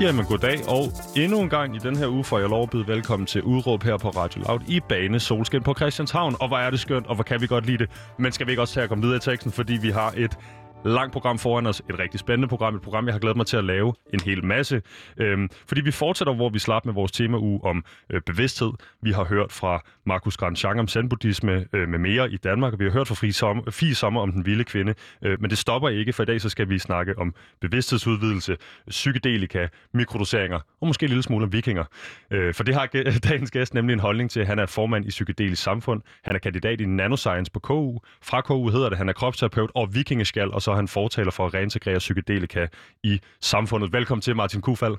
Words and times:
Jamen 0.00 0.24
goddag, 0.24 0.68
og 0.68 0.84
endnu 1.16 1.40
en 1.40 1.48
gang 1.48 1.76
i 1.76 1.78
den 1.78 1.96
her 1.96 2.08
uge 2.08 2.24
får 2.24 2.38
jeg 2.38 2.48
lov 2.48 2.62
at 2.62 2.70
byde 2.70 2.86
velkommen 2.86 3.26
til 3.26 3.42
Udråb 3.42 3.82
her 3.82 3.96
på 3.96 4.08
Radio 4.08 4.42
Loud 4.42 4.60
i 4.68 4.80
Bane 4.80 5.20
Solskin 5.20 5.62
på 5.62 5.74
Christianshavn. 5.74 6.36
Og 6.40 6.48
hvor 6.48 6.58
er 6.58 6.70
det 6.70 6.80
skønt, 6.80 7.06
og 7.06 7.14
hvor 7.14 7.24
kan 7.24 7.40
vi 7.40 7.46
godt 7.46 7.66
lide 7.66 7.78
det. 7.78 7.90
Men 8.18 8.32
skal 8.32 8.46
vi 8.46 8.52
ikke 8.52 8.62
også 8.62 8.74
tage 8.74 8.84
at 8.84 8.88
komme 8.88 9.02
videre 9.02 9.16
i 9.16 9.20
teksten, 9.20 9.52
fordi 9.52 9.72
vi 9.72 9.90
har 9.90 10.14
et 10.16 10.38
langt 10.84 11.12
program 11.12 11.38
foran 11.38 11.66
os. 11.66 11.82
Et 11.90 11.98
rigtig 11.98 12.20
spændende 12.20 12.48
program. 12.48 12.74
Et 12.74 12.82
program, 12.82 13.06
jeg 13.06 13.14
har 13.14 13.18
glædet 13.18 13.36
mig 13.36 13.46
til 13.46 13.56
at 13.56 13.64
lave 13.64 13.94
en 14.14 14.20
hel 14.20 14.44
masse. 14.44 14.82
Øhm, 15.16 15.48
fordi 15.68 15.80
vi 15.80 15.90
fortsætter, 15.90 16.34
hvor 16.34 16.48
vi 16.48 16.58
slap 16.58 16.84
med 16.84 16.94
vores 16.94 17.12
temauge 17.12 17.64
om 17.64 17.84
øh, 18.10 18.20
bevidsthed. 18.20 18.70
Vi 19.02 19.12
har 19.12 19.24
hørt 19.24 19.52
fra 19.52 19.82
Markus 20.06 20.36
Grandjean 20.36 20.78
om 20.78 20.88
zen-buddhisme 20.88 21.64
øh, 21.72 21.88
med 21.88 21.98
mere 21.98 22.30
i 22.30 22.36
Danmark. 22.36 22.72
Og 22.72 22.78
vi 22.78 22.84
har 22.84 22.92
hørt 22.92 23.08
fra 23.08 23.14
Fri 23.14 23.32
Sommer, 23.32 23.62
Fie 23.70 23.94
Sommer 23.94 24.20
om 24.20 24.32
den 24.32 24.46
vilde 24.46 24.64
kvinde. 24.64 24.94
Øh, 25.22 25.40
men 25.40 25.50
det 25.50 25.58
stopper 25.58 25.88
ikke, 25.88 26.12
for 26.12 26.22
i 26.22 26.26
dag 26.26 26.40
så 26.40 26.48
skal 26.48 26.68
vi 26.68 26.78
snakke 26.78 27.18
om 27.18 27.34
bevidsthedsudvidelse, 27.60 28.56
psykedelika, 28.88 29.66
mikrodoseringer 29.94 30.60
og 30.80 30.86
måske 30.86 31.04
en 31.04 31.08
lille 31.08 31.22
smule 31.22 31.44
om 31.44 31.52
vikinger. 31.52 31.84
Øh, 32.30 32.54
for 32.54 32.64
det 32.64 32.74
har 32.74 32.86
dagens 33.28 33.50
gæst 33.50 33.74
nemlig 33.74 33.94
en 33.94 34.00
holdning 34.00 34.30
til. 34.30 34.46
Han 34.46 34.58
er 34.58 34.66
formand 34.66 35.06
i 35.06 35.08
Psykedelisk 35.08 35.62
Samfund. 35.62 36.02
Han 36.24 36.34
er 36.34 36.38
kandidat 36.38 36.80
i 36.80 36.86
nanoscience 36.86 37.52
på 37.52 37.60
KU. 37.60 37.98
Fra 38.22 38.40
KU 38.40 38.68
hedder 38.68 38.88
det, 38.88 38.98
han 38.98 39.08
er 39.08 39.12
kropsterapeut 39.12 39.70
og 39.74 39.94
vikingeskal, 39.94 40.52
og 40.52 40.62
så 40.68 40.72
er 40.72 40.76
han 40.76 40.88
fortaler 40.88 41.30
for 41.30 41.46
at 41.46 41.54
reintegrere 41.54 41.98
psykedelika 41.98 42.66
i 43.04 43.20
samfundet. 43.40 43.92
Velkommen 43.92 44.22
til, 44.22 44.36
Martin 44.36 44.60
Kufald. 44.60 44.94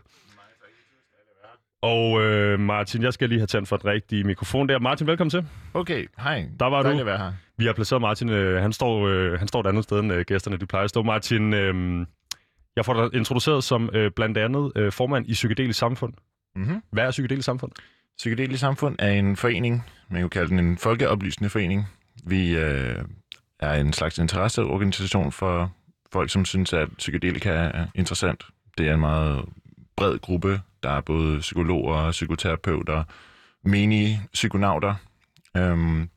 Og 1.81 2.22
øh, 2.22 2.59
Martin, 2.59 3.03
jeg 3.03 3.14
skal 3.14 3.30
lige 3.30 3.39
have 3.39 3.48
tændt 3.48 3.67
for 3.67 3.76
et 3.76 3.86
rigtigt 3.86 4.26
mikrofon 4.26 4.70
der. 4.70 4.80
Martin, 4.80 5.08
velkommen 5.08 5.30
til. 5.30 5.45
Okay, 5.73 6.06
hej. 6.20 6.45
Der 6.59 6.66
var 6.66 6.81
Dejligt 6.81 6.95
du. 6.95 7.00
at 7.00 7.06
være 7.06 7.17
her. 7.17 7.34
Vi 7.58 7.66
har 7.66 7.73
placeret 7.73 8.02
Martin, 8.02 8.30
øh, 8.30 8.61
han, 8.61 8.73
står, 8.73 9.08
øh, 9.08 9.39
han 9.39 9.48
står 9.48 9.59
et 9.59 9.67
andet 9.67 9.84
sted 9.84 10.00
end 10.00 10.14
øh, 10.14 10.26
gæsterne, 10.28 10.58
de 10.58 10.66
plejer 10.66 10.84
at 10.84 10.89
stå. 10.89 11.03
Martin, 11.03 11.53
øh, 11.53 12.06
jeg 12.76 12.86
får 12.86 12.94
dig 12.94 13.17
introduceret 13.17 13.64
som 13.64 13.89
øh, 13.94 14.11
blandt 14.11 14.38
andet 14.38 14.72
øh, 14.76 14.92
formand 14.92 15.26
i 15.28 15.33
Psykedelisk 15.33 15.80
Samfund. 15.80 16.14
Mm-hmm. 16.56 16.81
Hvad 16.92 17.04
er 17.04 17.11
Psykedelisk 17.11 17.45
Samfund? 17.45 17.72
Psykedelisk 18.17 18.59
Samfund 18.59 18.95
er 19.00 19.11
en 19.11 19.36
forening, 19.36 19.86
man 20.09 20.22
kan 20.22 20.30
kalde 20.30 20.50
den 20.50 20.59
en 20.59 20.78
folkeoplysende 20.78 21.50
forening. 21.50 21.88
Vi 22.26 22.58
øh, 22.58 22.95
er 23.59 23.73
en 23.73 23.93
slags 23.93 24.17
interesseorganisation 24.17 25.31
for 25.31 25.71
folk, 26.11 26.29
som 26.29 26.45
synes, 26.45 26.73
at 26.73 26.89
psykedelika 26.97 27.49
er 27.49 27.85
interessant. 27.95 28.45
Det 28.77 28.88
er 28.88 28.93
en 28.93 28.99
meget 28.99 29.45
bred 29.95 30.19
gruppe. 30.19 30.61
Der 30.83 30.89
er 30.89 31.02
både 31.02 31.39
psykologer, 31.39 32.11
psykoterapeuter, 32.11 33.03
menige 33.63 34.21
psykonauter. 34.33 34.95
Øhm, 35.57 36.09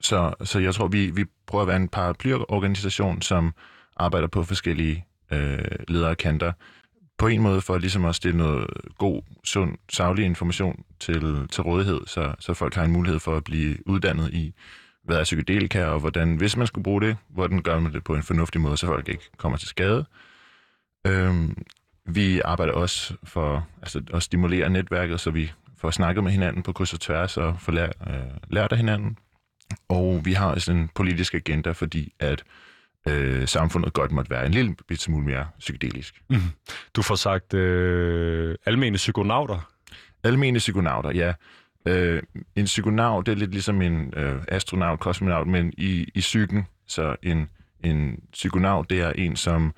så, 0.00 0.34
så 0.44 0.58
jeg 0.58 0.74
tror, 0.74 0.88
vi, 0.88 1.10
vi 1.10 1.24
prøver 1.46 1.62
at 1.62 1.68
være 1.68 1.76
en 1.76 1.88
paraplyorganisation, 1.88 3.22
som 3.22 3.54
arbejder 3.96 4.28
på 4.28 4.42
forskellige 4.42 5.04
øh, 5.30 5.58
ledere 5.88 6.16
kanter. 6.16 6.52
På 7.18 7.26
en 7.26 7.42
måde 7.42 7.60
for 7.60 7.78
ligesom 7.78 8.04
at 8.04 8.14
stille 8.14 8.38
noget 8.38 8.66
god, 8.98 9.22
sund, 9.44 9.78
saglig 9.88 10.24
information 10.24 10.84
til, 11.00 11.48
til 11.48 11.62
rådighed, 11.62 12.00
så, 12.06 12.34
så 12.38 12.54
folk 12.54 12.74
har 12.74 12.84
en 12.84 12.92
mulighed 12.92 13.20
for 13.20 13.36
at 13.36 13.44
blive 13.44 13.88
uddannet 13.88 14.34
i, 14.34 14.54
hvad 15.06 15.16
er 15.16 15.24
psykedelika, 15.24 15.84
og 15.84 16.00
hvordan, 16.00 16.36
hvis 16.36 16.56
man 16.56 16.66
skulle 16.66 16.82
bruge 16.82 17.00
det, 17.00 17.16
hvordan 17.28 17.62
gør 17.62 17.78
man 17.78 17.92
det 17.92 18.04
på 18.04 18.14
en 18.14 18.22
fornuftig 18.22 18.60
måde, 18.60 18.76
så 18.76 18.86
folk 18.86 19.08
ikke 19.08 19.30
kommer 19.36 19.58
til 19.58 19.68
skade. 19.68 20.04
Øhm, 21.06 21.56
vi 22.06 22.40
arbejder 22.44 22.72
også 22.72 23.14
for 23.24 23.68
altså, 23.82 24.02
at 24.14 24.22
stimulere 24.22 24.70
netværket, 24.70 25.20
så 25.20 25.30
vi 25.30 25.52
får 25.78 25.90
snakket 25.90 26.24
med 26.24 26.32
hinanden 26.32 26.62
på 26.62 26.72
kryds 26.72 26.92
og 26.92 27.00
tværs 27.00 27.36
og 27.36 27.60
får 27.60 27.72
lært, 27.72 27.96
øh, 28.06 28.14
lært 28.50 28.72
af 28.72 28.78
hinanden. 28.78 29.18
Og 29.88 30.20
vi 30.24 30.32
har 30.32 30.50
også 30.50 30.72
en 30.72 30.90
politisk 30.94 31.34
agenda, 31.34 31.70
fordi 31.70 32.12
at 32.18 32.44
øh, 33.08 33.48
samfundet 33.48 33.92
godt 33.92 34.12
måtte 34.12 34.30
være 34.30 34.46
en 34.46 34.52
lille 34.52 34.76
bit 34.88 35.00
smule 35.00 35.24
mere 35.24 35.46
psykedelisk. 35.58 36.22
Mm. 36.28 36.36
Du 36.96 37.02
får 37.02 37.14
sagt 37.14 37.54
øh, 37.54 38.54
almene 38.66 38.96
psykonauter. 38.96 39.70
Almene 40.24 40.58
psykonauter, 40.58 41.10
ja. 41.10 41.32
Øh, 41.86 42.22
en 42.56 42.64
psykonaut, 42.64 43.26
det 43.26 43.32
er 43.32 43.36
lidt 43.36 43.50
ligesom 43.50 43.82
en 43.82 44.14
øh, 44.16 44.42
astronaut, 44.48 45.00
kosmonaut, 45.00 45.46
men 45.46 45.72
i, 45.78 46.06
i 46.14 46.20
psyken. 46.20 46.66
Så 46.86 47.16
en, 47.22 47.50
en 47.84 48.20
psykonaut, 48.32 48.90
det 48.90 49.00
er 49.00 49.12
en, 49.12 49.36
som 49.36 49.74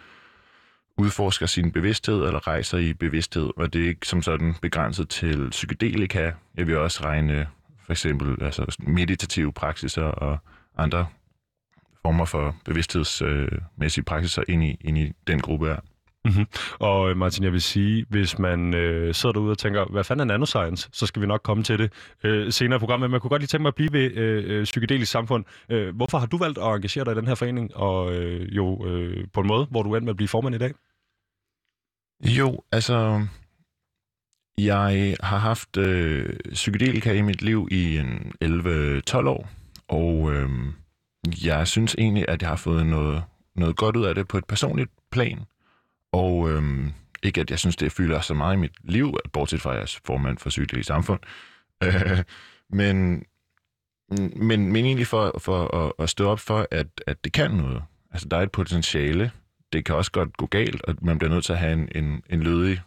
udforsker 0.99 1.47
sin 1.47 1.73
bevidsthed 1.73 2.17
eller 2.17 2.47
rejser 2.47 2.79
i 2.79 2.93
bevidsthed, 2.93 3.51
og 3.57 3.73
det 3.73 3.85
er 3.85 3.89
ikke 3.89 4.07
som 4.07 4.23
sådan 4.23 4.55
begrænset 4.63 5.09
til 5.09 5.51
psykedelika. 5.51 6.31
Jeg 6.57 6.67
vil 6.67 6.79
også 6.79 7.05
regne 7.05 7.49
for 7.85 7.93
eksempel 7.93 8.45
altså 8.45 8.77
meditative 8.79 9.53
praksiser 9.53 10.03
og 10.03 10.39
andre 10.77 11.07
former 12.03 12.25
for 12.25 12.57
bevidsthedsmæssige 12.65 14.05
praksiser 14.05 14.43
ind 14.49 14.65
i, 14.65 14.77
ind 14.81 14.99
i 14.99 15.13
den 15.27 15.41
gruppe 15.41 15.67
her. 15.67 15.81
Mm-hmm. 16.29 16.47
Og 16.79 17.11
øh, 17.11 17.17
Martin, 17.17 17.45
jeg 17.45 17.53
vil 17.53 17.63
sige, 17.63 18.07
hvis 18.09 18.39
man 18.39 18.75
øh, 18.75 19.15
sidder 19.15 19.33
derude 19.33 19.51
og 19.51 19.59
tænker, 19.59 19.85
hvad 19.85 20.05
fanden 20.05 20.31
er 20.31 20.35
nanoscience, 20.35 20.89
så 20.93 21.07
skal 21.07 21.23
vi 21.23 21.27
nok 21.27 21.43
komme 21.43 21.63
til 21.63 21.79
det 21.79 21.93
øh, 22.25 22.53
senere 22.53 22.77
i 22.77 22.79
programmet. 22.79 23.11
Men 23.11 23.21
kunne 23.21 23.31
godt 23.31 23.43
lige 23.43 23.47
tænke 23.47 23.63
mig 23.63 23.69
at 23.69 23.75
blive 23.75 23.93
ved 23.93 24.11
øh, 24.13 24.45
øh, 24.47 24.65
psykedelisk 24.65 25.13
samfund. 25.13 25.45
Øh, 25.69 25.97
hvorfor 25.97 26.19
har 26.19 26.27
du 26.27 26.39
valgt 26.39 26.59
at 26.59 26.65
engagere 26.65 27.05
dig 27.05 27.13
i 27.13 27.15
den 27.15 27.27
her 27.27 27.35
forening, 27.35 27.77
og 27.77 28.15
øh, 28.15 28.57
jo 28.57 28.87
øh, 28.87 29.27
på 29.33 29.41
en 29.41 29.47
måde, 29.47 29.67
hvor 29.71 29.83
du 29.83 29.95
endte 29.95 30.05
med 30.05 30.11
at 30.11 30.17
blive 30.17 30.29
formand 30.29 30.55
i 30.55 30.59
dag? 30.59 30.73
Jo, 32.25 32.61
altså, 32.73 33.27
jeg 34.59 35.17
har 35.21 35.39
haft 35.39 35.77
øh, 35.77 36.37
psykedelika 36.53 37.13
i 37.13 37.23
mit 37.23 37.43
liv 37.43 37.69
i 37.71 37.99
en 37.99 38.33
11-12 38.45 39.17
år, 39.17 39.49
og 39.89 40.33
øh, 40.33 40.51
jeg 41.45 41.69
synes 41.69 41.95
egentlig, 41.99 42.25
at 42.29 42.43
jeg 42.43 42.49
har 42.49 42.57
fået 42.57 42.87
noget, 42.87 43.23
noget 43.57 43.77
godt 43.77 43.97
ud 43.97 44.05
af 44.05 44.15
det 44.15 44.29
på 44.29 44.39
et 44.39 44.45
personligt 44.45 44.91
plan. 45.11 45.39
Og 46.13 46.51
øhm, 46.51 46.93
ikke 47.23 47.41
at 47.41 47.51
jeg 47.51 47.59
synes, 47.59 47.77
det 47.77 47.93
fylder 47.93 48.21
så 48.21 48.35
meget 48.35 48.57
i 48.57 48.59
mit 48.59 48.73
liv, 48.85 49.19
bortset 49.33 49.61
fra 49.61 49.71
at 49.71 49.77
jeg 49.77 49.83
er 49.83 49.99
formand 50.07 50.39
for 50.39 50.49
Psykedelisk 50.49 50.87
Samfund. 50.87 51.21
Øh, 51.83 52.19
men, 52.71 53.25
men, 54.37 54.73
men 54.73 54.85
egentlig 54.85 55.07
for, 55.07 55.39
for 55.39 55.75
at, 55.87 55.93
at 55.99 56.11
stå 56.11 56.29
op 56.29 56.41
for, 56.41 56.69
at, 56.71 56.87
at 57.07 57.25
det 57.25 57.33
kan 57.33 57.51
noget. 57.51 57.83
Altså, 58.11 58.29
der 58.29 58.37
er 58.37 58.43
et 58.43 58.53
potentiale. 58.53 59.31
Det 59.73 59.85
kan 59.85 59.95
også 59.95 60.13
godt 60.13 60.37
gå 60.37 60.47
galt, 60.47 60.83
og 60.83 60.95
man 61.03 61.19
bliver 61.19 61.35
nødt 61.35 61.45
til 61.45 61.53
at 61.53 61.59
have 61.59 61.73
en, 61.73 61.89
en, 61.95 62.23
en 62.31 62.43
lødig 62.43 62.81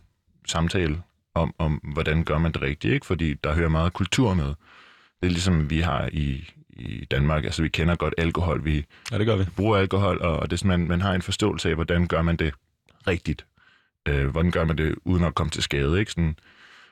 samtale 0.47 1.01
om, 1.35 1.55
om, 1.57 1.73
hvordan 1.73 2.23
gør 2.23 2.37
man 2.37 2.51
det 2.51 2.61
rigtigt, 2.61 2.93
ikke? 2.93 3.05
Fordi 3.05 3.33
der 3.33 3.53
hører 3.53 3.69
meget 3.69 3.93
kultur 3.93 4.33
med. 4.33 4.45
Det 5.21 5.27
er 5.27 5.29
ligesom 5.29 5.69
vi 5.69 5.79
har 5.79 6.09
i, 6.13 6.49
i 6.69 7.05
Danmark. 7.11 7.43
Altså, 7.43 7.61
vi 7.61 7.69
kender 7.69 7.95
godt 7.95 8.13
alkohol. 8.17 8.65
Vi, 8.65 8.85
ja, 9.11 9.17
det 9.17 9.25
gør 9.25 9.35
vi. 9.35 9.45
bruger 9.55 9.77
alkohol, 9.77 10.21
og 10.21 10.49
det 10.49 10.53
er 10.53 10.57
sådan, 10.57 10.79
man, 10.79 10.87
man 10.87 11.01
har 11.01 11.13
en 11.13 11.21
forståelse 11.21 11.69
af, 11.69 11.75
hvordan 11.75 12.07
gør 12.07 12.21
man 12.21 12.35
det 12.35 12.53
rigtigt. 13.07 13.45
Øh, 14.07 14.27
hvordan 14.27 14.51
gør 14.51 14.65
man 14.65 14.77
det 14.77 14.95
uden 15.05 15.23
at 15.23 15.35
komme 15.35 15.51
til 15.51 15.63
skade, 15.63 15.99
ikke? 15.99 16.11
Sådan, 16.11 16.35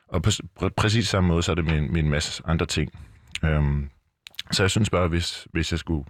og 0.08 0.22
på 0.22 0.30
pr- 0.60 0.68
præcis 0.76 1.08
samme 1.08 1.28
måde, 1.28 1.42
så 1.42 1.50
er 1.50 1.54
det 1.54 1.64
med, 1.64 1.80
med 1.80 2.00
en 2.02 2.10
masse 2.10 2.42
andre 2.46 2.66
ting. 2.66 2.92
Øhm, 3.44 3.90
så 4.50 4.62
jeg 4.62 4.70
synes 4.70 4.90
bare, 4.90 5.08
hvis, 5.08 5.46
hvis 5.52 5.70
jeg 5.72 5.78
skulle 5.78 6.04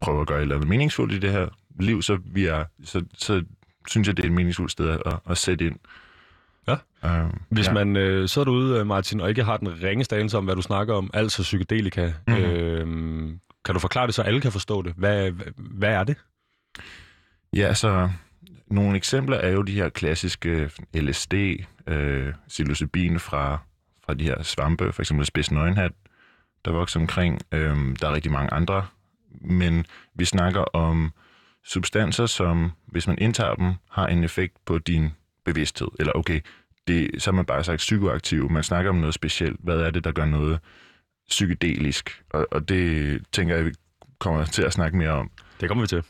prøve 0.00 0.20
at 0.20 0.26
gøre 0.26 0.38
et 0.38 0.42
eller 0.42 0.54
andet 0.54 0.68
meningsfuldt 0.68 1.12
i 1.12 1.18
det 1.18 1.32
her 1.32 1.48
liv, 1.80 2.02
så, 2.02 2.18
vi 2.24 2.46
er, 2.46 2.64
så, 2.84 3.04
så 3.14 3.44
synes 3.88 4.08
jeg, 4.08 4.16
det 4.16 4.22
er 4.22 4.26
et 4.28 4.32
meningsfuldt 4.34 4.72
sted 4.72 4.98
at, 5.06 5.18
at 5.30 5.38
sætte 5.38 5.66
ind. 5.66 5.78
Ja. 6.68 6.76
Øhm, 7.04 7.40
Hvis 7.48 7.66
ja. 7.66 7.72
man 7.72 7.96
øh, 7.96 8.28
sidder 8.28 8.44
derude, 8.44 8.84
Martin, 8.84 9.20
og 9.20 9.28
ikke 9.28 9.44
har 9.44 9.56
den 9.56 9.82
ringeste 9.82 10.16
anelse 10.16 10.38
om, 10.38 10.44
hvad 10.44 10.56
du 10.56 10.62
snakker 10.62 10.94
om, 10.94 11.10
altså 11.14 11.42
psykedelika, 11.42 12.12
Mhm. 12.28 12.36
mm. 12.36 12.42
øh, 12.44 13.28
kan 13.64 13.74
du 13.74 13.78
forklare 13.78 14.06
det, 14.06 14.14
så 14.14 14.22
alle 14.22 14.40
kan 14.40 14.52
forstå 14.52 14.82
det? 14.82 14.92
Hvad, 14.96 15.30
hvad, 15.56 15.88
er 15.92 16.04
det? 16.04 16.16
Ja, 17.56 17.62
altså, 17.66 18.10
nogle 18.66 18.96
eksempler 18.96 19.36
er 19.36 19.50
jo 19.50 19.62
de 19.62 19.72
her 19.72 19.88
klassiske 19.88 20.70
øh, 20.94 21.02
LSD, 21.02 21.34
øh, 21.86 22.34
psilocybin 22.48 23.18
fra, 23.18 23.58
fra 24.06 24.14
de 24.14 24.24
her 24.24 24.42
svampe, 24.42 24.92
for 24.92 25.02
eksempel 25.02 25.26
spidsnøgenhat, 25.26 25.92
der 26.64 26.70
vokser 26.70 27.00
omkring. 27.00 27.40
Øh, 27.52 27.76
der 28.00 28.08
er 28.08 28.12
rigtig 28.12 28.32
mange 28.32 28.52
andre, 28.52 28.86
men 29.40 29.86
vi 30.14 30.24
snakker 30.24 30.60
om 30.60 31.12
substanser, 31.64 32.26
som, 32.26 32.72
hvis 32.86 33.06
man 33.06 33.18
indtager 33.18 33.54
dem, 33.54 33.74
har 33.90 34.06
en 34.06 34.24
effekt 34.24 34.54
på 34.64 34.78
din 34.78 35.10
bevidsthed. 35.44 35.88
Eller 35.98 36.12
okay, 36.12 36.40
det, 36.88 37.22
så 37.22 37.30
har 37.30 37.36
man 37.36 37.44
bare 37.44 37.64
sagt 37.64 37.78
psykoaktiv. 37.78 38.50
Man 38.50 38.62
snakker 38.62 38.90
om 38.90 38.96
noget 38.96 39.14
specielt. 39.14 39.60
Hvad 39.62 39.80
er 39.80 39.90
det, 39.90 40.04
der 40.04 40.12
gør 40.12 40.24
noget 40.24 40.58
psykedelisk? 41.28 42.22
Og, 42.30 42.46
og 42.50 42.68
det 42.68 43.22
tænker 43.32 43.56
jeg, 43.56 43.64
vi 43.64 43.72
kommer 44.18 44.44
til 44.44 44.62
at 44.62 44.72
snakke 44.72 44.96
mere 44.96 45.10
om. 45.10 45.30
Det 45.60 45.68
kommer 45.68 45.82
vi 45.82 45.88
til. 45.88 46.02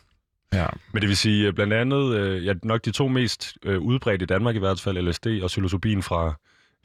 Ja. 0.53 0.67
Men 0.93 1.01
det 1.03 1.09
vil 1.09 1.17
sige, 1.17 1.47
øh, 1.47 1.53
blandt 1.53 1.73
andet, 1.73 2.15
øh, 2.17 2.47
ja, 2.47 2.53
nok 2.63 2.85
de 2.85 2.91
to 2.91 3.09
mest 3.09 3.57
øh, 3.65 3.79
udbredte 3.81 4.23
i 4.23 4.27
Danmark 4.27 4.57
i 4.57 4.59
hvert 4.59 4.81
fald, 4.81 5.09
LSD 5.09 5.27
og 5.43 5.49
psilocybin 5.49 6.03
fra, 6.03 6.35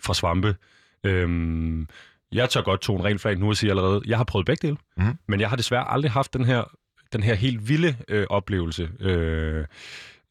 fra 0.03 0.13
svampe. 0.13 0.55
Øhm, 1.03 1.87
jeg 2.31 2.49
tør 2.49 2.61
godt 2.61 2.81
tone 2.81 3.03
rent 3.03 3.21
flag 3.21 3.37
nu 3.39 3.49
og 3.49 3.57
sige 3.57 3.69
allerede, 3.69 4.01
jeg 4.07 4.17
har 4.17 4.23
prøvet 4.23 4.45
begge 4.45 4.67
dele, 4.67 4.77
Mhm. 4.97 5.17
men 5.27 5.39
jeg 5.39 5.49
har 5.49 5.55
desværre 5.55 5.91
aldrig 5.91 6.11
haft 6.11 6.33
den 6.33 6.45
her, 6.45 6.63
den 7.13 7.23
her 7.23 7.33
helt 7.35 7.69
vilde 7.69 7.95
øh, 8.07 8.25
oplevelse. 8.29 8.89
Øh, 8.99 9.65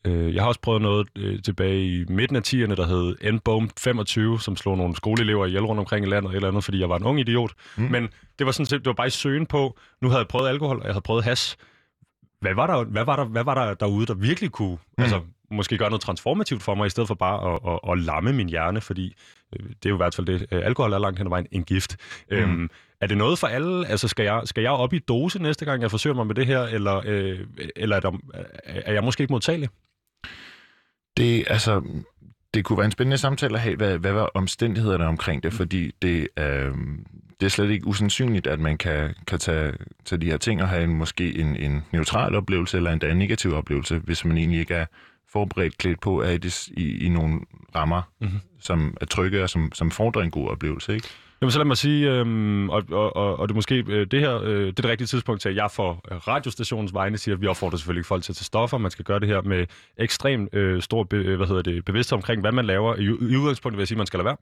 øh, 0.07 0.35
jeg 0.35 0.43
har 0.43 0.49
også 0.49 0.61
prøvet 0.61 0.83
noget 0.83 1.09
øh, 1.19 1.43
tilbage 1.43 1.85
i 2.01 2.05
midten 2.09 2.37
af 2.37 2.41
10'erne, 2.47 2.75
der 2.75 2.87
hed 2.87 3.33
N-Bomb 3.33 3.71
25, 3.79 4.41
som 4.41 4.57
slog 4.57 4.77
nogle 4.77 4.97
skoleelever 4.97 5.47
ihjel 5.47 5.65
rundt 5.65 5.79
omkring 5.81 6.07
i 6.07 6.09
landet, 6.09 6.35
eller, 6.35 6.49
andet, 6.49 6.65
fordi 6.65 6.81
jeg 6.81 6.89
var 6.89 6.97
en 6.97 7.05
ung 7.05 7.21
idiot. 7.21 7.53
Mhm. 7.77 7.91
Men 7.91 8.09
det 8.39 8.47
var 8.47 8.53
sådan 8.53 8.67
set, 8.67 8.79
det 8.79 8.87
var 8.87 8.93
bare 8.93 9.07
i 9.07 9.11
søgen 9.11 9.47
på, 9.47 9.79
nu 10.03 10.09
havde 10.09 10.19
jeg 10.19 10.29
prøvet 10.29 10.49
alkohol, 10.49 10.77
og 10.79 10.85
jeg 10.85 10.93
havde 10.93 11.03
prøvet 11.03 11.25
has. 11.25 11.57
Hvad 12.41 12.55
var 12.55 12.67
der, 12.67 12.85
hvad 12.85 13.05
var 13.05 13.17
der, 13.17 13.25
hvad 13.25 13.45
var 13.45 13.55
der 13.55 13.75
derude, 13.75 14.07
der 14.07 14.15
virkelig 14.15 14.51
kunne 14.51 14.79
mm. 14.99 15.05
altså, 15.05 15.21
måske 15.51 15.79
gøre 15.79 15.91
noget 15.91 16.03
transformativt 16.03 16.63
for 16.63 16.75
mig, 16.75 16.87
i 16.87 16.91
stedet 16.91 17.07
for 17.07 17.15
bare 17.15 17.55
at, 17.55 17.61
at, 17.73 17.93
at 17.93 17.99
lamme 17.99 18.33
min 18.33 18.49
hjerne, 18.49 18.81
fordi 18.81 19.17
øh, 19.53 19.69
det 19.69 19.87
er 19.87 19.91
jo 19.91 19.97
i 19.97 19.97
hvert 19.97 20.15
fald 20.15 20.27
det. 20.27 20.47
Øh, 20.53 20.63
alkohol 20.65 20.93
er 20.93 20.99
langt 20.99 21.19
hen 21.19 21.27
ad 21.27 21.31
vejen 21.31 21.47
en 21.53 21.65
gift. 21.65 21.97
Mm. 22.31 22.37
Øhm, 22.37 22.71
er 23.01 23.07
det 23.07 23.19
noget 23.19 23.39
for 23.39 23.47
alle? 23.47 23.87
Altså, 23.87 24.09
skal 24.09 24.25
jeg, 24.25 24.43
skal 24.45 24.63
jeg 24.63 24.71
op 24.71 24.93
i 24.93 24.99
dose 24.99 25.43
næste 25.43 25.65
gang, 25.65 25.83
jeg 25.83 25.91
forsøger 25.91 26.17
mig 26.17 26.27
med 26.27 26.35
det 26.35 26.47
her, 26.47 26.61
eller, 26.61 27.03
øh, 27.07 27.41
eller 27.77 27.97
er, 27.97 28.01
der, 28.01 28.13
er 28.65 28.93
jeg 28.93 29.05
måske 29.05 29.23
ikke 29.23 29.33
modtagelig? 29.33 29.69
Det, 31.17 31.45
altså, 31.47 31.83
det 32.55 32.65
kunne 32.65 32.79
være 32.79 32.85
en 32.85 32.93
spændende 32.93 33.19
samtale 33.19 33.55
at 33.55 33.61
have, 33.61 33.77
hvad, 33.77 33.99
hvad 33.99 34.13
var 34.13 34.31
omstændighederne 34.35 35.07
omkring 35.07 35.43
det, 35.43 35.53
fordi 35.53 35.93
det, 36.03 36.29
øh, 36.39 36.75
det 37.41 37.47
er 37.47 37.51
slet 37.51 37.71
ikke 37.71 37.87
usandsynligt, 37.87 38.47
at 38.47 38.61
man 38.61 38.79
kan, 38.79 39.15
kan 39.27 39.39
tage, 39.39 39.73
tage 40.05 40.21
de 40.21 40.27
her 40.27 40.37
ting 40.37 40.63
og 40.63 40.69
have 40.69 40.85
en, 40.85 40.95
måske 40.95 41.39
en, 41.39 41.57
en 41.57 41.85
neutral 41.93 42.35
oplevelse, 42.35 42.77
eller 42.77 42.91
endda 42.93 43.11
en 43.11 43.17
negativ 43.19 43.55
oplevelse, 43.55 43.99
hvis 43.99 44.25
man 44.25 44.39
egentlig 44.39 44.61
ikke 44.61 44.75
er 44.75 44.87
forberedt 45.33 45.79
klædt 45.79 46.01
på 46.01 46.19
at 46.19 46.43
det 46.43 46.69
i, 46.69 47.05
i 47.07 47.09
nogle 47.09 47.41
rammer, 47.75 48.03
Mhm. 48.21 48.29
mm-hmm. 48.29 48.41
som 48.61 48.97
er 49.01 49.07
trygge 49.07 49.43
og 49.43 49.51
som, 49.51 49.73
som 49.75 49.91
fordrer 49.91 50.23
en 50.23 50.31
god 50.31 50.49
oplevelse. 50.49 50.95
Ikke? 50.95 51.09
Jamen, 51.43 51.51
så 51.51 51.59
lad 51.59 51.65
mig 51.65 51.77
sige, 51.77 52.11
øhm, 52.11 52.71
og, 52.71 52.83
og, 52.91 53.17
og, 53.17 53.39
og 53.39 53.49
det 53.49 53.53
er 53.53 53.57
måske 53.57 53.85
øh, 53.89 54.07
det 54.07 54.21
her, 54.21 54.43
øh, 54.43 54.67
det 54.67 54.69
er 54.69 54.73
det 54.73 54.85
rigtige 54.85 55.07
tidspunkt 55.07 55.43
til, 55.43 55.49
at 55.49 55.57
jeg 55.57 55.71
for 55.71 56.01
øh, 56.11 56.17
radiostationens 56.17 56.95
vegne 56.95 57.19
siger, 57.19 57.35
at 57.35 57.41
vi 57.41 57.47
opfordrer 57.47 57.77
selvfølgelig 57.77 58.07
folk 58.07 58.23
til 58.25 58.33
at 58.33 58.37
tage 58.37 58.45
stoffer. 58.45 58.79
Man 58.79 58.91
skal 58.91 59.05
gøre 59.05 59.21
det 59.21 59.29
her 59.29 59.43
med 59.43 59.67
ekstrem 59.97 60.49
øh, 60.53 60.83
stor 60.83 61.05
be, 61.05 61.17
øh, 61.17 61.37
hvad 61.37 61.47
hedder 61.47 61.63
det, 61.63 61.85
bevidsthed 61.85 62.17
omkring, 62.17 62.41
hvad 62.41 62.53
man 62.53 62.65
laver. 62.67 62.97
I, 62.97 63.03
i 63.05 63.37
udgangspunktet 63.37 63.77
vil 63.77 63.83
jeg 63.83 63.89
sige, 63.89 63.97
at 63.97 63.99
man 63.99 64.07
skal 64.07 64.19
lade 64.19 64.25
være, 64.25 64.37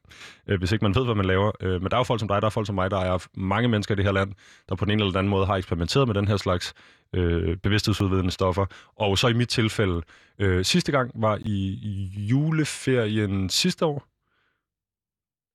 øh, 0.48 0.58
hvis 0.58 0.72
ikke 0.72 0.84
man 0.84 0.94
ved, 0.94 1.04
hvad 1.04 1.14
man 1.14 1.24
laver. 1.24 1.52
Øh, 1.60 1.82
men 1.82 1.90
der 1.90 1.96
er 1.96 2.00
jo 2.00 2.04
folk 2.04 2.20
som 2.20 2.28
dig, 2.28 2.42
der 2.42 2.46
er 2.46 2.50
folk 2.50 2.66
som 2.66 2.74
mig, 2.74 2.90
der 2.90 3.00
er 3.00 3.26
mange 3.36 3.68
mennesker 3.68 3.94
i 3.94 3.96
det 3.96 4.04
her 4.04 4.12
land, 4.12 4.32
der 4.68 4.74
på 4.74 4.84
den 4.84 4.92
ene 4.92 5.04
eller 5.04 5.18
anden 5.18 5.30
måde 5.30 5.46
har 5.46 5.56
eksperimenteret 5.56 6.08
med 6.08 6.14
den 6.14 6.28
her 6.28 6.36
slags 6.36 6.74
øh, 7.14 7.56
bevidsthedsudvidende 7.56 8.30
stoffer. 8.30 8.66
Og 8.96 9.18
så 9.18 9.28
i 9.28 9.32
mit 9.32 9.48
tilfælde, 9.48 10.02
øh, 10.38 10.64
sidste 10.64 10.92
gang 10.92 11.10
var 11.14 11.38
i 11.44 12.10
juleferien 12.30 13.48
sidste 13.48 13.86
år, 13.86 14.17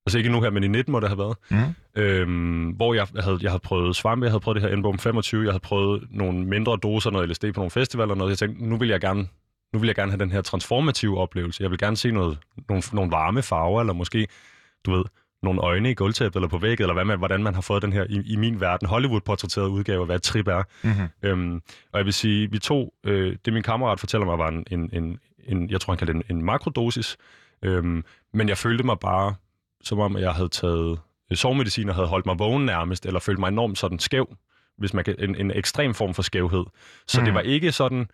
Altså 0.05 0.17
ikke 0.17 0.29
nu 0.29 0.41
her, 0.41 0.50
men 0.50 0.63
i 0.63 0.67
19 0.67 0.91
må 0.91 1.00
det 1.00 1.09
have 1.09 1.17
været. 1.17 1.38
Mm. 1.50 2.01
Øhm, 2.01 2.69
hvor 2.69 2.94
jeg 2.94 3.07
havde, 3.19 3.39
jeg 3.41 3.51
havde 3.51 3.61
prøvet 3.63 3.95
svampe, 3.95 4.25
jeg 4.25 4.31
havde 4.31 4.39
prøvet 4.39 4.61
det 4.61 4.69
her 4.69 4.75
N-Bomb 4.75 5.01
25, 5.01 5.44
jeg 5.44 5.51
havde 5.51 5.61
prøvet 5.61 6.07
nogle 6.09 6.45
mindre 6.45 6.77
doser, 6.83 7.11
noget 7.11 7.29
LSD 7.29 7.44
på 7.44 7.59
nogle 7.59 7.71
festivaler 7.71 8.11
og 8.11 8.17
noget. 8.17 8.29
Jeg 8.29 8.38
tænkte, 8.38 8.65
nu 8.65 8.77
vil 8.77 8.89
jeg 8.89 9.01
gerne, 9.01 9.27
nu 9.73 9.79
vil 9.79 9.88
jeg 9.88 9.95
gerne 9.95 10.11
have 10.11 10.19
den 10.19 10.31
her 10.31 10.41
transformative 10.41 11.17
oplevelse. 11.17 11.63
Jeg 11.63 11.71
vil 11.71 11.79
gerne 11.79 11.97
se 11.97 12.11
noget, 12.11 12.38
nogle, 12.69 12.83
nogle 12.94 13.11
varme 13.11 13.41
farver, 13.41 13.79
eller 13.79 13.94
måske, 13.94 14.27
du 14.85 14.91
ved, 14.91 15.03
nogle 15.44 15.61
øjne 15.61 15.91
i 15.91 15.94
gulvtæppet 15.94 16.35
eller 16.35 16.47
på 16.47 16.57
væggen, 16.57 16.83
eller 16.83 16.94
hvad 16.94 17.05
man, 17.05 17.17
hvordan 17.17 17.44
man 17.44 17.53
har 17.53 17.61
fået 17.61 17.81
den 17.81 17.94
her, 17.94 18.05
i, 18.09 18.21
i 18.25 18.35
min 18.35 18.59
verden, 18.59 18.88
Hollywood-portrætteret 18.88 19.67
udgave 19.67 20.00
af, 20.00 20.05
hvad 20.05 20.15
et 20.15 20.23
trip 20.23 20.47
er. 20.47 20.63
Mm-hmm. 20.83 21.07
Øhm, 21.23 21.61
og 21.91 21.97
jeg 21.97 22.05
vil 22.05 22.13
sige, 22.13 22.51
vi 22.51 22.59
to, 22.59 22.94
øh, 23.03 23.35
det 23.45 23.53
min 23.53 23.63
kammerat 23.63 24.00
fortæller 24.00 24.25
mig, 24.25 24.38
var 24.38 24.47
en, 24.47 24.65
en, 24.71 24.89
en, 24.94 25.19
en 25.45 25.69
jeg 25.69 25.81
tror 25.81 25.94
han 25.94 25.97
kaldte 25.97 26.13
det 26.13 26.29
en, 26.29 26.38
en 26.38 26.45
makrodosis, 26.45 27.17
øhm, 27.61 28.03
men 28.33 28.50
jeg 28.50 28.57
følte 28.57 28.83
mig 28.83 29.00
bare, 29.00 29.35
som 29.83 30.00
om 30.00 30.18
jeg 30.18 30.33
havde 30.33 30.50
taget 30.50 31.00
øh, 31.31 31.38
sovemedicin 31.38 31.89
og 31.89 31.95
havde 31.95 32.07
holdt 32.07 32.25
mig 32.25 32.39
vågen 32.39 32.65
nærmest, 32.65 33.06
eller 33.06 33.19
følt 33.19 33.39
mig 33.39 33.47
enormt 33.47 33.77
sådan 33.77 34.00
skæv, 34.00 34.35
hvis 34.77 34.94
man 34.94 35.03
kan, 35.03 35.15
en, 35.19 35.35
en 35.35 35.51
ekstrem 35.51 35.94
form 35.94 36.13
for 36.13 36.21
skævhed. 36.21 36.65
Så 37.07 37.19
mm. 37.19 37.25
det 37.25 37.33
var 37.33 37.41
ikke 37.41 37.71
sådan, 37.71 38.07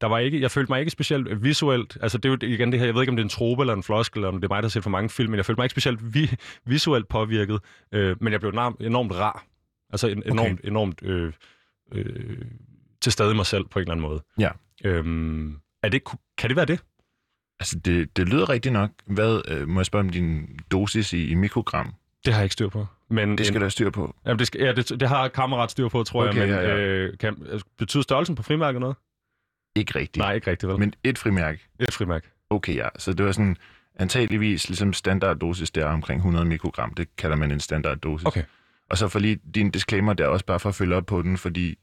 der 0.00 0.06
var 0.06 0.18
ikke, 0.18 0.40
jeg 0.40 0.50
følte 0.50 0.72
mig 0.72 0.80
ikke 0.80 0.90
specielt 0.90 1.42
visuelt, 1.42 1.98
altså 2.00 2.18
det 2.18 2.28
er 2.28 2.32
jo 2.42 2.54
igen 2.54 2.72
det 2.72 2.80
her, 2.80 2.86
jeg 2.86 2.94
ved 2.94 3.02
ikke 3.02 3.10
om 3.10 3.16
det 3.16 3.22
er 3.22 3.26
en 3.26 3.30
trope 3.30 3.62
eller 3.62 3.74
en 3.74 3.82
floskel, 3.82 4.18
eller 4.18 4.28
om 4.28 4.40
det 4.40 4.44
er 4.44 4.54
mig, 4.54 4.62
der 4.62 4.66
har 4.66 4.70
set 4.70 4.82
for 4.82 4.90
mange 4.90 5.10
film, 5.10 5.30
men 5.30 5.36
jeg 5.36 5.46
følte 5.46 5.60
mig 5.60 5.64
ikke 5.64 5.70
specielt 5.70 6.14
vi, 6.14 6.30
visuelt 6.64 7.08
påvirket, 7.08 7.60
øh, 7.92 8.16
men 8.20 8.32
jeg 8.32 8.40
blev 8.40 8.52
enormt, 8.52 8.80
enormt 8.80 9.12
rar. 9.12 9.44
Altså 9.90 10.08
en, 10.08 10.22
enormt, 10.26 10.60
okay. 10.60 10.68
enormt 10.68 11.02
øh, 11.02 11.32
øh, 11.92 12.38
til 13.00 13.12
stede 13.12 13.32
i 13.32 13.36
mig 13.36 13.46
selv 13.46 13.64
på 13.64 13.78
en 13.78 13.80
eller 13.80 13.92
anden 13.92 14.06
måde. 14.06 14.22
Ja. 14.38 14.50
Øhm, 14.84 15.58
er 15.82 15.88
det, 15.88 16.02
kan 16.38 16.50
det 16.50 16.56
være 16.56 16.66
det? 16.66 16.80
Altså, 17.60 17.78
det, 17.78 18.16
det 18.16 18.28
lyder 18.28 18.48
rigtigt 18.48 18.72
nok. 18.72 18.90
Hvad, 19.06 19.40
øh, 19.48 19.68
må 19.68 19.80
jeg 19.80 19.86
spørge 19.86 20.04
om 20.04 20.10
din 20.10 20.58
dosis 20.70 21.12
i, 21.12 21.26
i 21.26 21.34
mikrogram? 21.34 21.94
Det 22.24 22.32
har 22.32 22.40
jeg 22.40 22.44
ikke 22.44 22.52
styr 22.52 22.68
på. 22.68 22.86
Men 23.08 23.38
Det 23.38 23.46
skal 23.46 23.56
en, 23.56 23.62
der 23.62 23.68
styr 23.68 23.90
på. 23.90 24.14
jamen, 24.26 24.38
det, 24.38 24.46
skal, 24.46 24.60
ja, 24.60 24.72
det, 24.72 25.00
det 25.00 25.08
har 25.08 25.28
kammerat 25.28 25.70
styr 25.70 25.88
på, 25.88 26.02
tror 26.02 26.28
Okay, 26.28 26.38
jeg, 26.38 26.48
men 26.48 26.56
ja, 26.56 26.62
ja. 26.62 26.76
Øh, 26.76 27.18
kan, 27.18 27.60
betyder 27.78 28.02
størrelsen 28.02 28.34
på 28.34 28.42
frimærket 28.42 28.80
noget? 28.80 28.96
Ikke 29.76 29.98
rigtigt. 29.98 30.16
Nej, 30.16 30.34
ikke 30.34 30.50
rigtigt, 30.50 30.70
vel? 30.70 30.78
Men 30.78 30.94
et 31.04 31.18
frimærke. 31.18 31.68
Et 31.80 31.92
frimærke. 31.92 32.28
Okay, 32.50 32.74
ja. 32.76 32.88
Så 32.98 33.12
det 33.12 33.26
var 33.26 33.32
sådan 33.32 33.56
antageligvis 33.96 34.68
ligesom 34.68 34.92
standarddosis 34.92 35.70
der 35.70 35.86
omkring 35.86 36.18
100 36.18 36.44
mikrogram. 36.44 36.94
Det 36.94 37.16
kalder 37.16 37.36
man 37.36 37.50
en 37.50 37.60
standarddosis. 37.60 38.26
Okay. 38.26 38.42
Og 38.90 38.98
så 38.98 39.08
for 39.08 39.18
lige 39.18 39.38
din 39.54 39.70
disclaimer 39.70 40.12
der 40.12 40.26
også 40.26 40.44
bare 40.44 40.60
for 40.60 40.68
at 40.68 40.74
følge 40.74 40.96
op 40.96 41.06
på 41.06 41.22
den, 41.22 41.38
fordi 41.38 41.78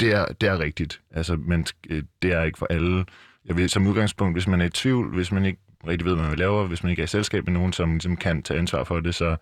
det 0.00 0.12
er, 0.12 0.26
det 0.40 0.48
er 0.48 0.58
rigtigt. 0.58 1.00
Altså, 1.10 1.36
men 1.36 1.66
øh, 1.90 2.02
det 2.22 2.32
er 2.32 2.42
ikke 2.42 2.58
for 2.58 2.66
alle. 2.70 3.04
Jeg 3.48 3.56
vil, 3.56 3.70
som 3.70 3.86
udgangspunkt, 3.86 4.34
hvis 4.34 4.46
man 4.48 4.60
er 4.60 4.64
i 4.64 4.70
tvivl, 4.70 5.14
hvis 5.14 5.32
man 5.32 5.44
ikke 5.44 5.58
rigtig 5.86 6.06
ved, 6.06 6.14
hvad 6.14 6.24
man 6.28 6.38
laver, 6.38 6.66
hvis 6.66 6.82
man 6.82 6.90
ikke 6.90 7.00
er 7.00 7.04
i 7.04 7.08
selskab 7.08 7.44
med 7.44 7.52
nogen, 7.52 7.72
som 7.72 7.90
ligesom 7.92 8.16
kan 8.16 8.42
tage 8.42 8.58
ansvar 8.58 8.84
for 8.84 9.00
det, 9.00 9.14
så, 9.14 9.36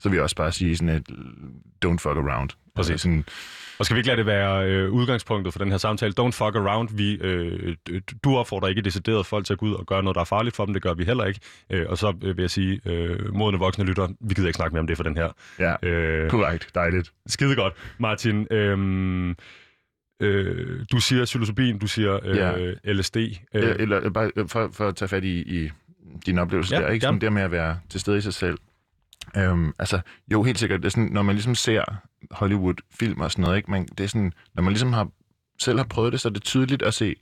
så 0.00 0.08
vil 0.08 0.16
jeg 0.16 0.22
også 0.22 0.36
bare 0.36 0.52
sige 0.52 0.76
sådan 0.76 0.88
et 0.94 1.08
don't 1.86 1.98
fuck 1.98 2.06
around. 2.16 2.50
Præcis. 2.76 2.90
Altså 2.90 3.02
sådan, 3.02 3.24
Og 3.78 3.84
skal 3.84 3.94
vi 3.94 3.98
ikke 3.98 4.06
lade 4.08 4.16
det 4.18 4.26
være 4.26 4.66
øh, 4.70 4.90
udgangspunktet 4.90 5.52
for 5.54 5.58
den 5.58 5.70
her 5.70 5.78
samtale? 5.78 6.12
Don't 6.20 6.30
fuck 6.30 6.56
around. 6.56 6.88
Vi, 6.96 7.14
øh, 7.20 7.76
du 8.24 8.36
opfordrer 8.36 8.68
ikke 8.68 8.82
decideret 8.82 9.26
folk 9.26 9.46
til 9.46 9.52
at 9.52 9.58
gå 9.58 9.66
ud 9.66 9.74
og 9.74 9.86
gøre 9.86 10.02
noget, 10.02 10.14
der 10.14 10.20
er 10.20 10.24
farligt 10.24 10.56
for 10.56 10.64
dem. 10.64 10.74
Det 10.74 10.82
gør 10.82 10.94
vi 10.94 11.04
heller 11.04 11.24
ikke. 11.24 11.40
Øh, 11.70 11.86
og 11.88 11.98
så 11.98 12.14
øh, 12.22 12.36
vil 12.36 12.42
jeg 12.42 12.50
sige, 12.50 12.80
øh, 12.86 13.34
modne 13.34 13.58
voksne 13.58 13.84
lytter, 13.84 14.08
vi 14.20 14.34
gider 14.34 14.48
ikke 14.48 14.56
snakke 14.56 14.74
mere 14.74 14.80
om 14.80 14.86
det 14.86 14.96
for 14.96 15.04
den 15.04 15.16
her. 15.16 15.28
ja, 15.58 15.88
Øh, 15.88 16.30
korrekt. 16.30 16.68
Dejligt. 16.74 17.12
skide 17.26 17.56
godt. 17.56 17.74
Martin, 17.98 18.46
øh, 18.50 19.34
øh, 20.20 20.84
du 20.92 21.00
siger 21.00 21.24
psilocybin, 21.24 21.78
du 21.78 21.86
siger 21.86 22.18
øh, 22.24 22.36
Ja. 22.36 22.92
LSD. 22.92 23.16
Øh. 23.16 23.30
Øh, 23.54 23.76
Eller 23.78 24.10
bare 24.10 24.30
øh, 24.36 24.48
for, 24.48 24.70
for 24.72 24.88
at 24.88 24.96
tage 24.96 25.08
fat 25.08 25.24
i, 25.24 25.62
i 25.64 25.70
din 26.26 26.38
oplevelse 26.38 26.74
Ja, 26.74 26.80
der, 26.80 26.88
ikke? 26.88 27.04
Sådan 27.04 27.20
der 27.20 27.30
med 27.30 27.42
at 27.42 27.50
være 27.50 27.78
til 27.88 28.00
stede 28.00 28.18
i 28.18 28.20
sig 28.20 28.34
selv. 28.34 28.58
Øhm, 29.36 29.72
altså, 29.78 30.00
jo, 30.32 30.42
helt 30.42 30.58
sikkert. 30.58 30.80
Det 30.80 30.86
er 30.86 30.90
sådan, 30.90 31.08
når 31.12 31.22
man 31.22 31.34
ligesom 31.34 31.54
ser 31.54 31.84
Hollywood-film 32.30 33.20
og 33.20 33.30
sådan 33.32 33.42
noget, 33.42 33.56
ikke? 33.56 33.70
Man, 33.70 33.86
det 33.98 34.04
er 34.04 34.08
sådan, 34.08 34.32
når 34.54 34.62
man 34.62 34.72
ligesom 34.72 34.92
har, 34.92 35.08
selv 35.58 35.78
har 35.78 35.84
prøvet 35.86 36.12
det, 36.12 36.20
så 36.20 36.28
er 36.28 36.32
det 36.32 36.42
tydeligt 36.42 36.82
at 36.82 36.94
se, 36.94 37.14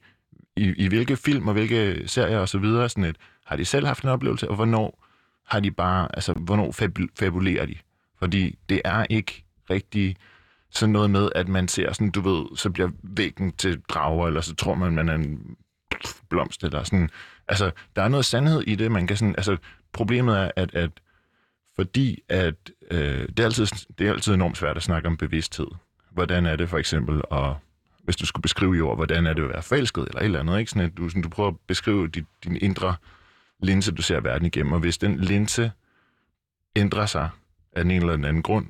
i, 0.57 0.75
i 0.77 0.89
hvilke 0.89 1.17
film 1.17 1.49
og 1.49 1.55
hvilke 1.55 2.03
serier 2.09 2.39
og 2.39 2.49
så 2.49 2.59
videre, 2.59 2.89
sådan 2.89 3.05
et, 3.05 3.17
har 3.47 3.57
de 3.57 3.65
selv 3.65 3.87
haft 3.87 4.03
en 4.03 4.09
oplevelse, 4.09 4.49
og 4.49 4.55
hvornår 4.57 5.05
har 5.47 5.61
de 5.61 5.71
bare, 5.71 6.09
altså, 6.15 6.33
hvornår 6.33 6.73
fabul- 6.83 7.13
fabulerer 7.19 7.67
de? 7.67 7.75
Fordi 8.19 8.59
det 8.69 8.81
er 8.85 9.07
ikke 9.11 9.45
rigtig 9.71 10.17
sådan 10.71 10.93
noget 10.93 11.11
med, 11.11 11.29
at 11.35 11.49
man 11.49 11.69
ser 11.69 11.93
sådan, 11.93 12.11
du 12.11 12.21
ved, 12.21 12.57
så 12.57 12.71
bliver 12.71 12.91
væggen 13.03 13.53
til 13.53 13.81
drager, 13.89 14.27
eller 14.27 14.41
så 14.41 14.55
tror 14.55 14.75
man, 14.75 14.93
man 14.93 15.09
er 15.09 15.15
en 15.15 15.57
blomst, 16.29 16.65
eller 16.65 16.83
sådan. 16.83 17.11
Altså, 17.49 17.71
der 17.97 18.03
er 18.03 18.09
noget 18.09 18.25
sandhed 18.25 18.61
i 18.61 18.75
det, 18.75 18.93
man 18.93 19.07
kan 19.07 19.17
sådan, 19.17 19.35
altså, 19.37 19.57
problemet 19.93 20.39
er, 20.39 20.51
at, 20.57 20.75
at 20.75 20.91
fordi 21.79 22.23
at 22.29 22.55
øh, 22.91 23.29
det, 23.29 23.41
er 23.41 23.45
altid, 23.45 23.67
det 23.99 24.07
er 24.07 24.13
altid 24.13 24.35
enormt 24.35 24.57
svært 24.57 24.77
at 24.77 24.83
snakke 24.83 25.09
om 25.09 25.17
bevidsthed. 25.17 25.67
Hvordan 26.11 26.47
er 26.47 26.57
det 26.57 26.69
for 26.69 26.79
eksempel 26.79 27.23
at, 27.33 27.55
hvis 28.05 28.17
du 28.17 28.27
skulle 28.27 28.43
beskrive 28.43 28.77
i 28.77 28.81
ord, 28.81 28.97
hvordan 28.97 29.27
er 29.27 29.33
det 29.33 29.43
at 29.43 29.49
være 29.49 29.63
forelsket, 29.63 30.09
eller 30.09 30.21
et 30.21 30.25
eller 30.25 30.41
andet, 30.41 30.59
ikke? 30.59 30.71
Sådan, 30.71 30.87
at 30.87 30.97
du, 30.97 31.09
sådan, 31.09 31.23
du 31.23 31.29
prøver 31.29 31.49
at 31.49 31.57
beskrive 31.67 32.09
dit, 32.09 32.27
din 32.45 32.59
indre 32.61 32.97
linse, 33.63 33.93
du 33.93 34.03
ser 34.03 34.21
verden 34.21 34.47
igennem, 34.47 34.73
og 34.73 34.79
hvis 34.79 34.99
den 34.99 35.19
linse 35.19 35.73
ændrer 36.77 37.07
sig 37.07 37.31
af 37.73 37.85
den 37.85 37.91
ene 37.91 38.01
eller 38.01 38.17
den 38.17 38.25
anden 38.25 38.43
grund, 38.43 38.67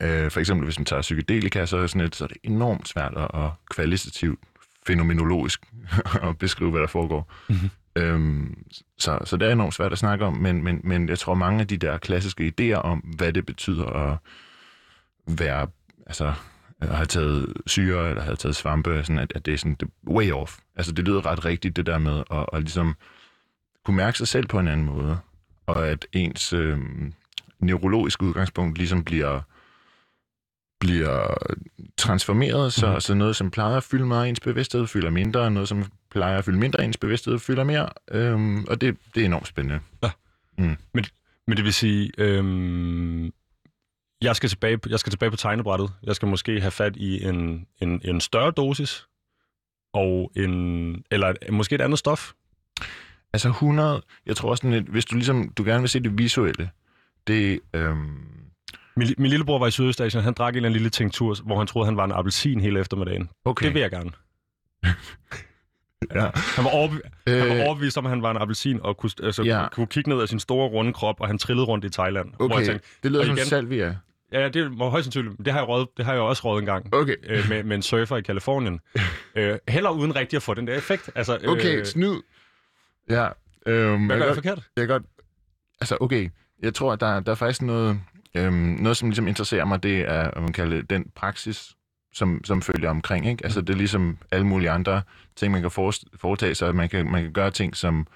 øh, 0.00 0.30
for 0.30 0.40
eksempel 0.40 0.64
hvis 0.64 0.78
man 0.78 0.86
tager 0.86 1.02
psykedelika, 1.02 1.66
så 1.66 1.76
er, 1.76 1.86
sådan 1.86 2.06
et, 2.06 2.16
så 2.16 2.24
er 2.24 2.28
det 2.28 2.36
enormt 2.42 2.88
svært 2.88 3.14
at, 3.16 3.42
at 3.42 3.50
kvalitativt, 3.70 4.40
fænomenologisk 4.86 5.60
at 6.28 6.38
beskrive, 6.38 6.70
hvad 6.70 6.80
der 6.80 6.86
foregår. 6.86 7.32
Mhm. 7.48 7.70
Øhm, 7.96 8.64
så, 8.98 9.18
så 9.24 9.36
det 9.36 9.48
er 9.48 9.52
enormt 9.52 9.74
svært 9.74 9.92
at 9.92 9.98
snakke 9.98 10.24
om, 10.24 10.32
men, 10.32 10.64
men, 10.64 10.80
men 10.84 11.08
jeg 11.08 11.18
tror, 11.18 11.34
mange 11.34 11.60
af 11.60 11.66
de 11.66 11.76
der 11.76 11.98
klassiske 11.98 12.52
idéer 12.60 12.80
om, 12.80 12.98
hvad 12.98 13.32
det 13.32 13.46
betyder 13.46 13.86
at 13.86 14.18
være, 15.26 15.66
altså, 16.06 16.34
at 16.80 16.96
have 16.96 17.06
taget 17.06 17.52
syre, 17.66 18.08
eller 18.08 18.22
have 18.22 18.36
taget 18.36 18.56
svampe, 18.56 19.04
sådan 19.04 19.18
at, 19.18 19.32
at 19.34 19.46
det 19.46 19.54
er 19.54 19.58
sådan 19.58 19.76
det 19.80 19.88
way 20.08 20.30
off. 20.30 20.58
Altså, 20.76 20.92
det 20.92 21.04
lyder 21.04 21.26
ret 21.26 21.44
rigtigt, 21.44 21.76
det 21.76 21.86
der 21.86 21.98
med 21.98 22.22
at, 22.30 22.46
at 22.52 22.60
ligesom 22.60 22.94
kunne 23.84 23.96
mærke 23.96 24.18
sig 24.18 24.28
selv 24.28 24.46
på 24.46 24.58
en 24.58 24.68
anden 24.68 24.86
måde, 24.86 25.18
og 25.66 25.88
at 25.88 26.06
ens 26.12 26.52
øh, 26.52 26.78
neurologiske 27.58 28.24
udgangspunkt 28.24 28.78
ligesom 28.78 29.04
bliver 29.04 29.40
bliver 30.82 31.34
transformeret, 31.96 32.72
så, 32.72 32.94
mm. 32.94 33.00
så 33.00 33.14
noget, 33.14 33.36
som 33.36 33.50
plejer 33.50 33.76
at 33.76 33.82
fylde 33.82 34.06
meget 34.06 34.28
ens 34.28 34.40
bevidsthed, 34.40 34.86
fylder 34.86 35.10
mindre, 35.10 35.40
og 35.40 35.52
noget, 35.52 35.68
som 35.68 35.84
plejer 36.10 36.38
at 36.38 36.44
fylde 36.44 36.58
mindre 36.58 36.84
ens 36.84 36.96
bevidsthed, 36.96 37.38
fylder 37.38 37.64
mere. 37.64 37.88
Øhm, 38.10 38.64
og 38.64 38.80
det, 38.80 38.96
det 39.14 39.20
er 39.20 39.24
enormt 39.24 39.46
spændende. 39.48 39.80
Men 41.46 41.56
det 41.56 41.64
vil 41.64 41.72
sige, 41.72 42.10
øhm, 42.18 43.32
Jeg 44.22 44.36
skal, 44.36 44.48
tilbage, 44.48 44.78
jeg 44.88 44.98
skal 44.98 45.10
tilbage 45.10 45.30
på 45.30 45.36
tegnebrættet. 45.36 45.92
Jeg 46.02 46.16
skal 46.16 46.28
måske 46.28 46.60
have 46.60 46.70
fat 46.70 46.96
i 46.96 47.24
en, 47.24 47.66
en, 47.80 48.00
en 48.04 48.20
større 48.20 48.50
dosis, 48.50 49.06
og 49.92 50.32
en, 50.36 51.04
eller 51.10 51.34
måske 51.50 51.74
et 51.74 51.80
andet 51.80 51.98
stof. 51.98 52.32
Altså 53.32 53.48
100, 53.48 54.02
jeg 54.26 54.36
tror 54.36 54.50
også, 54.50 54.62
sådan 54.62 54.86
hvis 54.88 55.04
du 55.04 55.14
ligesom, 55.14 55.48
du 55.48 55.64
gerne 55.64 55.80
vil 55.80 55.88
se 55.88 56.00
det 56.00 56.18
visuelle, 56.18 56.70
det, 57.26 57.60
øhm, 57.74 58.41
Min, 58.96 59.08
min 59.18 59.30
lillebror 59.30 59.58
var 59.58 59.66
i 59.66 59.70
Sydøstasien, 59.70 60.22
han 60.24 60.32
drak 60.34 60.52
en 60.52 60.56
eller 60.56 60.66
anden 60.68 60.72
lille 60.76 60.90
tinktur, 60.90 61.36
hvor 61.44 61.58
han 61.58 61.66
troede, 61.66 61.86
han 61.86 61.96
var 61.96 62.04
en 62.04 62.12
appelsin 62.12 62.60
hele 62.60 62.80
eftermiddagen. 62.80 63.28
okay. 63.44 63.66
Det 63.66 63.74
vil 63.74 63.80
jeg 63.80 63.90
gerne. 63.90 64.10
Ja. 66.14 66.30
Han 66.34 66.64
var, 66.64 66.70
overbe- 66.70 67.00
øh, 67.26 67.38
han 67.40 67.48
var 67.48 67.54
Øh, 67.54 67.60
overbevist 67.66 67.98
om, 67.98 68.06
at 68.06 68.10
han 68.10 68.22
var 68.22 68.30
en 68.30 68.36
appelsin, 68.36 68.80
og 68.82 68.96
kunne, 68.96 69.10
altså, 69.22 69.42
Ja. 69.42 69.68
kunne 69.72 69.86
kigge 69.86 70.10
ned 70.10 70.20
af 70.22 70.28
sin 70.28 70.38
store, 70.40 70.68
runde 70.68 70.92
krop, 70.92 71.20
og 71.20 71.26
han 71.26 71.38
trillede 71.38 71.66
rundt 71.66 71.84
i 71.84 71.90
Thailand. 71.90 72.32
Hvor 72.36 72.46
jeg 72.48 72.54
okay, 72.56 72.66
tænkte, 72.66 72.88
det 73.02 73.12
lyder 73.12 73.24
som 73.24 73.36
igen- 73.36 73.46
salvia. 73.46 73.96
ja, 74.32 74.48
det 74.48 74.78
var 74.78 74.88
højst 74.88 75.04
sandsynligt. 75.04 75.38
Det 75.44 75.52
har 75.52 75.60
jeg, 75.60 75.68
røget, 75.68 75.88
det 75.96 76.04
har 76.04 76.12
jeg 76.12 76.22
også 76.22 76.42
røget 76.44 76.60
en 76.60 76.66
gang. 76.66 76.94
Okay, 76.94 77.16
øh, 77.26 77.48
med, 77.48 77.62
med 77.64 77.76
en 77.76 77.82
surfer 77.82 78.16
i 78.16 78.20
Kalifornien. 78.22 78.80
øh, 79.36 79.58
heller 79.68 79.90
uden 79.90 80.16
rigtig 80.16 80.36
at 80.36 80.42
få 80.42 80.54
den 80.54 80.66
der 80.66 80.74
effekt. 80.74 81.10
Altså, 81.14 81.38
øh, 81.42 81.50
okay, 81.52 81.84
snyd. 81.84 82.16
Ja, 83.10 83.28
øhm, 83.66 84.06
hvad 84.06 84.16
jeg, 84.16 84.20
gør 84.20 84.26
jeg 84.26 84.26
godt, 84.26 84.34
forkert? 84.34 84.68
jeg 84.76 84.88
godt, 84.88 85.02
altså 85.80 85.96
okay, 86.00 86.28
jeg 86.62 86.74
tror, 86.74 86.92
at 86.92 87.00
der, 87.00 87.20
der 87.20 87.30
er 87.32 87.36
faktisk 87.36 87.62
noget, 87.62 88.00
øhm, 88.34 88.54
noget, 88.54 88.96
som 88.96 89.08
ligesom 89.08 89.28
interesserer 89.28 89.64
mig, 89.64 89.82
det 89.82 90.00
er, 90.00 90.30
hvad 90.32 90.42
man 90.42 90.52
kalder 90.52 90.76
det, 90.76 90.90
den 90.90 91.10
praksis, 91.14 91.74
som, 92.12 92.44
som 92.44 92.62
følger 92.62 92.90
omkring, 92.90 93.26
ikke? 93.26 93.44
Altså, 93.44 93.60
det 93.60 93.70
er 93.70 93.76
ligesom 93.76 94.18
alle 94.30 94.46
mulige 94.46 94.70
andre 94.70 95.02
ting, 95.36 95.52
man 95.52 95.60
kan 95.60 95.70
for- 95.70 96.16
foretage 96.16 96.54
sig, 96.54 96.74
man 96.74 96.88
kan, 96.88 97.10
man 97.10 97.22
kan 97.22 97.32
gøre 97.32 97.50
ting, 97.50 97.76
som 97.76 98.06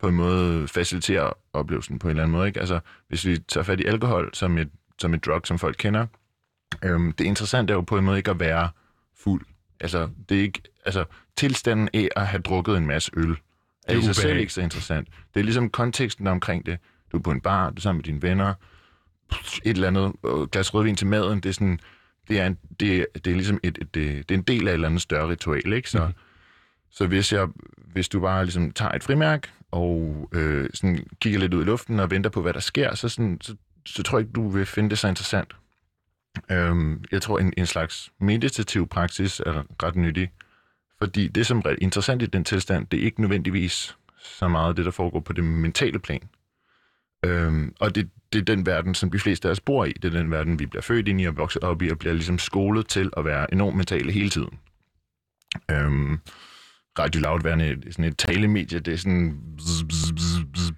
på 0.00 0.08
en 0.08 0.14
måde 0.14 0.68
faciliterer 0.68 1.32
oplevelsen 1.52 1.98
på 1.98 2.06
en 2.06 2.10
eller 2.10 2.22
anden 2.22 2.32
måde, 2.32 2.46
ikke? 2.48 2.60
Altså, 2.60 2.80
hvis 3.08 3.26
vi 3.26 3.38
tager 3.38 3.64
fat 3.64 3.80
i 3.80 3.84
alkohol 3.84 4.30
som 4.32 4.58
et, 4.58 4.70
som 4.98 5.14
et 5.14 5.26
drug, 5.26 5.40
som 5.46 5.58
folk 5.58 5.76
kender, 5.78 6.06
øhm, 6.82 7.12
det 7.12 7.24
interessante 7.24 7.72
er 7.72 7.76
jo 7.76 7.80
på 7.80 7.98
en 7.98 8.04
måde 8.04 8.18
ikke 8.18 8.30
at 8.30 8.40
være 8.40 8.68
fuld. 9.24 9.44
Altså, 9.80 10.08
det 10.28 10.36
er 10.38 10.42
ikke, 10.42 10.62
altså, 10.84 11.04
tilstanden 11.36 11.88
af 11.94 12.08
at 12.16 12.26
have 12.26 12.42
drukket 12.42 12.76
en 12.76 12.86
masse 12.86 13.10
øl, 13.16 13.30
er 13.30 13.36
er 13.94 13.98
i 13.98 14.02
sig 14.02 14.16
selv 14.16 14.38
ikke 14.38 14.52
så 14.52 14.60
interessant. 14.60 15.08
Det 15.34 15.40
er 15.40 15.44
ligesom 15.44 15.70
konteksten 15.70 16.26
omkring 16.26 16.66
det. 16.66 16.78
Du 17.12 17.16
er 17.16 17.22
på 17.22 17.30
en 17.30 17.40
bar, 17.40 17.70
du 17.70 17.76
er 17.76 17.80
sammen 17.80 17.98
med 17.98 18.04
dine 18.04 18.22
venner, 18.22 18.54
et 19.64 19.74
eller 19.74 19.88
andet 19.88 20.12
øh, 20.26 20.48
glas 20.48 20.74
rødvin 20.74 20.96
til 20.96 21.06
maden, 21.06 21.40
det 21.40 21.48
er 21.48 21.52
sådan, 21.52 21.80
det 22.28 22.40
er, 22.40 22.46
en, 22.46 22.58
det, 22.80 23.06
det 23.14 23.26
er 23.26 23.34
ligesom 23.34 23.60
et, 23.62 23.78
et, 23.80 23.94
det, 23.94 24.28
det 24.28 24.34
er 24.34 24.38
en 24.38 24.44
del 24.44 24.68
af 24.68 24.70
et 24.70 24.74
eller 24.74 24.88
andet 24.88 25.02
større 25.02 25.28
ritual, 25.28 25.72
ikke? 25.72 25.90
Så, 25.90 25.98
mm-hmm. 25.98 26.14
så 26.90 27.06
hvis, 27.06 27.32
jeg, 27.32 27.48
hvis 27.92 28.08
du 28.08 28.20
bare 28.20 28.44
ligesom 28.44 28.70
tager 28.70 28.92
et 28.92 29.02
frimærk 29.02 29.52
og 29.70 30.28
øh, 30.32 30.70
sådan 30.74 31.06
kigger 31.20 31.38
lidt 31.40 31.54
ud 31.54 31.62
i 31.62 31.66
luften 31.66 32.00
og 32.00 32.10
venter 32.10 32.30
på, 32.30 32.42
hvad 32.42 32.52
der 32.52 32.60
sker, 32.60 32.94
så, 32.94 33.08
sådan, 33.08 33.38
så, 33.40 33.56
så 33.86 34.02
tror 34.02 34.18
jeg 34.18 34.24
ikke, 34.26 34.32
du 34.32 34.48
vil 34.48 34.66
finde 34.66 34.90
det 34.90 34.98
så 34.98 35.08
interessant. 35.08 35.56
Øhm, 36.50 37.04
jeg 37.12 37.22
tror, 37.22 37.38
en, 37.38 37.52
en 37.56 37.66
slags 37.66 38.12
meditativ 38.18 38.88
praksis 38.88 39.40
er 39.40 39.62
ret 39.82 39.96
nyttig, 39.96 40.30
fordi 40.98 41.28
det, 41.28 41.46
som 41.46 41.62
er 41.64 41.74
interessant 41.80 42.22
i 42.22 42.26
den 42.26 42.44
tilstand, 42.44 42.86
det 42.86 43.00
er 43.00 43.04
ikke 43.04 43.20
nødvendigvis 43.20 43.96
så 44.18 44.48
meget 44.48 44.76
det, 44.76 44.84
der 44.84 44.90
foregår 44.90 45.20
på 45.20 45.32
det 45.32 45.44
mentale 45.44 45.98
plan. 45.98 46.28
Øhm, 47.24 47.74
og 47.80 47.94
det, 47.94 48.10
det 48.32 48.38
er 48.38 48.44
den 48.44 48.66
verden, 48.66 48.94
som 48.94 49.10
de 49.10 49.18
fleste 49.18 49.48
af 49.48 49.52
os 49.52 49.60
bor 49.60 49.84
i. 49.84 49.92
Det 49.92 50.14
er 50.14 50.18
den 50.18 50.30
verden, 50.30 50.58
vi 50.58 50.66
bliver 50.66 50.82
født 50.82 51.08
ind 51.08 51.20
i 51.20 51.24
og 51.24 51.36
vokset 51.36 51.62
op 51.62 51.82
i, 51.82 51.90
og 51.90 51.98
bliver 51.98 52.14
ligesom 52.14 52.38
skolet 52.38 52.86
til 52.86 53.10
at 53.16 53.24
være 53.24 53.52
enormt 53.52 53.76
mentale 53.76 54.12
hele 54.12 54.30
tiden. 54.30 54.58
Øhm, 55.70 56.18
Radio 56.98 57.20
Loud 57.20 57.42
værende 57.42 57.92
sådan 57.92 58.04
et 58.04 58.18
talemedie, 58.18 58.78
det 58.78 58.92
er 58.92 58.98
sådan... 58.98 59.40
Bzz, 59.56 59.82
bzz, 59.88 60.12
bzz, 60.12 60.44
bzz. 60.52 60.70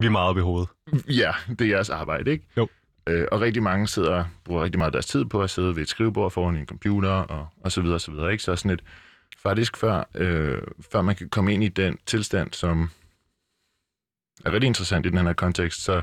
Vi 0.00 0.06
er 0.06 0.10
meget 0.10 0.28
oppe 0.28 0.40
i 0.40 0.42
hovedet. 0.42 0.68
Ja, 1.08 1.32
det 1.48 1.60
er 1.60 1.68
jeres 1.68 1.90
arbejde, 1.90 2.30
ikke? 2.30 2.46
Jo. 2.56 2.68
Øh, 3.08 3.26
og 3.32 3.40
rigtig 3.40 3.62
mange 3.62 3.86
sidder, 3.86 4.24
bruger 4.44 4.64
rigtig 4.64 4.78
meget 4.78 4.88
af 4.88 4.92
deres 4.92 5.06
tid 5.06 5.24
på 5.24 5.42
at 5.42 5.50
sidde 5.50 5.76
ved 5.76 5.82
et 5.82 5.88
skrivebord 5.88 6.30
foran 6.30 6.56
en 6.56 6.66
computer, 6.66 7.10
og, 7.10 7.46
og 7.60 7.72
så 7.72 7.80
videre, 7.80 7.94
og 7.94 8.00
så 8.00 8.10
videre, 8.10 8.32
ikke? 8.32 8.44
Så 8.44 8.56
sådan 8.56 8.70
et, 8.70 8.82
faktisk 9.42 9.76
før, 9.76 10.04
øh, 10.14 10.62
før 10.92 11.02
man 11.02 11.16
kan 11.16 11.28
komme 11.28 11.54
ind 11.54 11.64
i 11.64 11.68
den 11.68 11.98
tilstand, 12.06 12.52
som 12.52 12.90
er 14.44 14.52
rigtig 14.52 14.66
interessant 14.66 15.06
i 15.06 15.08
den 15.08 15.18
her 15.18 15.32
kontekst, 15.32 15.80
så, 15.84 16.02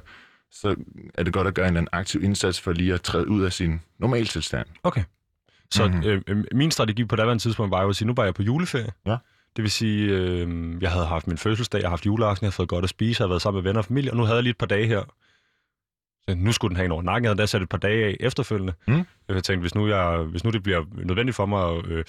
så 0.51 0.75
er 1.13 1.23
det 1.23 1.33
godt 1.33 1.47
at 1.47 1.53
gøre 1.53 1.65
en 1.65 1.69
eller 1.73 1.79
anden 1.81 1.89
aktiv 1.99 2.23
indsats 2.23 2.61
for 2.61 2.71
lige 2.71 2.93
at 2.93 3.01
træde 3.01 3.27
ud 3.29 3.43
af 3.43 3.53
sin 3.53 3.81
normaltilstand. 3.99 4.67
Okay. 4.83 5.03
Så 5.71 5.87
Mhm. 5.87 5.95
mm-hmm. 5.95 6.09
øh, 6.09 6.21
øh, 6.27 6.43
min 6.51 6.71
strategi 6.71 7.05
på 7.05 7.15
daværende 7.15 7.43
tidspunkt 7.43 7.71
var 7.71 7.83
jo 7.83 7.89
at 7.89 7.95
sige, 7.95 8.07
nu 8.07 8.13
var 8.17 8.23
jeg 8.23 8.33
på 8.33 8.43
juleferie. 8.43 8.91
Ja. 9.05 9.17
Det 9.55 9.61
vil 9.61 9.71
sige, 9.71 10.09
øh, 10.09 10.77
jeg 10.81 10.91
havde 10.91 11.05
haft 11.05 11.27
min 11.27 11.37
fødselsdag, 11.37 11.77
jeg 11.79 11.83
havde 11.87 11.91
haft 11.91 12.05
juleaften, 12.05 12.43
jeg 12.43 12.47
havde 12.47 12.55
fået 12.55 12.69
godt 12.69 12.83
at 12.83 12.89
spise, 12.89 13.21
jeg 13.21 13.23
havde 13.25 13.29
været 13.29 13.41
sammen 13.41 13.63
med 13.63 13.69
venner 13.69 13.79
og 13.79 13.85
familie, 13.85 14.11
og 14.11 14.17
nu 14.17 14.23
havde 14.23 14.35
jeg 14.35 14.43
lige 14.43 14.51
et 14.51 14.57
par 14.57 14.65
dage 14.65 14.87
her. 14.87 15.03
Så 16.29 16.35
nu 16.35 16.51
skulle 16.51 16.69
den 16.69 16.75
have 16.75 16.85
en 16.85 16.91
over 16.91 17.01
nakken, 17.01 17.23
jeg 17.23 17.29
havde 17.29 17.37
da 17.41 17.45
sat 17.45 17.61
et 17.61 17.69
par 17.69 17.77
dage 17.77 18.05
af 18.05 18.17
efterfølgende. 18.19 18.73
Mm. 18.87 19.05
Jeg 19.27 19.43
tænkte, 19.43 19.57
hvis 19.61 19.75
nu, 19.75 19.87
jeg, 19.87 20.17
hvis 20.17 20.43
nu 20.43 20.49
det 20.49 20.63
bliver 20.63 20.83
nødvendigt 20.93 21.35
for 21.35 21.45
mig 21.45 21.69
at 21.69 21.85
øh, 21.87 22.03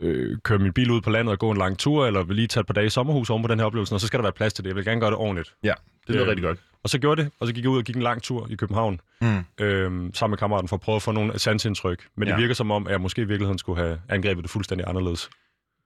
øh, 0.00 0.38
køre 0.44 0.58
min 0.58 0.72
bil 0.72 0.90
ud 0.90 1.00
på 1.00 1.10
landet 1.10 1.32
og 1.32 1.38
gå 1.38 1.50
en 1.50 1.56
lang 1.56 1.78
tur, 1.78 2.06
eller 2.06 2.24
lige 2.32 2.46
tage 2.46 2.60
et 2.60 2.66
par 2.66 2.74
dage 2.74 2.86
i 2.86 2.90
sommerhus 2.90 3.30
oven 3.30 3.42
på 3.42 3.48
den 3.48 3.58
her 3.58 3.66
oplevelse, 3.66 3.94
og 3.94 4.00
så 4.00 4.06
skal 4.06 4.18
der 4.18 4.22
være 4.22 4.32
plads 4.32 4.52
til 4.52 4.64
det. 4.64 4.68
Jeg 4.70 4.76
vil 4.76 4.84
gerne 4.84 5.00
gøre 5.00 5.10
det 5.10 5.18
ordentligt. 5.18 5.54
Det 5.62 5.74
lyder 6.08 6.22
Øh, 6.24 6.28
rigtig 6.28 6.42
godt. 6.44 6.58
Og 6.82 6.90
så 6.90 6.98
gjorde 6.98 7.22
det, 7.22 7.30
og 7.40 7.46
så 7.46 7.52
gik 7.52 7.64
jeg 7.64 7.70
ud 7.70 7.78
og 7.78 7.84
gik 7.84 7.96
en 7.96 8.02
lang 8.02 8.22
tur 8.22 8.46
i 8.50 8.54
København 8.54 9.00
Mm. 9.20 9.44
øh, 9.60 10.10
sammen 10.14 10.30
med 10.32 10.38
kammeraten 10.38 10.68
for 10.68 10.76
at 10.76 10.80
prøve 10.80 10.96
at 10.96 11.02
få 11.02 11.12
nogle 11.12 11.38
sansindtryk. 11.38 12.06
Men 12.16 12.28
ja. 12.28 12.32
Ja. 12.32 12.36
det 12.36 12.42
virker 12.42 12.54
som 12.54 12.70
om, 12.70 12.86
at 12.86 12.90
jeg 12.92 13.00
måske 13.00 13.22
i 13.22 13.24
virkeligheden 13.24 13.58
skulle 13.58 13.82
have 13.82 14.00
angrebet 14.08 14.42
det 14.44 14.50
fuldstændig 14.50 14.88
anderledes. 14.88 15.30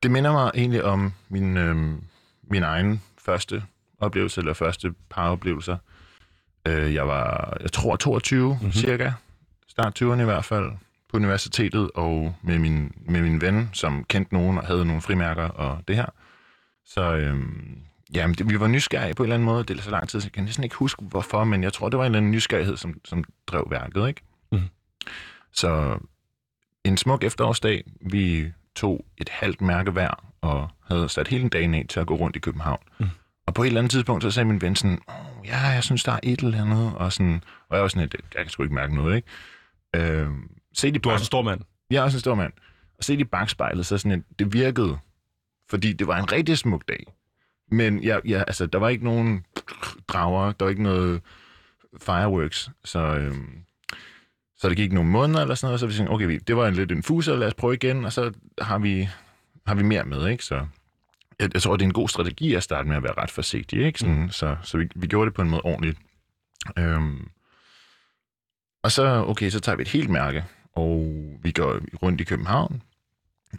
Det 0.03 0.11
minder 0.11 0.33
mig 0.33 0.51
egentlig 0.55 0.85
om 0.85 1.13
min, 1.29 1.57
øh, 1.57 1.77
min 2.51 2.63
egen 2.63 3.03
første 3.25 3.63
oplevelse, 4.01 4.41
eller 4.41 4.53
første 4.55 4.93
par 5.11 5.31
oplevelser. 5.31 5.77
Øh, 6.69 6.95
jeg 6.95 7.09
var, 7.09 7.57
jeg 7.61 7.73
tror, 7.73 7.97
22 7.97 8.49
Mhm. 8.49 8.55
mm-hmm. 8.55 8.73
cirka. 8.73 9.13
Start 9.69 10.03
20'erne 10.03 10.21
i 10.21 10.25
hvert 10.25 10.45
fald. 10.45 10.71
På 11.11 11.17
universitetet, 11.17 11.91
og 11.95 12.35
med 12.43 12.59
min, 12.59 12.93
med 13.01 13.23
min 13.23 13.41
ven, 13.41 13.71
som 13.73 14.05
kendte 14.05 14.35
nogen 14.35 14.59
og 14.59 14.67
havde 14.67 14.85
nogle 14.85 15.03
frimærker 15.03 15.49
og 15.49 15.79
det 15.89 15.97
her. 15.97 16.07
Så 16.87 17.17
øh, 17.17 17.43
jamen, 18.15 18.35
det, 18.35 18.51
vi 18.51 18.61
var 18.61 18.67
nysgerrige 18.67 19.15
på 19.15 19.23
en 19.23 19.27
eller 19.27 19.35
anden 19.35 19.47
måde. 19.47 19.65
Det 19.65 19.79
er 19.79 19.83
så 19.83 19.91
lang 19.91 20.09
tid, 20.09 20.21
så 20.21 20.27
jeg 20.27 20.33
kan 20.33 20.45
næsten 20.45 20.65
ikke 20.65 20.77
huske, 20.77 21.03
hvorfor, 21.03 21.45
men 21.45 21.63
jeg 21.63 21.73
tror, 21.73 21.89
det 21.89 21.99
var 21.99 22.05
en 22.05 22.07
eller 22.07 22.19
anden 22.19 22.33
nysgerrighed, 22.33 22.77
som, 22.77 23.01
som 23.05 23.25
drev 23.47 23.67
værket, 23.71 24.09
ikke? 24.09 24.21
Mhm. 24.53 24.63
Så 25.53 25.99
en 26.85 26.97
smuk 26.97 27.25
efterårsdag, 27.25 27.85
vi 28.01 28.53
tog 28.75 29.05
et 29.19 29.29
halvt 29.29 29.61
mærke 29.61 29.91
hver, 29.91 30.25
og 30.41 30.69
havde 30.89 31.09
sat 31.09 31.29
hele 31.29 31.49
dagen 31.49 31.75
af 31.75 31.87
til 31.89 32.01
at 32.01 32.07
gå 32.07 32.15
rundt 32.15 32.37
i 32.37 32.39
København. 32.39 32.83
Mm. 32.99 33.07
Og 33.47 33.55
på 33.55 33.63
et 33.63 33.67
eller 33.67 33.81
andet 33.81 33.91
tidspunkt, 33.91 34.23
så 34.23 34.31
sagde 34.31 34.47
min 34.47 34.63
ven 34.63 34.77
sådan, 34.77 34.99
oh, 35.07 35.47
ja, 35.47 35.59
jeg 35.59 35.85
synes, 35.85 36.05
der 36.05 36.13
er 36.13 36.21
et 36.23 36.41
eller 36.41 36.63
andet, 36.63 36.93
og, 36.95 37.13
sådan, 37.13 37.45
og 37.69 37.77
jeg 37.77 37.83
var 37.83 37.89
sådan, 37.89 38.01
lidt, 38.01 38.17
jeg 38.35 38.45
kan 38.45 38.51
sgu 38.51 38.63
ikke 38.63 38.75
mærke 38.75 38.95
noget, 38.95 39.17
ikke? 39.17 39.29
Øh, 39.97 40.29
se 40.75 40.91
de 40.91 40.99
Du 40.99 41.09
er 41.09 41.13
også 41.13 41.23
en 41.23 41.27
stor 41.27 41.43
mand. 41.43 41.61
jeg 41.91 41.99
er 41.99 42.03
også 42.03 42.17
en 42.17 42.21
stor 42.21 42.35
mand. 42.35 42.53
Og 42.99 43.05
se 43.05 43.15
i 43.15 43.25
bagspejlet, 43.25 43.87
så 43.87 43.99
sådan, 43.99 44.13
at 44.13 44.39
det 44.39 44.53
virkede, 44.53 44.99
fordi 45.71 45.93
det 45.93 46.07
var 46.07 46.19
en 46.19 46.33
rigtig 46.33 46.59
smuk 46.59 46.89
dag. 46.89 47.07
Men 47.71 48.03
jeg, 48.03 48.21
jeg, 48.25 48.45
altså, 48.47 48.67
der 48.67 48.79
var 48.79 48.89
ikke 48.89 49.05
nogen 49.05 49.45
drager, 50.09 50.53
der 50.53 50.65
var 50.65 50.71
ikke 50.71 50.83
noget 50.83 51.21
fireworks, 52.01 52.71
så, 52.85 52.99
øhm, 52.99 53.65
så 54.59 54.69
det 54.69 54.77
gik 54.77 54.93
nogle 54.93 55.11
måneder 55.11 55.41
eller 55.41 55.55
sådan 55.55 55.67
noget, 55.67 55.75
og 55.75 55.79
så 55.81 55.87
vi 55.87 55.93
tænkte, 55.93 56.11
okay, 56.11 56.41
det 56.47 56.57
var 56.57 56.69
en 56.69 56.75
lidt 56.75 56.93
en 56.93 57.03
fuser, 57.03 57.37
lad 57.37 57.47
os 57.47 57.55
prøve 57.55 57.75
igen, 57.75 58.05
og 58.05 58.13
så 58.13 58.33
har 58.61 58.79
vi, 58.79 59.09
har 59.67 59.75
vi 59.75 59.83
mere 59.83 60.05
med, 60.05 60.29
ikke? 60.29 60.45
Så 60.45 60.67
jeg, 61.39 61.51
jeg 61.55 61.63
tror, 61.63 61.77
det 61.77 61.83
er 61.83 61.89
en 61.89 61.93
god 61.93 62.09
strategi 62.09 62.55
at 62.55 62.63
starte 62.63 62.89
med 62.89 62.97
at 62.97 63.03
være 63.03 63.15
ret 63.19 63.31
forsigtig, 63.31 63.87
ikke? 63.87 63.99
Sådan, 63.99 64.21
mm. 64.23 64.31
Så, 64.31 64.57
så 64.63 64.79
vi, 64.79 64.89
vi 64.97 65.07
gjorde 65.07 65.27
det 65.27 65.35
på 65.35 65.43
en 65.43 65.51
måde 65.51 65.63
ordentligt. 65.63 65.99
Øhm, 66.79 67.29
og 68.83 68.93
så, 68.93 69.25
okay, 69.29 69.51
så 69.51 69.61
tager 69.61 69.77
vi 69.77 69.83
et 69.83 69.89
helt 69.89 70.11
mærke, 70.11 70.45
og 70.81 71.13
vi 71.43 71.51
går 71.51 71.81
rundt 72.03 72.21
i 72.21 72.25
København, 72.25 72.83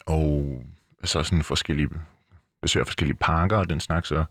og 0.05 0.63
så 1.03 1.23
sådan 1.23 1.43
forskellige, 1.43 1.89
besøger 2.61 2.83
forskellige 2.85 3.17
parker 3.21 3.57
og 3.57 3.69
den 3.69 3.79
slags, 3.79 4.07
så 4.07 4.23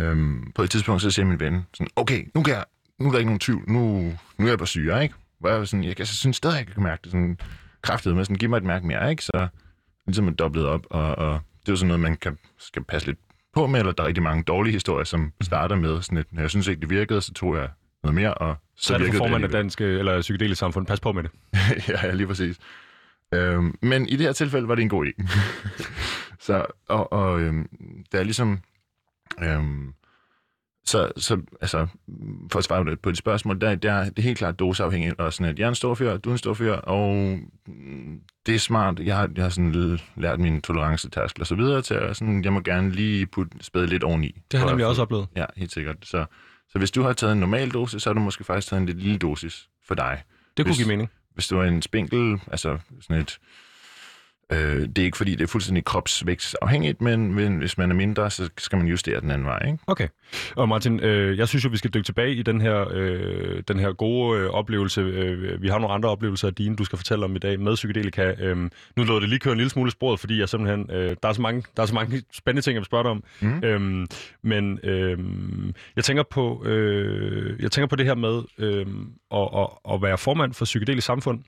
øhm, 0.00 0.52
på 0.54 0.62
et 0.62 0.70
tidspunkt, 0.70 1.02
så 1.02 1.10
siger 1.10 1.26
min 1.26 1.40
ven 1.40 1.66
sådan, 1.74 1.88
okay, 1.96 2.30
nu, 2.34 2.42
kan 2.42 2.54
jeg, 2.54 2.64
nu 2.98 3.06
er 3.06 3.10
der 3.12 3.18
ikke 3.18 3.28
nogen 3.28 3.40
tvivl, 3.40 3.70
nu, 3.70 4.12
nu 4.38 4.44
er 4.44 4.48
jeg 4.48 4.58
på 4.58 4.66
syre, 4.66 5.02
ikke? 5.02 5.14
Hvor 5.40 5.48
jeg, 5.48 5.58
var 5.58 5.64
sådan, 5.64 5.84
jeg, 5.84 5.96
kan- 5.96 6.00
jeg 6.02 6.08
synes 6.08 6.36
stadig, 6.36 6.56
jeg 6.56 6.66
kan 6.66 6.82
mærke 6.82 7.00
det 7.04 7.10
sådan 7.12 7.38
kraftigt, 7.82 8.14
men 8.16 8.24
sådan, 8.24 8.36
giv 8.36 8.48
mig 8.50 8.56
et 8.56 8.64
mærke 8.64 8.86
mere, 8.86 9.10
ikke? 9.10 9.22
Så 9.24 9.48
ligesom 10.06 10.24
man 10.24 10.34
dobblet 10.34 10.66
op, 10.66 10.86
og, 10.90 11.14
og 11.18 11.40
det 11.60 11.68
er 11.68 11.72
jo 11.72 11.76
sådan 11.76 11.88
noget, 11.88 12.00
man 12.00 12.16
kan, 12.16 12.38
skal 12.58 12.84
passe 12.84 13.08
lidt 13.08 13.18
på 13.54 13.66
med, 13.66 13.80
eller 13.80 13.92
der 13.92 14.02
er 14.02 14.06
rigtig 14.06 14.22
mange 14.22 14.42
dårlige 14.42 14.72
historier, 14.72 15.04
som 15.04 15.32
starter 15.40 15.76
med 15.76 16.02
sådan 16.02 16.18
et, 16.18 16.26
jeg 16.32 16.50
synes 16.50 16.66
ikke, 16.66 16.80
det 16.80 16.90
virkede, 16.90 17.20
så 17.20 17.32
tog 17.34 17.56
jeg 17.56 17.68
noget 18.02 18.14
mere, 18.14 18.34
og 18.34 18.56
så, 18.76 18.86
Så 18.86 18.94
er 18.94 18.98
det 18.98 19.06
formand 19.14 19.24
af 19.24 19.34
alligevel. 19.34 19.52
danske 19.52 19.84
eller 19.84 20.20
psykedelisk 20.20 20.58
samfund. 20.58 20.86
Pas 20.86 21.00
på 21.00 21.12
med 21.12 21.22
det. 21.22 21.30
ja, 21.88 22.06
ja, 22.06 22.14
lige 22.14 22.26
præcis. 22.26 22.56
Øhm, 23.34 23.78
men 23.82 24.08
i 24.08 24.16
det 24.16 24.20
her 24.20 24.32
tilfælde 24.32 24.68
var 24.68 24.74
det 24.74 24.82
en 24.82 24.88
god 24.88 25.06
idé. 25.06 25.28
så, 26.46 26.66
og, 26.88 27.12
og 27.12 27.40
øhm, 27.40 27.68
der 28.12 28.18
er 28.18 28.22
ligesom... 28.22 28.58
Øhm, 29.42 29.94
så, 30.84 31.12
så, 31.16 31.40
altså, 31.60 31.86
for 32.52 32.58
at 32.58 32.64
svare 32.64 32.96
på 32.96 33.10
dit 33.10 33.18
spørgsmål, 33.18 33.60
der, 33.60 33.74
der 33.74 34.04
det 34.04 34.18
er 34.18 34.22
helt 34.22 34.38
klart 34.38 34.58
doseafhængigt, 34.58 35.20
og 35.20 35.32
sådan, 35.32 35.52
at 35.52 35.58
jeg 35.58 35.64
er 35.64 35.68
en 35.68 35.74
stor 35.74 35.94
fyr, 35.94 36.16
du 36.16 36.28
er 36.30 36.34
en 36.34 36.38
stor 36.38 36.54
fyr, 36.54 36.72
og 36.72 37.38
mm, 37.66 38.20
det 38.46 38.54
er 38.54 38.58
smart. 38.58 39.00
Jeg 39.00 39.16
har, 39.16 39.30
jeg 39.36 39.44
har 39.44 39.50
sådan 39.50 39.98
lært 40.16 40.40
min 40.40 40.60
tolerancetærskel 40.62 41.40
og 41.40 41.46
så 41.46 41.54
videre 41.54 41.82
til, 41.82 41.94
at 41.94 42.16
sådan, 42.16 42.44
jeg 42.44 42.52
må 42.52 42.60
gerne 42.60 42.90
lige 42.90 43.26
putte 43.26 43.56
spæde 43.60 43.86
lidt 43.86 44.04
oveni. 44.04 44.40
Det 44.52 44.60
har 44.60 44.66
jeg 44.66 44.72
nemlig 44.72 44.86
også 44.86 45.02
oplevet. 45.02 45.26
Ja, 45.36 45.44
helt 45.56 45.72
sikkert. 45.72 45.96
Så, 46.02 46.24
så 46.72 46.78
hvis 46.78 46.90
du 46.90 47.02
har 47.02 47.12
taget 47.12 47.32
en 47.32 47.40
normal 47.40 47.70
dosis, 47.70 48.02
så 48.02 48.10
har 48.10 48.14
du 48.14 48.20
måske 48.20 48.44
faktisk 48.44 48.68
taget 48.68 48.80
en 48.80 48.86
lidt 48.86 48.98
lille 48.98 49.18
dosis 49.18 49.68
for 49.86 49.94
dig. 49.94 50.22
Det 50.56 50.64
kunne 50.64 50.70
Hvis- 50.74 50.76
give 50.78 50.88
mening. 50.88 51.10
Hvis 51.34 51.48
du 51.48 51.58
er 51.58 51.64
en 51.64 51.82
spinkel, 51.82 52.40
altså 52.52 52.78
sådan 53.00 53.22
et... 53.22 53.38
Øh, 54.52 54.80
det 54.80 54.98
er 54.98 55.02
ikke 55.02 55.16
fordi, 55.16 55.30
det 55.30 55.42
er 55.42 55.46
fuldstændig 55.46 55.84
kropsvækstafhængigt, 55.84 57.00
men, 57.00 57.34
men 57.34 57.58
hvis 57.58 57.78
man 57.78 57.90
er 57.90 57.94
mindre, 57.94 58.30
så 58.30 58.50
skal 58.58 58.78
man 58.78 58.86
justere 58.86 59.20
den 59.20 59.30
anden 59.30 59.46
vej, 59.46 59.66
ikke? 59.66 59.78
Okay. 59.86 60.08
Og 60.56 60.68
Martin, 60.68 61.00
øh, 61.00 61.38
jeg 61.38 61.48
synes 61.48 61.64
jo, 61.64 61.70
vi 61.70 61.76
skal 61.76 61.94
dykke 61.94 62.06
tilbage 62.06 62.34
i 62.34 62.42
den 62.42 62.60
her, 62.60 62.88
øh, 62.92 63.62
den 63.68 63.78
her 63.78 63.92
gode 63.92 64.40
øh, 64.40 64.50
oplevelse. 64.50 65.00
Øh, 65.00 65.62
vi 65.62 65.68
har 65.68 65.78
nogle 65.78 65.94
andre 65.94 66.08
oplevelser 66.08 66.48
af 66.48 66.54
dine, 66.54 66.76
du 66.76 66.84
skal 66.84 66.96
fortælle 66.96 67.24
om 67.24 67.36
i 67.36 67.38
dag 67.38 67.60
med 67.60 67.74
psykedelika. 67.74 68.34
Øh, 68.40 68.56
nu 68.96 69.04
lå 69.04 69.20
det 69.20 69.28
lige 69.28 69.38
køre 69.38 69.52
en 69.52 69.58
lille 69.58 69.70
smule 69.70 69.90
sporet, 69.90 70.20
fordi 70.20 70.40
jeg 70.40 70.48
simpelthen, 70.48 70.90
øh, 70.90 71.16
der, 71.22 71.28
er 71.28 71.32
så 71.32 71.42
mange, 71.42 71.62
der 71.76 71.82
er 71.82 71.86
så 71.86 71.94
mange 71.94 72.22
spændende 72.40 72.62
ting, 72.62 72.74
jeg 72.74 72.80
vil 72.80 72.86
spørge 72.86 73.04
dig 73.04 73.10
om. 73.10 73.24
Mhm. 73.40 73.64
Øhm, 73.64 74.06
men 74.42 74.78
øh, 74.82 75.18
jeg, 75.96 76.04
tænker 76.04 76.22
på, 76.22 76.64
øh, 76.64 77.62
jeg 77.62 77.72
tænker 77.72 77.86
på 77.86 77.96
det 77.96 78.06
her 78.06 78.14
med 78.14 78.42
øh, 78.58 78.86
at, 79.30 79.48
at, 79.60 79.94
at 79.94 80.02
være 80.02 80.18
formand 80.18 80.54
for 80.54 80.64
Psykedelisk 80.64 81.06
Samfund. 81.06 81.40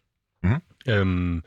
Mhm. 0.42 0.62
Øhm, 0.88 1.42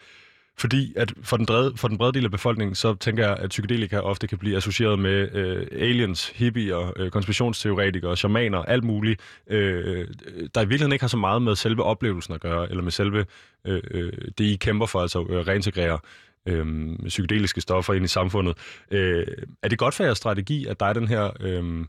fordi 0.58 0.94
at 0.96 1.14
for 1.24 1.38
den, 1.38 1.46
brede, 1.46 1.74
for 1.76 1.88
den 1.88 1.98
brede 1.98 2.14
del 2.14 2.26
af 2.26 2.32
befolkningen, 2.32 2.76
så 2.76 2.96
tænker 2.96 3.28
jeg, 3.28 3.38
at 3.38 3.50
psykedelika 3.50 4.00
ofte 4.00 4.28
kan 4.28 4.38
blive 4.38 4.58
associeret 4.58 5.00
med 5.00 5.36
øh, 5.36 5.68
aliens, 5.72 6.28
hippier, 6.28 6.92
øh, 6.96 7.12
konspirationsteoretikere, 7.12 8.18
shamaner, 8.18 8.58
alt 8.58 8.84
muligt, 8.84 9.22
øh, 9.48 10.08
der 10.56 10.62
i 10.62 10.66
virkeligheden 10.66 10.94
ikke 10.94 11.04
har 11.04 11.08
så 11.08 11.18
meget 11.18 11.42
med 11.42 11.56
selve 11.56 11.84
oplevelsen 11.84 12.34
at 12.34 12.42
gøre, 12.42 12.70
eller 12.70 12.84
med 12.84 12.92
selve 12.92 13.26
øh, 13.66 13.82
øh, 13.92 14.14
det, 14.38 14.44
I 14.44 14.56
kæmper 14.56 14.86
for, 14.86 15.02
altså 15.02 15.22
at 15.22 15.48
reintegrere 15.48 16.00
øh, 16.46 16.96
psykedeliske 17.08 17.62
stoffer 17.62 17.94
ind 17.94 18.06
i 18.06 18.08
samfundet. 18.08 18.58
Øh, 18.92 19.28
er 19.64 19.68
det 19.68 19.78
godt 19.78 19.94
for 19.94 20.04
jeres 20.04 20.18
strategi, 20.18 20.66
at 20.66 20.80
der 20.80 20.86
er 20.86 20.94
den 20.94 21.08
her... 21.08 21.32
Øh, 21.40 21.86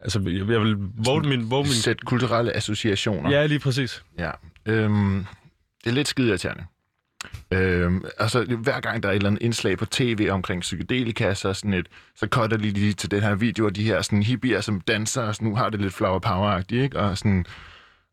altså, 0.00 0.20
jeg, 0.20 0.50
jeg 0.50 0.60
vil 0.60 0.76
våge 0.78 1.28
min... 1.28 1.50
Våge 1.50 1.62
min 1.62 1.72
Sæt 1.72 2.04
kulturelle 2.04 2.56
associationer. 2.56 3.30
ja, 3.30 3.46
lige 3.46 3.58
præcis. 3.58 4.04
Ja. 4.18 4.30
Øhm, 4.66 5.26
det 5.84 5.90
er 5.90 5.94
lidt 5.94 6.08
skide 6.08 6.28
irriterende. 6.28 6.64
Øhm, 7.50 8.04
altså, 8.18 8.44
hver 8.44 8.80
gang 8.80 9.02
der 9.02 9.08
er 9.08 9.12
et 9.12 9.16
eller 9.16 9.30
andet 9.30 9.42
indslag 9.42 9.78
på 9.78 9.86
tv 9.86 10.28
omkring 10.30 10.60
psykedelika, 10.60 11.34
så, 11.34 11.52
sådan 11.52 11.74
et, 11.74 11.86
så 12.14 12.26
cutter 12.26 12.56
de 12.56 12.70
lige 12.70 12.92
til 12.92 13.10
den 13.10 13.20
her 13.20 13.34
video, 13.34 13.66
og 13.66 13.76
de 13.76 13.84
her 13.84 14.02
sådan 14.02 14.22
hippier, 14.22 14.60
som 14.60 14.80
danser, 14.80 15.22
og 15.22 15.34
sådan, 15.34 15.48
nu 15.48 15.56
har 15.56 15.70
det 15.70 15.80
lidt 15.80 15.94
flower 15.94 16.18
power 16.18 16.62
ikke? 16.72 16.98
Og, 16.98 17.18
sådan, 17.18 17.46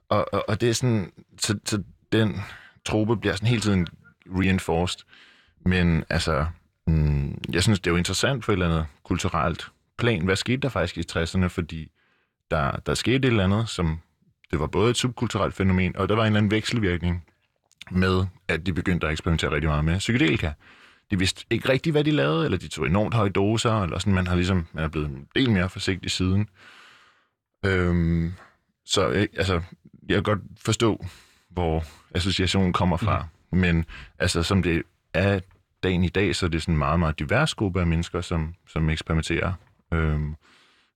og, 0.09 0.33
og, 0.33 0.49
og 0.49 0.61
det 0.61 0.69
er 0.69 0.73
sådan, 0.73 1.11
så, 1.39 1.59
så 1.65 1.83
den 2.11 2.41
trope 2.85 3.17
bliver 3.17 3.35
sådan 3.35 3.47
hele 3.47 3.61
tiden 3.61 3.87
reinforced. 4.25 4.99
Men 5.65 6.03
altså, 6.09 6.45
mm, 6.87 7.41
jeg 7.53 7.63
synes, 7.63 7.79
det 7.79 7.87
er 7.87 7.91
jo 7.91 7.97
interessant 7.97 8.43
på 8.43 8.51
et 8.51 8.53
eller 8.53 8.65
andet 8.65 8.85
kulturelt 9.03 9.67
plan. 9.97 10.25
Hvad 10.25 10.35
skete 10.35 10.57
der 10.57 10.69
faktisk 10.69 10.97
i 10.97 11.19
60'erne? 11.19 11.47
Fordi 11.47 11.91
der, 12.51 12.71
der 12.71 12.93
skete 12.93 13.15
et 13.15 13.25
eller 13.25 13.43
andet, 13.43 13.69
som 13.69 13.99
det 14.51 14.59
var 14.59 14.67
både 14.67 14.89
et 14.89 14.97
subkulturelt 14.97 15.53
fænomen, 15.53 15.97
og 15.97 16.09
der 16.09 16.15
var 16.15 16.23
en 16.23 16.27
eller 16.27 16.37
anden 16.37 16.51
vekselvirkning 16.51 17.23
med, 17.91 18.25
at 18.48 18.65
de 18.65 18.74
begyndte 18.74 19.08
at 19.08 19.12
eksperimentere 19.12 19.51
rigtig 19.51 19.69
meget 19.69 19.86
med 19.86 20.00
psykedelika. 20.00 20.51
De 21.12 21.19
vidste 21.19 21.46
ikke 21.50 21.69
rigtigt, 21.69 21.93
hvad 21.93 22.03
de 22.03 22.12
lavede, 22.12 22.46
eller 22.46 22.58
de 22.58 22.67
tog 22.67 22.86
enormt 22.88 23.13
høje 23.13 23.29
doser, 23.29 23.84
eller 23.84 24.00
sådan, 24.00 24.13
man 24.13 24.27
har 24.27 24.36
ligesom, 24.36 24.67
man 24.74 24.84
er 24.84 24.88
blevet 24.88 25.08
en 25.08 25.27
del 25.36 25.51
mere 25.51 25.69
forsigtig 25.69 26.12
siden. 26.12 26.50
Øhm, 27.65 28.34
så 28.86 29.10
øh, 29.10 29.27
altså, 29.38 29.62
jeg 30.10 30.15
kan 30.15 30.24
godt 30.24 30.39
forstå, 30.65 31.05
hvor 31.50 31.84
associationen 32.15 32.74
kommer 32.74 32.98
fra, 32.98 33.25
mm. 33.51 33.58
men 33.58 33.86
altså, 34.19 34.43
som 34.43 34.63
det 34.63 34.84
er 35.13 35.39
dagen 35.84 36.03
i 36.03 36.10
dag, 36.10 36.36
så 36.36 36.46
er 36.46 36.50
det 36.50 36.62
sådan 36.62 36.74
en 36.74 36.79
meget, 36.79 37.00
meget 37.00 37.19
divers 37.19 37.53
gruppe 37.55 37.79
af 37.79 37.88
mennesker, 37.88 38.22
som, 38.22 38.53
som 38.67 38.89
eksperimenterer. 38.89 39.53
Øhm, 39.93 40.36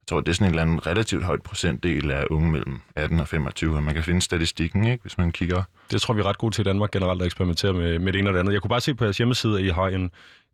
jeg 0.04 0.08
tror, 0.08 0.20
det 0.22 0.30
er 0.30 0.34
sådan 0.34 0.48
en 0.48 0.52
eller 0.52 0.62
anden 0.62 0.88
relativt 0.88 1.24
højt 1.24 1.44
procentdel 1.44 2.12
af 2.12 2.26
unge 2.30 2.52
mellem 2.52 2.80
18 2.96 3.20
og 3.20 3.28
25, 3.28 3.76
og 3.76 3.84
man 3.84 3.94
kan 3.94 4.04
finde 4.04 4.22
statistikken, 4.22 4.84
ikke, 4.88 5.02
hvis 5.02 5.18
man 5.18 5.32
kigger. 5.32 5.64
Det 5.92 6.02
tror 6.02 6.14
vi 6.14 6.22
er 6.22 6.26
ret 6.26 6.38
gode 6.38 6.56
til 6.56 6.62
i 6.62 6.64
Danmark 6.64 6.92
generelt 6.92 7.22
at 7.22 7.26
eksperimentere 7.26 7.74
med, 7.74 8.00
med 8.00 8.14
det 8.14 8.20
ene 8.20 8.30
og 8.30 8.34
det 8.34 8.40
andet. 8.40 8.54
Jeg 8.54 8.62
kunne 8.62 8.70
bare 8.70 8.82
se 8.82 8.96
på 8.96 9.04
jeres 9.04 9.18
hjemmeside, 9.18 9.60
at 9.60 9.66
I 9.66 9.68
har 9.68 9.88
en, 9.88 10.12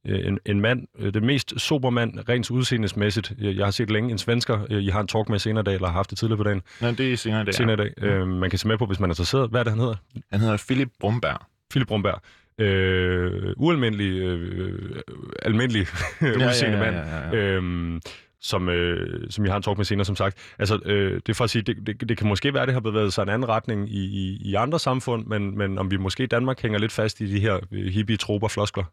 øh, 0.08 0.28
en, 0.28 0.40
en 0.46 0.62
mand, 0.62 0.88
øh, 1.00 1.14
det 1.14 1.24
mest 1.24 1.54
sober 1.58 1.90
mand, 1.90 2.30
rent 2.30 2.52
udseendesmæssigt. 2.52 3.34
Jeg 3.40 3.66
har 3.66 3.72
set 3.72 3.92
længe 3.92 4.12
en 4.12 4.18
svensker. 4.18 4.60
øh, 4.70 4.84
I 4.84 4.88
har 4.88 5.02
en 5.02 5.08
talk 5.08 5.30
med 5.30 5.40
senere 5.40 5.62
i 5.62 5.66
dag, 5.66 5.76
eller 5.76 5.88
har 5.88 5.94
haft 5.94 6.10
det 6.10 6.18
tidligere 6.18 6.38
på 6.38 6.44
dagen. 6.44 6.62
Nej, 6.82 6.92
det 6.92 7.14
er 7.14 7.18
senere 7.18 7.42
i 7.42 7.46
dag. 7.46 7.54
Senere 7.54 7.74
i 7.74 7.78
dag. 7.78 7.94
Øh, 8.04 8.28
man 8.28 8.50
kan 8.50 8.60
se 8.60 8.68
med 8.68 8.78
på, 8.78 8.86
hvis 8.86 9.00
man 9.00 9.10
er 9.10 9.14
interesseret. 9.14 9.50
Hvad 9.50 9.60
er 9.60 9.64
det, 9.64 9.72
han 9.72 9.80
hedder? 9.80 9.96
Han 10.32 10.40
hedder 10.40 10.64
Philip 10.68 10.90
Brumberg. 11.00 11.40
Philip 11.70 11.88
Brumberg. 11.88 12.22
Øh, 12.60 13.54
ualmindelig, 13.58 14.12
øh, 14.22 15.02
almindelig 15.42 15.88
udseende 16.22 16.78
mand. 16.78 16.96
ja, 16.96 17.18
ja, 17.18 17.28
ja. 17.28 17.36
øhm, 17.36 18.02
som, 18.42 18.70
øh, 18.70 19.30
som 19.30 19.46
jeg 19.46 19.54
har 19.54 19.58
en 19.58 19.64
talk 19.64 19.78
med 19.78 19.86
senere, 19.86 20.06
som 20.06 20.16
sagt. 20.16 20.38
Altså, 20.60 20.80
øh, 20.86 21.16
det 21.16 21.30
er 21.30 21.34
for 21.34 21.44
at 21.44 21.50
sige, 21.50 21.62
det, 21.62 21.88
det, 21.88 22.10
det 22.10 22.18
kan 22.18 22.28
måske 22.28 22.54
være, 22.54 22.64
at 22.64 22.68
det 22.68 22.74
har 22.74 22.82
bevæget 22.82 23.14
sig 23.14 23.24
en 23.24 23.30
anden 23.30 23.50
retning 23.50 23.90
i, 23.90 24.04
i, 24.04 24.38
i 24.42 24.56
andre 24.56 24.80
samfund, 24.80 25.26
men, 25.26 25.58
men 25.58 25.78
om 25.78 25.92
vi 25.92 25.98
måske 25.98 26.24
i 26.24 26.28
Danmark 26.28 26.62
hænger 26.62 26.80
lidt 26.80 26.92
fast 26.92 27.22
i 27.22 27.32
de 27.32 27.40
her 27.40 27.60
øh, 27.72 27.94
hippie 27.94 28.18
troper 28.18 28.48
floskler. 28.48 28.84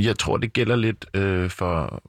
Jeg 0.00 0.18
tror, 0.18 0.36
det 0.36 0.52
gælder 0.52 0.76
lidt 0.76 1.06
øh, 1.14 1.50
for 1.50 2.02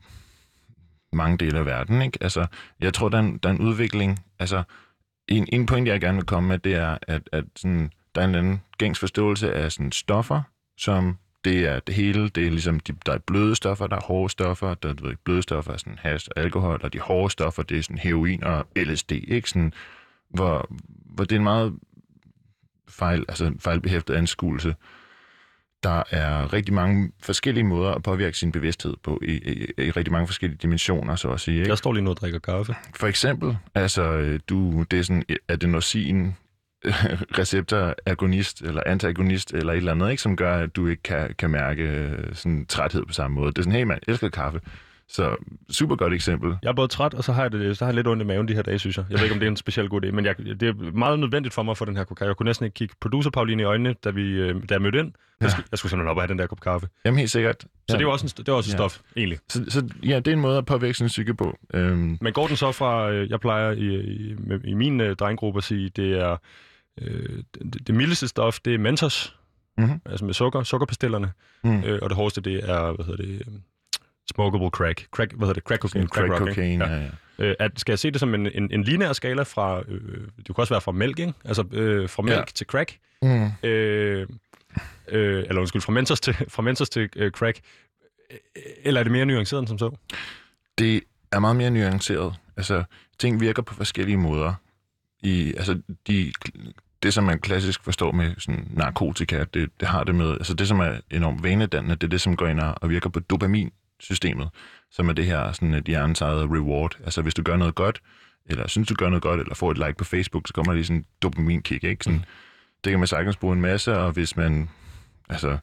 mange 1.13 1.37
dele 1.37 1.59
af 1.59 1.65
verden. 1.65 2.01
Ikke? 2.01 2.17
Altså, 2.21 2.45
jeg 2.79 2.93
tror, 2.93 3.09
der 3.09 3.17
er, 3.17 3.21
en, 3.21 3.37
der 3.37 3.49
er 3.49 3.53
en 3.53 3.61
udvikling. 3.61 4.19
Altså, 4.39 4.63
en, 5.27 5.47
en 5.53 5.65
point, 5.65 5.87
jeg 5.87 6.01
gerne 6.01 6.17
vil 6.17 6.25
komme 6.25 6.49
med, 6.49 6.59
det 6.59 6.75
er, 6.75 6.97
at, 7.01 7.29
at 7.31 7.43
sådan, 7.55 7.91
der 8.15 8.21
er 8.21 8.25
en 8.25 8.29
eller 8.29 8.43
anden 8.43 8.61
gængs 8.77 8.99
forståelse 8.99 9.53
af 9.53 9.71
sådan, 9.71 9.91
stoffer, 9.91 10.41
som 10.77 11.17
det 11.47 11.65
er 11.65 11.79
det 11.79 11.95
hele. 11.95 12.29
Det 12.29 12.47
er 12.47 12.51
ligesom, 12.51 12.79
de, 12.79 12.93
der 13.05 13.13
er 13.13 13.17
bløde 13.17 13.55
stoffer, 13.55 13.87
der 13.87 13.95
er 13.95 14.01
hårde 14.01 14.29
stoffer. 14.29 14.73
Der, 14.73 14.93
ved, 15.01 15.15
bløde 15.23 15.41
stoffer 15.41 15.73
er 15.73 15.77
sådan 15.77 15.99
hash 16.01 16.27
og 16.35 16.41
alkohol, 16.41 16.79
og 16.83 16.93
de 16.93 16.99
hårde 16.99 17.31
stoffer, 17.31 17.63
det 17.63 17.77
er 17.77 17.83
sådan 17.83 17.97
heroin 17.97 18.43
og 18.43 18.67
LSD. 18.75 19.11
Ikke? 19.11 19.49
Sådan, 19.49 19.73
hvor, 20.29 20.69
hvor 21.05 21.23
det 21.23 21.31
er 21.31 21.39
en 21.39 21.43
meget 21.43 21.75
fejl, 22.89 23.25
altså 23.27 23.53
fejlbehæftet 23.59 24.13
anskuelse. 24.13 24.75
Der 25.83 26.03
er 26.11 26.53
rigtig 26.53 26.73
mange 26.73 27.11
forskellige 27.19 27.63
måder 27.63 27.91
at 27.91 28.03
påvirke 28.03 28.37
sin 28.37 28.51
bevidsthed 28.51 28.93
på, 29.03 29.19
i, 29.23 29.31
i, 29.31 29.83
i 29.83 29.91
rigtig 29.91 30.11
mange 30.11 30.27
forskellige 30.27 30.59
dimensioner, 30.61 31.15
så 31.15 31.29
at 31.29 31.39
sige. 31.39 31.57
Ikke? 31.57 31.69
Jeg 31.69 31.77
står 31.77 31.93
lige 31.93 32.03
nu 32.03 32.09
og 32.09 32.17
drikker 32.17 32.39
kaffe. 32.39 32.75
For 32.95 33.07
eksempel, 33.07 33.57
altså, 33.75 34.03
øh, 34.03 34.39
du, 34.49 34.83
det 34.91 34.99
er 34.99 35.03
sådan 35.03 35.23
adenosin 35.47 36.35
receptoragonist 37.39 38.61
eller 38.61 38.83
antagonist 38.85 39.53
eller 39.53 39.73
et 39.73 39.77
eller 39.77 39.91
andet, 39.91 40.11
ikke, 40.11 40.21
som 40.21 40.35
gør, 40.35 40.57
at 40.57 40.75
du 40.75 40.87
ikke 40.87 41.03
kan, 41.03 41.35
kan 41.37 41.49
mærke 41.49 41.83
øh, 41.83 42.35
sådan 42.35 42.65
træthed 42.65 43.05
på 43.05 43.13
samme 43.13 43.35
måde. 43.35 43.51
Det 43.51 43.57
er 43.57 43.63
sådan, 43.63 43.77
hey 43.77 43.83
mand, 43.83 44.01
elsker 44.07 44.29
kaffe. 44.29 44.61
Så 45.09 45.35
super 45.69 45.95
godt 45.95 46.13
eksempel. 46.13 46.55
Jeg 46.63 46.69
er 46.69 46.73
både 46.73 46.87
træt, 46.87 47.13
og 47.13 47.23
så 47.23 47.33
har 47.33 47.41
jeg, 47.41 47.51
det, 47.51 47.77
så 47.77 47.85
har 47.85 47.89
jeg 47.89 47.95
lidt 47.95 48.07
ondt 48.07 48.21
i 48.23 48.25
maven 48.25 48.47
de 48.47 48.53
her 48.53 48.61
dage, 48.61 48.79
synes 48.79 48.97
jeg. 48.97 49.05
Jeg 49.09 49.17
ved 49.17 49.23
ikke, 49.23 49.33
om 49.33 49.39
det 49.39 49.47
er 49.47 49.51
en 49.51 49.57
speciel 49.57 49.89
god 49.89 50.05
idé, 50.05 50.11
men 50.11 50.25
jeg, 50.25 50.37
det 50.37 50.63
er 50.63 50.91
meget 50.91 51.19
nødvendigt 51.19 51.53
for 51.53 51.63
mig 51.63 51.71
at 51.71 51.77
få 51.77 51.85
den 51.85 51.97
her 51.97 52.03
kop 52.03 52.17
kaffe. 52.17 52.27
Jeg 52.29 52.35
kunne 52.35 52.45
næsten 52.45 52.63
ikke 52.65 52.73
kigge 52.75 52.95
producer 53.01 53.29
Pauline 53.29 53.61
i 53.61 53.65
øjnene, 53.65 53.93
da, 54.03 54.09
vi, 54.09 54.21
øh, 54.21 54.55
da 54.69 54.73
jeg 54.73 54.81
mødte 54.81 54.99
ind. 54.99 55.11
Jeg, 55.41 55.51
skulle, 55.51 55.65
jeg 55.71 55.77
skulle 55.79 55.89
simpelthen 55.89 56.09
op 56.11 56.17
og 56.17 56.23
have 56.23 56.27
den 56.27 56.39
der 56.39 56.47
kop 56.47 56.59
kaffe. 56.61 56.87
Så 56.87 56.91
Jamen 57.05 57.17
helt 57.17 57.31
sikkert. 57.31 57.65
det 57.89 58.01
er 58.01 58.07
også, 58.07 58.25
en, 58.25 58.29
det 58.45 58.49
er 58.49 58.53
også 58.53 58.69
et 58.69 58.73
Ja. 58.73 58.77
stof, 58.77 58.99
egentlig. 59.17 59.39
Så, 59.49 59.65
så 59.69 59.89
ja, 60.03 60.15
det 60.19 60.27
er 60.27 60.33
en 60.35 60.41
måde 60.41 60.57
at 60.57 60.65
påvirke 60.65 60.93
sin 60.93 61.07
psyke 61.07 61.33
på. 61.33 61.57
Øhm, 61.73 62.17
Men 62.21 62.33
går 62.33 62.47
den 62.47 62.55
så 62.55 62.71
fra, 62.71 63.11
øh, 63.11 63.29
jeg 63.29 63.39
plejer 63.39 63.71
i, 63.71 63.95
i, 63.95 64.35
i 64.63 64.73
min 64.73 65.01
øh, 65.01 65.15
drengruppe 65.15 65.57
at 65.57 65.63
sige, 65.63 65.89
det 65.89 66.19
er 66.19 66.37
øh, 67.01 67.43
det, 67.73 67.87
det 67.87 67.95
mildeste 67.95 68.27
stof, 68.27 68.59
det 68.59 68.73
er 68.73 68.77
Mentos, 68.77 69.33
Mhm. 69.77 70.01
altså 70.05 70.25
med 70.25 70.33
sukker, 70.33 70.63
sukkerpastillerne, 70.63 71.31
Mm. 71.63 71.83
øh, 71.83 71.99
og 72.01 72.09
det 72.09 72.15
hårdeste, 72.17 72.41
det 72.41 72.69
er, 72.69 72.91
hvad 72.91 73.05
hedder 73.05 73.23
det, 73.23 73.33
øh, 73.47 73.53
smokable 74.35 74.69
crack. 74.69 75.07
crack 75.11 75.31
hvad 75.33 75.47
hedder 75.47 75.53
det? 75.53 75.63
Crack 75.63 75.81
cocaine. 75.81 76.07
crack 76.07 76.31
rock, 76.31 76.41
ikke? 76.41 76.53
cocaine, 76.53 76.85
Ja. 76.85 76.93
ja. 76.95 77.01
ja. 77.03 77.09
Øh, 77.39 77.55
at, 77.59 77.71
skal 77.77 77.91
jeg 77.91 77.99
se 77.99 78.11
det 78.11 78.19
som 78.19 78.33
en, 78.33 78.47
en, 78.53 78.71
en 78.71 78.83
lineær 78.83 79.13
skala 79.13 79.41
fra, 79.43 79.79
øh, 79.87 80.01
det 80.37 80.55
kunne 80.55 80.63
også 80.63 80.73
være 80.73 80.81
fra 80.81 80.91
mælk, 80.91 81.19
ikke? 81.19 81.33
Altså 81.45 81.63
øh, 81.71 82.09
fra 82.09 82.23
mælk 82.23 82.35
Ja. 82.37 82.43
til 82.55 82.67
crack, 82.67 82.97
Mm. 83.21 83.49
øh, 83.63 84.27
øh, 85.07 85.43
eller 85.47 85.59
undskyld, 85.59 85.81
fra 85.81 85.91
Mentos 85.91 86.19
til, 86.19 86.33
fra 86.49 86.61
Mentos 86.61 86.89
til 86.89 87.09
øh, 87.15 87.31
crack, 87.31 87.59
Øh, 88.31 88.37
eller 88.83 88.99
er 88.99 89.03
det 89.03 89.11
mere 89.11 89.25
nuanceret 89.25 89.59
end 89.59 89.67
som 89.67 89.77
så? 89.77 89.97
Det 90.77 91.01
er 91.31 91.39
meget 91.39 91.55
mere 91.55 91.71
nuanceret. 91.71 92.35
Altså, 92.57 92.83
ting 93.19 93.41
virker 93.41 93.61
på 93.61 93.73
forskellige 93.73 94.17
måder. 94.17 94.53
I, 95.21 95.53
altså, 95.57 95.81
de, 96.07 96.31
det, 97.03 97.13
som 97.13 97.23
man 97.23 97.39
klassisk 97.39 97.83
forstår 97.83 98.11
med 98.11 98.33
sådan, 98.37 98.67
narkotika, 98.73 99.43
det, 99.53 99.69
det 99.79 99.87
har 99.87 100.03
det 100.03 100.15
med, 100.15 100.31
altså 100.31 100.53
det, 100.53 100.67
som 100.67 100.79
er 100.79 100.99
enormt 101.11 101.43
vanedannende, 101.43 101.95
det 101.95 102.03
er 102.03 102.07
det, 102.09 102.21
som 102.21 102.35
går 102.35 102.47
ind 102.47 102.59
og 102.59 102.75
og 102.81 102.89
virker 102.89 103.09
på 103.09 103.19
dopaminsystemet, 103.97 104.49
som 104.91 105.09
er 105.09 105.13
det 105.13 105.25
her 105.25 105.51
sådan 105.51 105.73
et 105.73 105.83
hjernens 105.85 106.21
eget 106.21 106.49
reward. 106.51 106.97
Altså, 107.03 107.21
hvis 107.21 107.33
du 107.33 107.43
gør 107.43 107.57
noget 107.57 107.75
godt, 107.75 108.01
eller 108.45 108.67
synes, 108.67 108.87
du 108.87 108.95
gør 108.95 109.09
noget 109.09 109.23
godt, 109.23 109.39
eller 109.41 109.55
får 109.55 109.71
et 109.71 109.77
like 109.77 109.93
på 109.97 110.03
Facebook, 110.03 110.47
så 110.47 110.53
kommer 110.53 110.71
der 110.71 110.75
lige 110.75 110.85
sådan 110.85 110.97
en 110.97 111.05
dopaminkick, 111.21 111.83
ikke? 111.83 112.03
Sådan, 112.03 112.25
Det 112.83 112.91
kan 112.91 112.99
man 112.99 113.07
sagtens 113.07 113.37
bruge 113.37 113.55
en 113.55 113.61
masse, 113.61 113.97
og 113.97 114.11
hvis 114.11 114.35
man, 114.37 114.69
altså, 115.29 115.57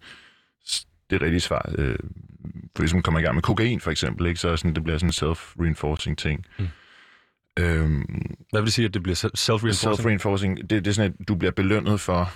det 1.10 1.22
er 1.22 1.24
rigtig 1.26 1.42
svar, 1.42 1.70
øh, 1.78 1.96
hvis 2.78 2.94
man 2.94 3.02
kommer 3.02 3.20
i 3.20 3.22
gang 3.22 3.34
med 3.34 3.42
kokain 3.42 3.80
for 3.80 3.90
eksempel, 3.90 4.26
ikke, 4.26 4.40
så 4.40 4.48
er 4.48 4.56
sådan, 4.56 4.74
det 4.74 4.82
bliver 4.84 4.98
sådan 4.98 5.08
en 5.08 5.32
self-reinforcing 5.32 6.14
ting. 6.14 6.46
Mm. 6.58 6.66
Øhm, 7.58 8.34
Hvad 8.50 8.60
vil 8.60 8.64
det 8.66 8.72
sige, 8.72 8.86
at 8.86 8.94
det 8.94 9.02
bliver 9.02 9.16
se- 9.16 9.28
self-reinforcing? 9.38 9.90
self-reinforcing, 9.90 10.56
det, 10.56 10.70
det 10.70 10.86
er 10.86 10.92
sådan, 10.92 11.14
at 11.20 11.28
du 11.28 11.34
bliver 11.34 11.52
belønnet 11.52 12.00
for 12.00 12.32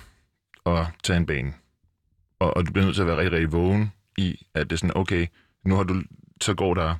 at 0.65 0.85
tage 1.03 1.17
en 1.17 1.25
bane. 1.25 1.53
Og, 2.39 2.57
og 2.57 2.67
du 2.67 2.71
bliver 2.71 2.85
nødt 2.85 2.95
til 2.95 3.01
at 3.01 3.07
være 3.07 3.17
rigtig, 3.17 3.31
rigtig 3.31 3.51
vågen 3.51 3.91
i, 4.17 4.45
at 4.53 4.69
det 4.69 4.75
er 4.75 4.77
sådan, 4.77 4.97
okay, 4.97 5.27
nu 5.65 5.75
har 5.75 5.83
du, 5.83 6.01
så 6.41 6.53
går 6.53 6.73
der 6.73 6.95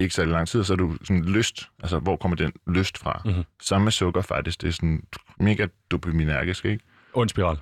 ikke 0.00 0.14
særlig 0.14 0.32
lang 0.32 0.48
tid, 0.48 0.60
og 0.60 0.66
så 0.66 0.72
er 0.72 0.76
du 0.76 0.96
sådan 1.04 1.24
lyst. 1.24 1.68
Altså, 1.82 1.98
hvor 1.98 2.16
kommer 2.16 2.36
den 2.36 2.52
lyst 2.66 2.98
fra? 2.98 3.22
Mhm. 3.24 3.44
Samme 3.62 3.84
med 3.84 3.92
sukker 3.92 4.22
faktisk, 4.22 4.62
det 4.62 4.68
er 4.68 4.72
sådan 4.72 5.02
mega 5.40 5.66
dopaminergisk, 5.90 6.64
ikke? 6.64 6.84
Og 7.12 7.22
en 7.22 7.28
spiral. 7.28 7.58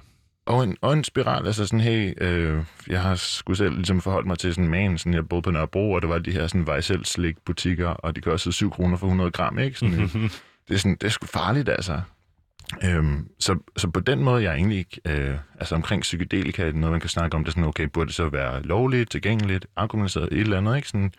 Og 0.46 0.64
en, 0.64 0.76
og 0.80 0.92
en 0.92 1.04
spiral, 1.04 1.46
altså 1.46 1.66
sådan, 1.66 1.80
hey, 1.80 2.14
øh, 2.22 2.64
jeg 2.88 3.02
har 3.02 3.14
sgu 3.14 3.54
selv 3.54 3.74
ligesom 3.74 4.00
forholdt 4.00 4.26
mig 4.26 4.38
til 4.38 4.54
sådan 4.54 4.70
man, 4.70 4.98
sådan 4.98 5.14
jeg 5.14 5.28
boede 5.28 5.42
på 5.42 5.50
Nørrebro, 5.50 5.92
og 5.92 6.02
der 6.02 6.08
var 6.08 6.18
de 6.18 6.32
her 6.32 6.46
sådan 6.46 6.66
vejsel 6.66 7.04
slik 7.04 7.36
butikker, 7.44 7.88
og 7.88 8.16
de 8.16 8.20
kostede 8.20 8.54
7 8.54 8.70
kroner 8.70 8.96
for 8.96 9.06
100 9.06 9.30
gram, 9.30 9.58
ikke? 9.58 9.78
Sådan, 9.78 10.00
øh, 10.00 10.12
det, 10.68 10.74
er 10.74 10.78
sådan, 10.78 10.96
det 11.00 11.04
er 11.04 11.08
sgu 11.08 11.26
farligt, 11.26 11.68
altså. 11.68 12.00
Øhm, 12.84 13.28
så, 13.38 13.58
så 13.76 13.88
på 13.90 14.00
den 14.00 14.22
måde, 14.24 14.42
jeg 14.42 14.50
er 14.50 14.54
egentlig 14.54 14.78
ikke, 14.78 15.00
øh, 15.04 15.36
altså 15.60 15.74
omkring 15.74 16.02
psykedelika, 16.02 16.66
det 16.66 16.74
noget, 16.74 16.92
man 16.92 17.00
kan 17.00 17.10
snakke 17.10 17.36
om, 17.36 17.44
det 17.44 17.48
er 17.50 17.52
sådan, 17.52 17.68
okay, 17.68 17.84
burde 17.84 18.06
det 18.08 18.14
så 18.14 18.28
være 18.28 18.62
lovligt, 18.62 19.10
tilgængeligt, 19.10 19.66
afkommuniceret, 19.76 20.28
et 20.32 20.40
eller 20.40 20.58
andet, 20.58 20.76
ikke? 20.76 20.88
Sådan, 20.88 21.12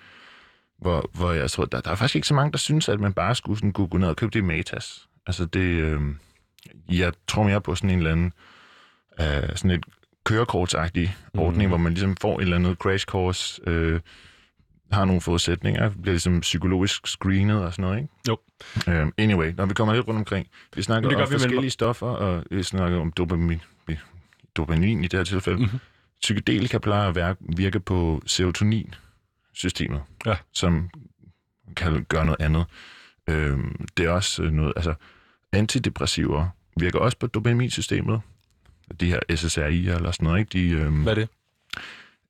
hvor, 0.82 1.10
hvor 1.14 1.32
jeg 1.32 1.52
tror, 1.52 1.66
der, 1.66 1.82
der 1.82 1.92
er 1.92 1.96
faktisk 1.96 2.16
ikke 2.16 2.28
så 2.28 2.34
mange, 2.34 2.52
der 2.52 2.58
synes, 2.58 2.90
at 2.90 3.00
man 3.00 3.14
bare 3.14 3.36
skulle 3.36 3.58
sådan, 3.60 3.72
gå, 3.72 3.88
gå 3.88 3.98
ned 3.98 4.08
og 4.08 4.16
købe 4.16 4.30
det 4.32 4.40
i 4.40 4.44
Matas. 4.44 5.08
Altså 5.28 5.46
det, 5.46 5.60
øh, 5.60 6.02
jeg 6.90 7.14
tror 7.28 7.44
mere 7.44 7.62
på 7.62 7.76
sådan 7.76 7.90
en 7.90 7.98
eller 7.98 8.12
anden, 8.12 8.34
øh, 9.20 9.56
sådan 9.56 9.72
et 9.72 9.86
kørekortsagtig 10.26 11.16
ordning, 11.38 11.62
Mhm. 11.64 11.70
hvor 11.70 11.78
man 11.78 11.94
ligesom 11.94 12.18
får 12.22 12.38
et 12.38 12.44
eller 12.44 12.56
andet 12.56 12.78
crash 12.78 13.06
course, 13.06 13.62
øh, 13.68 14.00
har 14.94 15.06
nogle 15.06 15.22
forudsætninger, 15.22 15.90
bliver 15.90 16.14
ligesom 16.14 16.40
psykologisk 16.40 17.08
screenet 17.08 17.64
og 17.66 17.74
sådan 17.74 17.84
noget, 17.84 17.98
ikke? 17.98 18.10
Jo. 18.30 18.38
Um, 19.02 19.14
anyway, 19.18 19.54
når 19.58 19.66
vi 19.66 19.74
kommer 19.74 19.94
lidt 19.94 20.08
rundt 20.08 20.18
omkring, 20.18 20.48
vi 20.76 20.82
snakker 20.82 21.22
om 21.22 21.28
forskellige 21.32 21.70
stoffer, 21.70 22.08
og 22.08 22.44
vi 22.52 22.64
snakker 22.64 23.00
om 23.00 23.12
dopamin, 23.12 23.62
dopamin 24.58 25.04
i 25.04 25.08
det 25.08 25.20
her 25.20 25.24
tilfælde. 25.24 25.58
Mhm. 25.58 25.66
Mm-hmm. 25.66 25.80
Psykedelika 26.22 26.78
plejer 26.78 27.10
at 27.10 27.16
virke, 27.16 27.40
virke 27.58 27.80
på 27.80 28.22
serotonin-systemet, 28.26 30.02
Ja. 30.26 30.36
som 30.54 30.90
kan 31.76 32.06
gøre 32.10 32.26
noget 32.26 32.42
andet. 32.42 32.66
Øhm, 33.30 33.86
det 33.98 34.06
er 34.06 34.10
også 34.10 34.44
øh, 34.44 34.52
noget, 34.52 34.74
altså 34.76 34.94
antidepressiver 35.52 36.48
virker 36.80 37.00
også 37.00 37.18
på 37.18 37.28
dopaminsystemet. 37.28 38.22
De 39.00 39.06
her 39.06 39.20
SSRI 39.36 39.88
eller 39.88 40.12
sådan 40.12 40.26
noget, 40.26 40.40
ikke? 40.40 40.50
De, 40.54 40.70
øhm, 40.70 41.02
Hvad 41.04 41.12
er 41.12 41.16
det? 41.20 41.30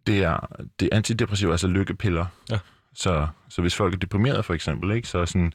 Det 0.08 0.24
er, 0.24 0.64
det 0.80 0.90
er 0.92 0.96
antidepressiv, 0.96 1.50
altså 1.50 1.68
lykkepiller. 1.68 2.26
Ja. 2.52 2.60
Så, 2.96 3.28
så 3.50 3.62
hvis 3.62 3.76
folk 3.76 3.94
er 3.94 3.98
deprimeret 3.98 4.46
for 4.46 4.54
eksempel, 4.54 4.92
ikke, 4.92 5.08
så 5.08 5.18
er 5.18 5.26
sådan, 5.26 5.54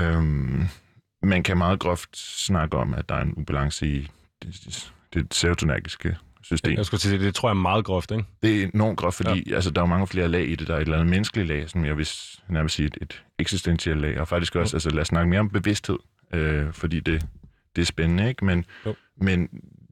øhm, 0.00 0.64
man 1.22 1.42
kan 1.42 1.58
meget 1.58 1.80
groft 1.80 2.16
snakke 2.44 2.76
om, 2.76 2.94
at 2.94 3.08
der 3.08 3.14
er 3.14 3.22
en 3.22 3.34
ubalance 3.36 3.86
i 3.86 4.10
det, 4.42 4.90
det 5.14 5.34
serotonergiske 5.34 6.16
system. 6.42 6.76
Jeg 6.76 6.86
skulle 6.86 7.00
sige, 7.00 7.18
det 7.18 7.34
tror 7.34 7.48
jeg 7.48 7.54
er 7.54 7.60
meget 7.60 7.84
groft, 7.84 8.10
ikke? 8.10 8.24
Det 8.42 8.62
er 8.62 8.70
enormt 8.74 8.98
groft, 8.98 9.16
fordi 9.16 9.50
ja. 9.50 9.54
altså, 9.54 9.70
der 9.70 9.80
er 9.80 9.82
jo 9.82 9.88
mange 9.88 10.06
flere 10.06 10.28
lag 10.28 10.48
i 10.48 10.54
det. 10.54 10.68
Der 10.68 10.74
er 10.74 10.78
et 10.78 10.82
eller 10.82 10.96
andet 10.96 11.10
menneskeligt 11.10 11.48
lag, 11.48 11.70
som 11.70 11.84
jeg 11.84 11.96
vil 11.96 12.08
nærmest 12.48 12.74
sige 12.74 12.86
et, 12.86 12.98
et 13.00 13.22
eksistentielt 13.38 14.00
lag, 14.00 14.20
og 14.20 14.28
faktisk 14.28 14.56
også, 14.56 14.76
altså 14.76 14.90
lad 14.90 15.00
os 15.00 15.06
snakke 15.06 15.30
mere 15.30 15.40
om 15.40 15.50
bevidsthed, 15.50 15.98
øh, 16.32 16.72
fordi 16.72 17.00
det, 17.00 17.26
det 17.76 17.82
er 17.82 17.86
spændende, 17.86 18.28
ikke? 18.28 18.44
Men, 18.44 18.64
Jo. 18.86 18.94
men 19.16 19.48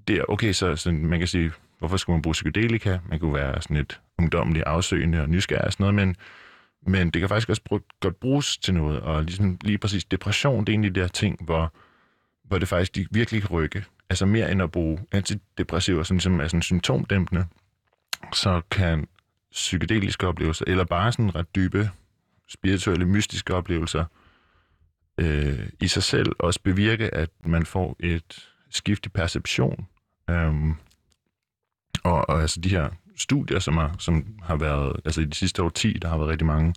det 0.08 0.16
er 0.16 0.24
okay, 0.28 0.52
så, 0.52 0.76
så 0.76 0.92
man 0.92 1.18
kan 1.18 1.28
sige, 1.28 1.52
hvorfor 1.82 1.96
skulle 1.96 2.14
man 2.14 2.22
bruge 2.22 2.32
psykedelika? 2.32 2.98
Man 3.08 3.18
kunne 3.18 3.34
være 3.34 3.62
sådan 3.62 3.76
lidt 3.76 4.00
ungdommelig, 4.18 4.62
afsøgende 4.66 5.20
og 5.20 5.28
nysgerrig 5.28 5.64
og 5.64 5.72
sådan 5.72 5.94
noget, 5.94 5.94
men, 5.94 6.16
men 6.86 7.10
det 7.10 7.20
kan 7.20 7.28
faktisk 7.28 7.48
også 7.48 7.62
brug, 7.64 7.80
godt 8.00 8.20
bruges 8.20 8.58
til 8.58 8.74
noget, 8.74 9.00
og 9.00 9.24
ligesom, 9.24 9.58
lige 9.64 9.78
præcis 9.78 10.04
depression, 10.04 10.60
det 10.60 10.68
er 10.68 10.72
egentlig 10.72 10.94
der 10.94 11.08
ting, 11.08 11.44
hvor, 11.44 11.72
hvor 12.44 12.58
det 12.58 12.68
faktisk 12.68 12.94
de 12.94 13.06
virkelig 13.10 13.42
kan 13.42 13.50
rykke. 13.50 13.84
Altså 14.10 14.26
mere 14.26 14.52
end 14.52 14.62
at 14.62 14.70
bruge 14.70 14.98
antidepressiver, 15.12 16.02
som 16.02 16.20
som 16.20 16.40
er 16.40 16.46
sådan 16.46 16.62
symptomdæmpende, 16.62 17.46
så 18.32 18.60
kan 18.70 19.08
psykedeliske 19.52 20.26
oplevelser, 20.26 20.64
eller 20.68 20.84
bare 20.84 21.12
sådan 21.12 21.34
ret 21.34 21.54
dybe, 21.54 21.90
spirituelle, 22.48 23.06
mystiske 23.06 23.54
oplevelser, 23.54 24.04
øh, 25.18 25.68
i 25.80 25.88
sig 25.88 26.02
selv 26.02 26.32
også 26.38 26.60
bevirke, 26.62 27.14
at 27.14 27.30
man 27.44 27.66
får 27.66 27.96
et 28.00 28.48
skift 28.70 29.06
i 29.06 29.08
perception. 29.08 29.86
Øhm, 30.30 30.74
og, 32.04 32.28
og 32.30 32.40
altså 32.40 32.60
de 32.60 32.68
her 32.68 32.88
studier, 33.16 33.58
som 33.58 33.76
har, 33.76 33.94
som 33.98 34.24
har 34.42 34.56
været, 34.56 35.00
altså 35.04 35.20
i 35.20 35.24
de 35.24 35.34
sidste 35.36 35.62
år 35.62 35.68
10, 35.68 35.92
der 35.92 36.08
har 36.08 36.16
været 36.18 36.28
rigtig 36.30 36.46
mange 36.46 36.74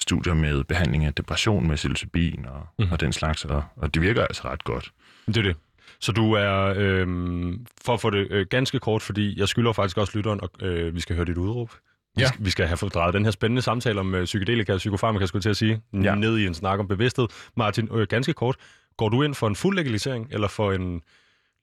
studier 0.00 0.34
med 0.34 0.64
behandling 0.64 1.04
af 1.04 1.14
depression 1.14 1.68
med 1.68 1.76
psilocybin 1.76 2.46
og, 2.46 2.66
mm. 2.78 2.92
og 2.92 3.00
den 3.00 3.12
slags, 3.12 3.44
og, 3.44 3.64
og 3.76 3.94
det 3.94 4.02
virker 4.02 4.22
altså 4.22 4.48
ret 4.48 4.64
godt. 4.64 4.92
Det 5.26 5.36
er 5.36 5.42
det. 5.42 5.56
Så 6.00 6.12
du 6.12 6.32
er, 6.32 6.74
øhm, 6.76 7.66
for 7.84 7.94
at 7.94 8.00
få 8.00 8.10
det 8.10 8.26
øh, 8.30 8.46
ganske 8.50 8.78
kort, 8.78 9.02
fordi 9.02 9.38
jeg 9.40 9.48
skylder 9.48 9.72
faktisk 9.72 9.98
også 9.98 10.12
lytteren, 10.18 10.40
og 10.42 10.50
øh, 10.66 10.94
vi 10.94 11.00
skal 11.00 11.16
høre 11.16 11.24
dit 11.26 11.36
udråb. 11.36 11.70
Vi, 12.16 12.22
Ja. 12.22 12.28
skal, 12.28 12.44
vi 12.44 12.50
skal 12.50 12.66
have 12.66 12.76
fordrejet 12.76 13.14
den 13.14 13.24
her 13.24 13.30
spændende 13.30 13.62
samtale 13.62 14.00
om 14.00 14.14
øh, 14.14 14.24
psykedelika 14.24 14.72
og 14.72 14.78
psykofarmaka, 14.78 15.26
skulle 15.26 15.42
til 15.42 15.50
at 15.50 15.56
sige, 15.56 15.80
Ja. 16.02 16.14
ned 16.14 16.38
i 16.38 16.46
en 16.46 16.54
snak 16.54 16.78
om 16.78 16.88
bevidsthed. 16.88 17.26
Martin, 17.56 17.88
øh, 17.92 18.06
ganske 18.06 18.32
kort, 18.32 18.56
går 18.96 19.08
du 19.08 19.22
ind 19.22 19.34
for 19.34 19.46
en 19.48 19.56
fuld 19.56 19.76
legalisering, 19.76 20.28
eller 20.30 20.48
for 20.48 20.72
en 20.72 21.00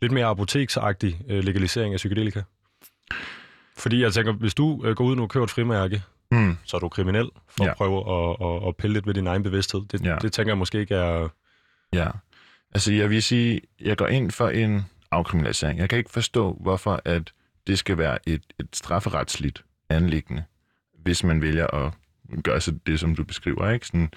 lidt 0.01 0.11
mere 0.11 0.25
apoteksagtig 0.25 1.21
øh, 1.29 1.43
legalisering 1.43 1.93
af 1.93 1.97
psykedelika? 1.97 2.41
Fordi 3.77 4.01
jeg 4.01 4.13
tænker, 4.13 4.31
hvis 4.33 4.53
du 4.53 4.81
øh, 4.85 4.95
går 4.95 5.05
ud 5.05 5.15
nu 5.15 5.21
og 5.23 5.29
køber 5.29 5.43
et 5.43 5.49
frimærke, 5.51 6.03
Mm. 6.31 6.57
så 6.63 6.77
er 6.77 6.79
du 6.81 6.89
kriminel 6.89 7.29
for 7.47 7.63
ja. 7.63 7.71
At 7.71 7.77
prøve 7.77 7.97
at, 7.97 8.35
at, 8.41 8.67
at 8.67 8.75
pille 8.75 8.93
lidt 8.93 9.07
ved 9.07 9.13
din 9.13 9.27
egen 9.27 9.43
bevidsthed. 9.43 9.81
Det, 9.91 10.05
ja. 10.05 10.15
Det 10.21 10.33
tænker 10.33 10.51
jeg 10.51 10.57
måske 10.57 10.79
ikke 10.79 10.95
er... 10.95 11.29
Ja. 11.93 12.07
Altså, 12.73 12.93
jeg 12.93 13.09
vil 13.09 13.23
sige, 13.23 13.61
jeg 13.81 13.97
går 13.97 14.07
ind 14.07 14.31
for 14.31 14.49
en 14.49 14.85
afkriminalisering. 15.11 15.79
Jeg 15.79 15.89
kan 15.89 15.97
ikke 15.97 16.09
forstå, 16.09 16.57
hvorfor 16.61 17.01
at 17.05 17.33
det 17.67 17.79
skal 17.79 17.97
være 17.97 18.29
et, 18.29 18.43
et 18.59 18.67
strafferetsligt 18.73 19.63
anlæggende, 19.89 20.43
hvis 21.03 21.23
man 21.23 21.41
vælger 21.41 21.67
at 21.67 21.93
gøre 22.43 22.61
så 22.61 22.71
det, 22.87 22.99
som 22.99 23.15
du 23.15 23.23
beskriver. 23.23 23.69
Ikke? 23.69 23.87
Sådan, 23.87 24.11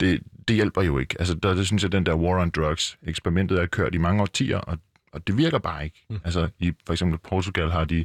det, 0.00 0.20
det 0.48 0.56
hjælper 0.56 0.82
jo 0.82 0.98
ikke. 0.98 1.16
Altså, 1.18 1.34
der, 1.34 1.54
det 1.54 1.66
synes 1.66 1.82
jeg, 1.82 1.92
den 1.92 2.06
der 2.06 2.14
war 2.14 2.40
on 2.42 2.50
drugs, 2.50 2.98
eksperimentet 3.02 3.58
er 3.58 3.66
kørt 3.66 3.94
i 3.94 3.98
mange 3.98 4.22
årtier, 4.22 4.58
og, 4.58 4.78
og 5.12 5.26
det 5.26 5.36
virker 5.36 5.58
bare 5.58 5.84
ikke. 5.84 6.04
Mm. 6.10 6.20
Altså, 6.24 6.48
i 6.58 6.72
for 6.86 6.92
eksempel 6.92 7.18
Portugal 7.18 7.70
har 7.70 7.84
de 7.84 8.04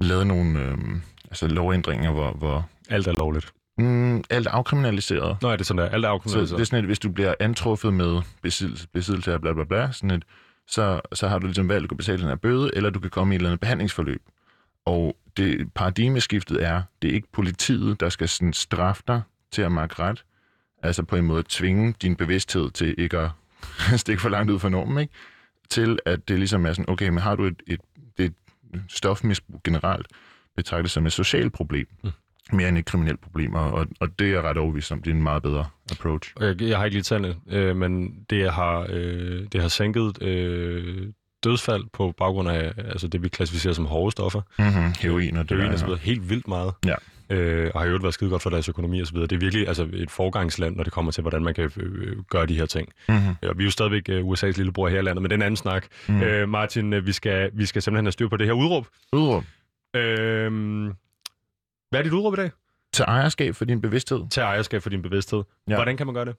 lavet 0.00 0.26
nogle 0.26 0.60
øhm, 0.60 1.02
altså 1.24 1.46
lovændringer, 1.48 2.12
hvor, 2.12 2.32
hvor 2.32 2.68
Alt 2.90 3.06
er 3.06 3.12
lovligt. 3.12 3.52
mm, 3.78 4.24
alt 4.30 4.46
er 4.46 4.50
afkriminaliseret. 4.50 5.36
Nå, 5.42 5.48
er 5.48 5.56
det 5.56 5.66
sådan 5.66 5.82
der. 5.82 5.88
Alt 5.90 6.04
er 6.04 6.08
Så 6.08 6.12
afkriminaliseret. 6.12 6.58
det 6.58 6.62
er 6.62 6.66
sådan, 6.66 6.78
at 6.78 6.84
hvis 6.84 6.98
du 6.98 7.10
bliver 7.10 7.34
antruffet 7.40 7.94
med 7.94 8.20
besiddelse, 8.42 8.88
besiddelse 8.88 9.32
af 9.32 9.40
bla 9.40 9.52
bla 9.52 9.64
bla, 9.64 9.92
sådan 9.92 10.10
et, 10.10 10.22
så, 10.68 11.00
så 11.12 11.28
har 11.28 11.38
du 11.38 11.46
ligesom 11.46 11.68
valgt, 11.68 11.78
at 11.78 11.82
du 11.82 11.88
kan 11.88 11.96
betale 11.96 12.18
den 12.18 12.28
her 12.28 12.36
bøde, 12.36 12.70
eller 12.74 12.90
du 12.90 13.00
kan 13.00 13.10
komme 13.10 13.34
i 13.34 13.36
et 13.36 13.38
eller 13.38 13.48
andet 13.50 13.60
behandlingsforløb. 13.60 14.22
Og 14.84 15.16
det 15.36 15.72
paradigmeskiftet 15.74 16.62
er, 16.64 16.82
det 17.02 17.10
er 17.10 17.14
ikke 17.14 17.28
politiet, 17.32 18.00
der 18.00 18.08
skal 18.08 18.28
sådan 18.28 18.52
straffe 18.52 19.02
dig 19.08 19.22
til 19.52 19.62
at 19.62 19.72
markere 19.72 20.08
ret. 20.08 20.24
Altså 20.82 21.02
på 21.02 21.16
en 21.16 21.24
måde 21.24 21.42
tvinge 21.48 21.94
din 22.02 22.16
bevidsthed 22.16 22.70
til 22.70 22.94
ikke 22.98 23.18
at 23.18 23.30
stikke 24.00 24.22
for 24.22 24.28
langt 24.28 24.50
ud 24.50 24.58
for 24.58 24.68
normen, 24.68 24.98
ikke? 24.98 25.12
Til 25.70 25.98
at 26.04 26.28
det 26.28 26.38
ligesom 26.38 26.66
er 26.66 26.72
sådan, 26.72 26.90
okay, 26.90 27.08
men 27.08 27.18
har 27.18 27.36
du 27.36 27.44
et, 27.44 27.62
et, 27.66 27.72
et 27.72 27.80
stofmisbrug 28.88 29.60
generelt 29.64 30.06
betragtet 30.56 30.90
som 30.90 31.06
et 31.06 31.12
socialt 31.12 31.52
problem, 31.52 31.86
Mm. 32.04 32.10
mere 32.52 32.68
end 32.68 32.78
et 32.78 32.84
kriminelt 32.84 33.20
problem, 33.20 33.54
og, 33.54 33.86
og, 34.00 34.18
det 34.18 34.26
er 34.26 34.30
jeg 34.32 34.42
ret 34.42 34.56
overbevist 34.56 34.92
om, 34.92 35.02
det 35.02 35.10
er 35.10 35.14
en 35.14 35.22
meget 35.22 35.42
bedre 35.42 35.66
approach. 35.90 36.32
Jeg, 36.40 36.62
jeg 36.62 36.78
har 36.78 36.84
ikke 36.84 36.94
lige 36.94 37.02
tallet, 37.02 37.36
øh, 37.48 37.76
men 37.76 38.14
det 38.30 38.52
har, 38.52 38.86
øh, 38.90 39.46
det 39.52 39.60
har 39.60 39.68
sænket 39.68 40.22
øh, 40.22 41.08
dødsfald 41.44 41.84
på 41.92 42.14
baggrund 42.18 42.48
af 42.48 42.72
altså 42.78 43.08
det, 43.08 43.22
vi 43.22 43.28
klassificerer 43.28 43.74
som 43.74 43.86
hårde 43.86 44.12
stoffer. 44.12 44.40
Mm-hmm. 44.58 44.92
Heroin 45.00 45.36
og 45.36 45.48
det 45.48 45.56
Heroin 45.56 45.72
og 45.72 45.78
så 45.78 45.84
videre. 45.84 46.00
Helt 46.02 46.30
vildt 46.30 46.48
meget. 46.48 46.72
Ja. 46.86 46.94
Øh, 47.30 47.70
og 47.74 47.80
har 47.80 47.88
jo 47.88 47.98
været 48.02 48.14
skide 48.14 48.30
godt 48.30 48.42
for 48.42 48.50
deres 48.50 48.68
økonomi 48.68 49.00
og 49.00 49.06
så 49.06 49.12
videre. 49.12 49.26
Det 49.26 49.36
er 49.36 49.40
virkelig 49.40 49.68
altså, 49.68 49.88
et 49.92 50.10
forgangsland, 50.10 50.76
når 50.76 50.84
det 50.84 50.92
kommer 50.92 51.12
til, 51.12 51.22
hvordan 51.22 51.42
man 51.42 51.54
kan 51.54 51.70
øh, 51.76 52.22
gøre 52.30 52.46
de 52.46 52.54
her 52.54 52.66
ting. 52.66 52.88
Mm-hmm. 53.08 53.34
Og 53.42 53.58
vi 53.58 53.62
er 53.62 53.64
jo 53.64 53.70
stadigvæk 53.70 54.08
øh, 54.08 54.24
USA's 54.24 54.56
lillebror 54.56 54.88
her 54.88 54.98
i 54.98 55.02
landet, 55.02 55.22
men 55.22 55.30
det 55.30 55.34
er 55.34 55.38
en 55.38 55.42
anden 55.42 55.56
snak. 55.56 55.86
Mm. 56.08 56.22
Øh, 56.22 56.48
Martin, 56.48 56.92
øh, 56.92 57.06
vi 57.06 57.12
skal, 57.12 57.50
vi 57.54 57.66
skal 57.66 57.82
simpelthen 57.82 58.06
have 58.06 58.12
styr 58.12 58.28
på 58.28 58.36
det 58.36 58.46
her 58.46 58.52
udråb. 58.52 58.86
Udråb. 59.12 59.44
Øh, 59.96 60.50
hvad 61.90 62.00
er 62.00 62.02
dit 62.02 62.12
udråb 62.12 62.32
i 62.34 62.36
dag? 62.36 62.50
Til 62.92 63.04
ejerskab 63.08 63.54
for 63.54 63.64
din 63.64 63.80
bevidsthed. 63.80 64.28
Til 64.30 64.40
ejerskab 64.40 64.82
for 64.82 64.90
din 64.90 65.02
bevidsthed. 65.02 65.42
Ja. 65.68 65.74
Hvordan 65.74 65.96
kan 65.96 66.06
man 66.06 66.14
gøre 66.14 66.24
det? 66.24 66.36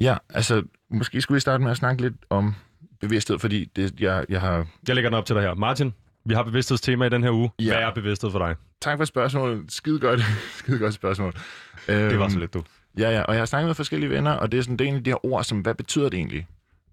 Ja, 0.00 0.16
altså, 0.30 0.62
måske 0.90 1.20
skulle 1.20 1.36
vi 1.36 1.40
starte 1.40 1.62
med 1.62 1.70
at 1.70 1.76
snakke 1.76 2.02
lidt 2.02 2.14
om 2.30 2.54
bevidsthed, 3.00 3.38
fordi 3.38 3.64
det, 3.76 4.00
jeg, 4.00 4.24
jeg 4.28 4.40
har... 4.40 4.66
Jeg 4.88 4.94
lægger 4.94 5.10
den 5.10 5.18
op 5.18 5.26
til 5.26 5.36
dig 5.36 5.42
her. 5.42 5.54
Martin, 5.54 5.94
vi 6.26 6.34
har 6.34 6.42
bevidsthedstema 6.42 7.04
i 7.06 7.08
den 7.08 7.22
her 7.22 7.30
uge. 7.30 7.50
Ja. 7.58 7.64
Hvad 7.64 7.76
er 7.76 7.90
bevidsthed 7.94 8.30
for 8.30 8.38
dig? 8.38 8.54
Tak 8.80 8.98
for 8.98 9.04
spørgsmålet. 9.04 9.64
Skide 9.72 10.00
godt, 10.00 10.20
skide 10.58 10.78
godt 10.78 10.94
spørgsmål. 10.94 11.32
Det 11.86 12.18
var 12.18 12.24
Øhm, 12.24 12.30
så 12.30 12.38
lidt, 12.38 12.54
du. 12.54 12.62
Ja, 12.98 13.10
ja, 13.10 13.22
og 13.22 13.34
jeg 13.34 13.40
har 13.40 13.46
snakket 13.46 13.66
med 13.68 13.74
forskellige 13.74 14.10
venner, 14.10 14.32
og 14.32 14.52
det 14.52 14.58
er 14.58 14.62
sådan, 14.62 14.76
det 14.76 14.84
er 14.84 14.86
egentlig 14.88 15.04
de 15.04 15.10
her 15.10 15.26
ord, 15.26 15.44
som, 15.44 15.60
hvad 15.60 15.74
betyder 15.74 16.08
det 16.08 16.16
egentlig? 16.16 16.46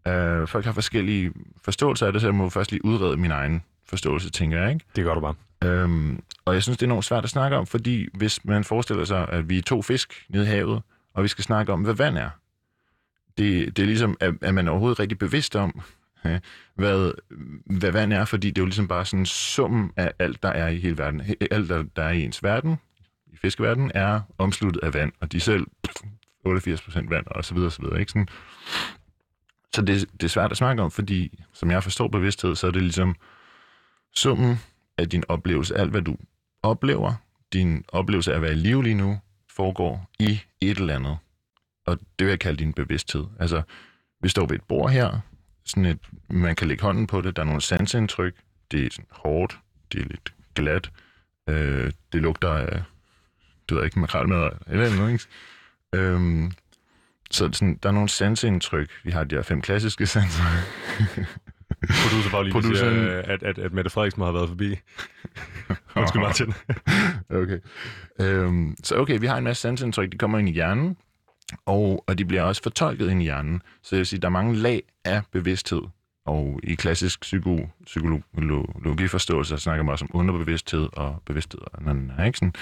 Uh, 0.10 0.48
folk 0.48 0.66
har 0.66 0.72
forskellige 0.72 1.32
forståelser 1.64 2.06
af 2.08 2.12
det, 2.14 2.22
så 2.22 2.28
jeg 2.28 2.36
må 2.36 2.50
først 2.50 2.72
lige 2.72 2.86
udrede 2.86 3.18
min 3.18 3.32
egen 3.32 3.64
forståelse, 3.90 4.30
tænker 4.30 4.62
jeg, 4.62 4.74
ikke? 4.74 4.86
Det 4.96 5.04
gør 5.04 5.14
du 5.14 5.20
bare. 5.20 5.34
Øhm, 5.64 6.24
og 6.46 6.54
jeg 6.54 6.64
synes, 6.64 6.78
det 6.78 6.86
er 6.86 6.88
enormt 6.88 7.06
svært 7.06 7.24
at 7.24 7.30
snakke 7.30 7.58
om, 7.58 7.68
fordi 7.68 8.08
hvis 8.14 8.46
man 8.46 8.64
forestiller 8.64 9.06
sig, 9.06 9.30
at 9.30 9.50
vi 9.50 9.58
er 9.58 9.62
to 9.62 9.82
fisk 9.82 10.26
nede 10.30 10.44
i 10.44 10.48
havet, 10.48 10.82
og 11.14 11.24
vi 11.24 11.28
skal 11.28 11.44
snakke 11.44 11.74
om, 11.74 11.82
hvad 11.82 11.94
vand 11.94 12.18
er, 12.18 12.30
det, 13.38 13.78
det 13.78 13.84
er 13.84 13.88
ligesom, 13.88 14.18
at, 14.20 14.34
at 14.42 14.54
man 14.54 14.68
er 14.68 14.72
overhovedet 14.72 15.00
rigtig 15.00 15.18
bevidst 15.20 15.56
om, 15.56 15.82
ja, 16.26 16.40
hvad, 16.76 17.12
hvad 17.66 17.92
vand 17.92 18.14
er, 18.14 18.26
fordi 18.26 18.48
det 18.48 18.58
er 18.58 18.62
jo 18.62 18.66
ligesom 18.66 18.88
bare 18.88 19.06
sådan 19.06 19.26
summen 19.26 19.92
af 19.98 20.14
alt, 20.20 20.44
der 20.44 20.50
er 20.50 20.68
i 20.68 20.78
hele 20.78 20.98
verden. 20.98 21.22
Alt, 21.52 21.70
der, 21.70 21.84
der 21.96 22.04
er 22.04 22.12
i 22.12 22.24
ens 22.24 22.44
verden, 22.44 22.78
i 23.34 23.38
fiskeverdenen, 23.38 23.92
er 23.96 24.22
omsluttet 24.38 24.84
af 24.84 24.94
vand, 24.94 25.12
og 25.20 25.32
de 25.32 25.40
selv 25.40 25.68
88% 26.48 27.10
vand, 27.10 27.26
og 27.28 27.46
så 27.46 27.54
videre, 27.54 27.68
og 27.68 27.72
så 27.72 27.82
videre. 27.82 28.00
Ikke? 28.00 28.12
Sådan. 28.12 28.28
så 29.76 29.82
det, 29.82 30.12
det 30.14 30.24
er 30.24 30.28
svært 30.28 30.52
at 30.52 30.58
snakke 30.58 30.84
om, 30.84 30.92
fordi 30.92 31.44
som 31.54 31.72
jeg 31.72 31.84
forstår 31.84 32.08
bevidsthed, 32.08 32.56
så 32.56 32.68
er 32.68 32.72
det 32.72 32.82
ligesom 32.82 33.16
summen 34.16 34.60
af 34.98 35.10
din 35.10 35.24
oplevelse. 35.28 35.78
Alt, 35.78 35.92
hvad 35.92 36.02
du 36.02 36.18
oplever, 36.64 37.14
din 37.54 37.86
oplevelse 37.88 38.32
af 38.32 38.36
at 38.36 38.42
være 38.42 38.52
i 38.52 38.56
live 38.56 38.84
lige 38.84 38.96
nu, 38.96 39.20
foregår 39.50 40.10
i 40.20 40.40
et 40.62 40.78
eller 40.78 40.96
andet. 40.96 41.18
Og 41.86 42.00
det 42.20 42.26
vil 42.26 42.32
jeg 42.32 42.40
kalde 42.40 42.60
din 42.60 42.74
bevidsthed. 42.74 43.26
Altså, 43.40 43.62
vi 44.22 44.30
står 44.30 44.46
ved 44.46 44.56
et 44.56 44.64
bord 44.64 44.92
her, 44.92 45.20
sådan 45.66 45.86
et, 45.86 46.00
man 46.30 46.56
kan 46.56 46.68
lægge 46.68 46.84
hånden 46.84 47.08
på 47.08 47.22
det, 47.22 47.36
der 47.36 47.42
er 47.42 47.46
nogle 47.46 47.62
sansindtryk, 47.62 48.36
det 48.72 48.86
er 48.86 48.90
sådan 48.92 49.06
hårdt, 49.12 49.60
det 49.92 50.02
er 50.02 50.06
lidt 50.06 50.34
glat, 50.56 50.90
øh, 51.50 51.92
det 52.14 52.22
lugter 52.22 52.50
af, 52.50 52.84
du 53.70 53.76
ved 53.76 53.84
ikke, 53.86 54.00
makrelmad 54.00 54.50
eller 54.68 54.96
noget, 54.96 55.12
ikke? 55.14 55.26
Øhm, 55.94 56.52
så 57.32 57.50
sådan, 57.54 57.80
der 57.84 57.90
er 57.90 57.94
nogle 57.94 58.10
sansindtryk. 58.10 58.90
Vi 59.04 59.12
har 59.12 59.24
de 59.24 59.36
her 59.36 59.42
fem 59.44 59.62
klassiske 59.62 60.08
sanser. 60.08 60.44
Producer 61.80 62.32
bare 62.32 62.44
lige 62.44 62.54
Produceren- 62.54 62.94
siger, 62.94 63.22
at, 63.22 63.44
at, 63.44 63.58
at 63.58 63.74
Mette 63.74 63.90
Frederiksen 63.90 64.20
må 64.20 64.26
have 64.26 64.34
været 64.34 64.48
forbi. 64.50 64.76
Undskyld, 65.96 66.22
Martin. 66.28 66.54
Okay. 67.30 67.60
Øhm, 68.20 68.76
så 68.84 68.96
okay, 68.96 69.20
vi 69.20 69.26
har 69.28 69.38
en 69.38 69.44
masse 69.44 69.62
sansindtryk, 69.62 70.12
de 70.12 70.18
kommer 70.18 70.40
ind 70.40 70.50
i 70.50 70.52
hjernen, 70.52 70.98
og, 71.66 72.04
og 72.08 72.18
de 72.18 72.26
bliver 72.26 72.42
også 72.42 72.64
fortolket 72.64 73.10
ind 73.12 73.22
i 73.22 73.24
hjernen. 73.24 73.62
Så 73.82 73.96
jeg 73.96 73.98
vil 73.98 74.06
sige, 74.06 74.20
der 74.20 74.28
er 74.28 74.32
mange 74.32 74.56
lag 74.56 74.84
af 75.06 75.22
bevidsthed. 75.32 75.82
Og 76.26 76.60
i 76.64 76.76
klassisk 76.76 77.22
psyko, 77.22 77.70
psykologiforståelse 77.86 79.58
snakker 79.58 79.84
man 79.84 79.92
også 79.92 80.06
om 80.06 80.20
underbevidsthed 80.20 80.90
og 80.94 81.22
bevidsthed. 81.26 81.62
Og 81.74 81.84
nan, 81.84 82.12
ikke 82.26 82.38
sådan. 82.38 82.54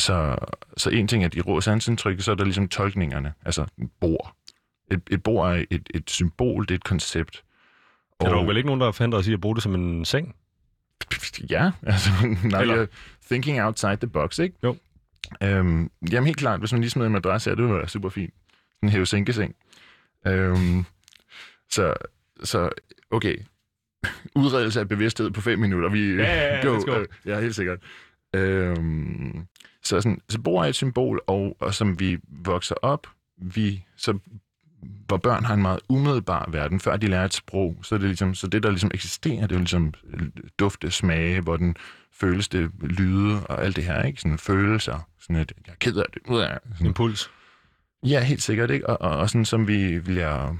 Så, 0.00 0.36
så 0.76 0.90
en 0.90 1.08
ting 1.08 1.24
er 1.24 1.28
de 1.28 1.40
rå 1.40 1.60
sansindtryk, 1.60 2.20
så 2.20 2.30
er 2.30 2.34
der 2.34 2.44
ligesom 2.44 2.68
tolkningerne, 2.68 3.32
altså 3.44 3.66
bord. 4.00 4.34
Et, 4.90 5.02
et 5.10 5.22
bord 5.22 5.50
er 5.52 5.64
et, 5.70 5.88
et 5.94 6.10
symbol, 6.10 6.62
det 6.62 6.70
er 6.70 6.74
et 6.74 6.84
koncept. 6.84 7.44
Er 8.20 8.24
der 8.24 8.36
jo 8.36 8.42
vel 8.42 8.56
ikke 8.56 8.66
nogen, 8.66 8.80
der 8.80 8.86
har 8.86 8.92
fandt 8.92 9.14
os 9.14 9.28
i 9.28 9.32
at 9.32 9.40
bruge 9.40 9.54
det 9.54 9.62
som 9.62 9.74
en 9.74 10.04
seng? 10.04 10.34
Ja, 11.50 11.70
altså, 11.82 12.10
Eller... 12.60 12.86
thinking 13.26 13.62
outside 13.62 13.96
the 13.96 14.06
box, 14.06 14.38
ikke? 14.38 14.56
Jo. 14.64 14.76
Øhm, 15.42 15.90
jamen 16.12 16.26
helt 16.26 16.38
klart, 16.38 16.60
hvis 16.60 16.72
man 16.72 16.80
lige 16.80 16.90
smider 16.90 17.06
en 17.06 17.12
madras 17.12 17.44
her, 17.44 17.54
det 17.54 17.64
ville 17.64 17.76
være 17.76 17.88
super 17.88 18.08
fint. 18.08 18.34
En 18.82 18.88
hæve-sænke-seng. 18.88 19.56
Øhm, 20.26 20.84
så, 21.70 21.94
så, 22.42 22.70
okay. 23.10 23.36
Udredelse 24.36 24.80
af 24.80 24.88
bevidsthed 24.88 25.30
på 25.30 25.40
fem 25.40 25.58
minutter. 25.58 25.88
Vi, 25.90 26.14
Ja, 26.14 26.22
ja, 26.22 26.56
ja, 26.56 26.64
go. 26.66 26.98
Øh, 27.00 27.06
ja, 27.26 27.40
helt 27.40 27.54
sikkert. 27.54 27.78
Øhm, 28.34 29.46
så, 29.82 30.00
sådan, 30.00 30.20
så 30.28 30.40
bor 30.40 30.64
er 30.64 30.68
et 30.68 30.74
symbol, 30.74 31.20
og, 31.26 31.56
og 31.60 31.74
som 31.74 32.00
vi 32.00 32.18
vokser 32.28 32.74
op, 32.82 33.06
vi, 33.36 33.84
så 33.96 34.18
hvor 35.06 35.16
børn 35.16 35.44
har 35.44 35.54
en 35.54 35.62
meget 35.62 35.80
umiddelbar 35.88 36.48
verden, 36.50 36.80
før 36.80 36.96
de 36.96 37.06
lærer 37.06 37.24
et 37.24 37.34
sprog, 37.34 37.76
så 37.82 37.94
er 37.94 37.98
det 37.98 38.08
ligesom, 38.08 38.34
så 38.34 38.46
det, 38.46 38.62
der 38.62 38.70
ligesom 38.70 38.90
eksisterer, 38.94 39.40
det 39.40 39.52
er 39.52 39.56
jo 39.56 39.58
ligesom 39.58 39.94
dufte, 40.58 40.90
smage, 40.90 41.40
hvor 41.40 41.56
den 41.56 41.76
føles 42.12 42.48
det, 42.48 42.70
lyde 42.80 43.46
og 43.46 43.64
alt 43.64 43.76
det 43.76 43.84
her, 43.84 44.02
ikke? 44.02 44.20
Sådan 44.20 44.38
følelser, 44.38 45.08
sådan 45.20 45.36
et, 45.36 45.52
jeg 45.66 45.72
er 45.72 45.76
ked 45.80 45.96
af 45.96 46.04
det, 46.14 46.22
ud 46.28 46.40
af 46.40 46.58
sådan, 46.72 46.86
Impuls. 46.86 47.30
Ja, 48.02 48.20
helt 48.20 48.42
sikkert, 48.42 48.70
ikke? 48.70 48.88
Og, 48.88 49.10
og, 49.10 49.18
og 49.18 49.30
sådan 49.30 49.44
som 49.44 49.68
vi 49.68 50.00
bliver 50.00 50.56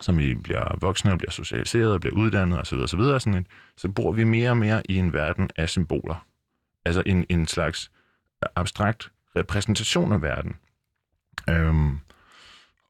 som 0.00 0.18
vi 0.18 0.34
bliver 0.34 0.78
voksne 0.80 1.12
og 1.12 1.18
bliver 1.18 1.30
socialiseret 1.30 1.92
og 1.92 2.00
bliver 2.00 2.16
uddannet 2.16 2.60
osv. 2.60 2.78
osv. 2.78 3.00
Sådan 3.00 3.34
et, 3.34 3.46
så 3.76 3.88
bor 3.88 4.12
vi 4.12 4.24
mere 4.24 4.50
og 4.50 4.56
mere 4.56 4.82
i 4.88 4.96
en 4.96 5.12
verden 5.12 5.50
af 5.56 5.68
symboler. 5.68 6.26
Altså 6.84 7.02
en, 7.06 7.26
en 7.28 7.46
slags 7.46 7.90
abstrakt 8.56 9.10
repræsentation 9.36 10.12
af 10.12 10.22
verden. 10.22 10.56
Øhm, 11.48 11.98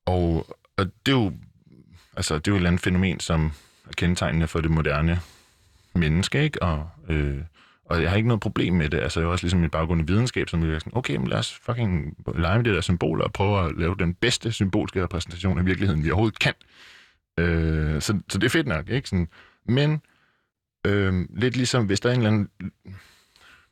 og, 0.06 0.56
og 0.76 0.86
det 1.06 1.12
er 1.12 1.16
jo 1.16 1.32
altså, 2.16 2.34
det 2.34 2.48
er 2.48 2.52
jo 2.52 2.54
et 2.54 2.58
eller 2.58 2.70
andet 2.70 2.82
fænomen, 2.82 3.20
som 3.20 3.52
er 3.88 3.92
kendetegnende 3.96 4.48
for 4.48 4.60
det 4.60 4.70
moderne 4.70 5.20
menneske, 5.94 6.42
ikke? 6.42 6.62
Og, 6.62 6.90
øh, 7.08 7.38
og 7.84 8.02
jeg 8.02 8.10
har 8.10 8.16
ikke 8.16 8.28
noget 8.28 8.40
problem 8.40 8.74
med 8.74 8.88
det. 8.88 9.00
Altså, 9.00 9.20
jeg 9.20 9.26
har 9.26 9.32
også 9.32 9.44
ligesom 9.44 9.60
min 9.60 9.70
baggrund 9.70 10.00
i 10.00 10.12
videnskab, 10.12 10.48
som 10.48 10.62
vil 10.62 10.80
sådan, 10.80 10.96
okay, 10.96 11.16
men 11.16 11.28
lad 11.28 11.38
os 11.38 11.54
fucking 11.54 12.16
lege 12.34 12.56
med 12.56 12.64
det 12.64 12.74
der 12.74 12.80
symboler 12.80 13.24
og 13.24 13.32
prøve 13.32 13.66
at 13.66 13.76
lave 13.78 13.96
den 13.98 14.14
bedste 14.14 14.52
symbolske 14.52 15.02
repræsentation 15.02 15.58
af 15.58 15.66
virkeligheden, 15.66 16.04
vi 16.04 16.10
overhovedet 16.10 16.38
kan. 16.38 16.54
Øh, 17.38 18.02
så, 18.02 18.18
så 18.28 18.38
det 18.38 18.44
er 18.44 18.50
fedt 18.50 18.66
nok, 18.66 18.88
ikke? 18.88 19.08
Sådan, 19.08 19.28
men 19.66 20.02
øh, 20.86 21.26
lidt 21.36 21.56
ligesom, 21.56 21.86
hvis 21.86 22.00
der 22.00 22.08
er 22.08 22.14
en 22.14 22.20
eller 22.20 22.30
anden... 22.30 22.70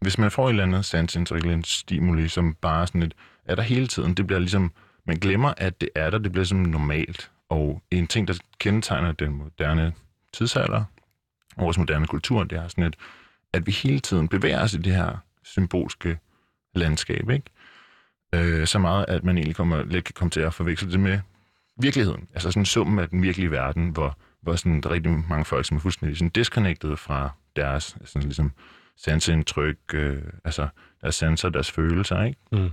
Hvis 0.00 0.18
man 0.18 0.30
får 0.30 0.46
et 0.46 0.50
eller 0.50 0.62
andet 0.62 0.84
sansindtryk 0.84 1.40
eller 1.40 1.54
en 1.54 1.64
stimuli, 1.64 2.28
som 2.28 2.54
bare 2.54 2.86
sådan 2.86 3.02
et, 3.02 3.14
er 3.44 3.54
der 3.54 3.62
hele 3.62 3.86
tiden, 3.86 4.14
det 4.14 4.26
bliver 4.26 4.40
ligesom, 4.40 4.72
man 5.04 5.16
glemmer, 5.16 5.54
at 5.56 5.80
det 5.80 5.88
er 5.94 6.10
der, 6.10 6.18
det 6.18 6.32
bliver 6.32 6.44
som 6.44 6.58
normalt. 6.58 7.30
Og 7.48 7.82
en 7.90 8.06
ting, 8.06 8.28
der 8.28 8.34
kendetegner 8.58 9.12
den 9.12 9.32
moderne 9.32 9.92
tidsalder, 10.32 10.84
og 11.56 11.64
vores 11.64 11.78
moderne 11.78 12.06
kultur, 12.06 12.44
det 12.44 12.58
er 12.58 12.68
sådan 12.68 12.84
et, 12.84 12.96
at 13.52 13.66
vi 13.66 13.72
hele 13.72 14.00
tiden 14.00 14.28
bevæger 14.28 14.62
os 14.62 14.74
i 14.74 14.78
det 14.78 14.94
her 14.94 15.16
symbolske 15.44 16.18
landskab, 16.74 17.30
ikke? 17.30 17.50
Øh, 18.34 18.66
så 18.66 18.78
meget, 18.78 19.04
at 19.08 19.24
man 19.24 19.36
egentlig 19.36 19.56
kommer, 19.56 19.82
let 19.82 20.04
kan 20.04 20.14
komme 20.14 20.30
til 20.30 20.40
at 20.40 20.54
forveksle 20.54 20.92
det 20.92 21.00
med 21.00 21.20
virkeligheden. 21.76 22.28
Altså 22.34 22.50
sådan 22.50 22.66
summen 22.66 22.98
af 22.98 23.08
den 23.08 23.22
virkelige 23.22 23.50
verden, 23.50 23.88
hvor, 23.88 24.18
hvor 24.40 24.56
sådan, 24.56 24.80
der 24.80 24.88
er 24.88 24.94
rigtig 24.94 25.12
mange 25.28 25.44
folk, 25.44 25.66
som 25.66 25.76
er 25.76 25.80
fuldstændig 25.80 26.18
sådan 26.18 26.30
disconnected 26.30 26.96
fra 26.96 27.30
deres 27.56 27.96
sådan 28.04 28.22
ligesom, 28.22 28.52
sansindtryk, 28.96 29.78
øh, 29.94 30.22
altså 30.44 30.68
deres 31.02 31.14
sanser, 31.14 31.48
deres 31.48 31.70
følelser, 31.70 32.22
ikke? 32.22 32.38
Mm. 32.52 32.70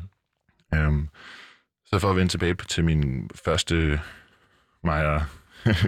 Øhm, 0.73 1.09
så 1.87 1.99
for 1.99 2.09
at 2.09 2.15
vende 2.15 2.31
tilbage 2.31 2.55
til 2.55 2.83
min 2.83 3.29
første, 3.35 4.01
mig 4.83 5.05
og 5.13 5.21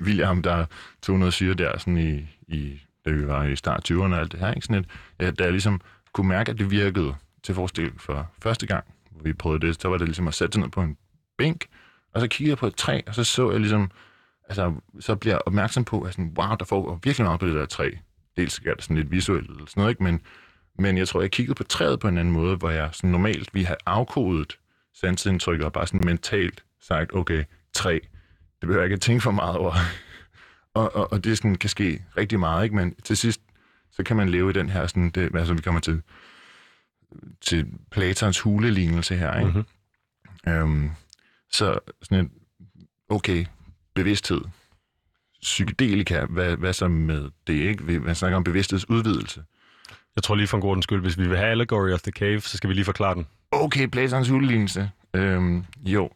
William, 0.01 0.41
der 0.41 0.65
tog 1.01 1.19
noget 1.19 1.33
syre 1.33 1.53
der, 1.53 1.77
sådan 1.77 1.97
i, 1.97 2.27
i, 2.47 2.81
da 3.05 3.11
vi 3.11 3.27
var 3.27 3.43
i 3.43 3.55
start 3.55 3.91
20'erne 3.91 4.13
og 4.13 4.19
alt 4.19 4.31
det 4.31 4.39
her, 4.39 4.53
ikke? 4.53 4.67
Sådan 4.67 4.85
et, 5.19 5.39
da 5.39 5.43
jeg 5.43 5.51
ligesom 5.51 5.81
kunne 6.13 6.27
mærke, 6.27 6.51
at 6.51 6.57
det 6.59 6.71
virkede 6.71 7.15
til 7.43 7.55
forskel 7.55 7.91
for 7.97 8.31
første 8.41 8.67
gang, 8.67 8.83
hvor 9.11 9.23
vi 9.23 9.33
prøvede 9.33 9.67
det, 9.67 9.81
så 9.81 9.89
var 9.89 9.97
det 9.97 10.07
ligesom 10.07 10.27
at 10.27 10.33
sætte 10.33 10.53
sig 10.53 10.61
ned 10.61 10.69
på 10.69 10.81
en 10.81 10.97
bænk, 11.37 11.65
og 12.13 12.21
så 12.21 12.27
kiggede 12.27 12.49
jeg 12.49 12.57
på 12.57 12.67
et 12.67 12.75
træ, 12.75 13.01
og 13.07 13.15
så 13.15 13.23
så 13.23 13.51
jeg 13.51 13.59
ligesom, 13.59 13.91
altså, 14.49 14.73
så 14.99 15.15
bliver 15.15 15.33
jeg 15.33 15.41
opmærksom 15.45 15.85
på, 15.85 16.01
at 16.01 16.13
sådan, 16.13 16.33
wow, 16.37 16.55
der 16.55 16.65
får 16.65 16.99
virkelig 17.03 17.25
meget 17.25 17.39
på 17.39 17.47
det 17.47 17.55
der 17.55 17.65
træ. 17.65 17.91
Dels 18.37 18.59
er 18.65 18.73
det 18.73 18.83
sådan 18.83 18.97
lidt 18.97 19.11
visuelt 19.11 19.49
eller 19.49 19.65
sådan 19.65 19.81
noget, 19.81 19.91
ikke? 19.91 20.03
Men, 20.03 20.21
men 20.75 20.97
jeg 20.97 21.07
tror, 21.07 21.21
jeg 21.21 21.31
kiggede 21.31 21.55
på 21.55 21.63
træet 21.63 21.99
på 21.99 22.07
en 22.07 22.17
anden 22.17 22.33
måde, 22.33 22.55
hvor 22.55 22.69
jeg 22.69 22.89
sådan 22.93 23.09
normalt 23.09 23.53
vi 23.53 23.63
har 23.63 23.77
afkodet 23.85 24.57
sansindtrykket 24.93 25.65
og 25.65 25.73
bare 25.73 25.87
sådan 25.87 26.05
mentalt 26.05 26.63
sagt, 26.81 27.15
okay, 27.15 27.43
træ, 27.73 27.99
det 28.61 28.67
behøver 28.67 28.79
jeg 28.79 28.85
ikke 28.85 28.93
at 28.93 29.01
tænke 29.01 29.21
for 29.21 29.31
meget 29.31 29.57
over. 29.57 29.73
og, 30.73 30.95
og, 30.95 31.11
og 31.11 31.23
det 31.23 31.37
sådan, 31.37 31.55
kan 31.55 31.69
ske 31.69 32.03
rigtig 32.17 32.39
meget, 32.39 32.63
ikke? 32.63 32.75
Men 32.75 32.95
til 32.95 33.17
sidst, 33.17 33.41
så 33.91 34.03
kan 34.03 34.15
man 34.15 34.29
leve 34.29 34.49
i 34.49 34.53
den 34.53 34.69
her, 34.69 34.87
sådan, 34.87 35.09
det, 35.09 35.35
altså 35.35 35.53
vi 35.53 35.61
kommer 35.61 35.81
til, 35.81 36.01
til 37.41 37.65
Platons 37.91 38.39
hulelignelse 38.39 39.15
her, 39.15 39.39
ikke? 39.39 39.51
Mhm. 39.51 40.53
Øhm, 40.53 40.91
så 41.51 41.79
sådan 42.01 42.25
et, 42.25 42.31
okay, 43.09 43.45
bevidsthed, 43.93 44.41
psykedelika, 45.41 46.25
hvad, 46.25 46.57
hvad 46.57 46.73
så 46.73 46.87
med 46.87 47.29
det, 47.47 47.53
ikke? 47.53 47.99
Man 47.99 48.15
snakker 48.15 48.37
om 48.37 48.43
bevidsthedsudvidelse. 48.43 49.43
Jeg 50.15 50.23
tror 50.23 50.35
lige 50.35 50.47
for 50.47 50.57
en 50.57 50.61
god 50.61 50.81
skyld, 50.81 51.01
hvis 51.01 51.17
vi 51.17 51.27
vil 51.27 51.37
have 51.37 51.49
Allegory 51.49 51.91
of 51.91 52.01
the 52.01 52.11
Cave, 52.11 52.41
så 52.41 52.57
skal 52.57 52.69
vi 52.69 52.73
lige 52.73 52.85
forklare 52.85 53.15
den. 53.15 53.27
Okay, 53.51 53.87
Platons 53.87 54.29
udlignelse. 54.29 54.91
Øhm, 55.13 55.65
jo. 55.85 56.09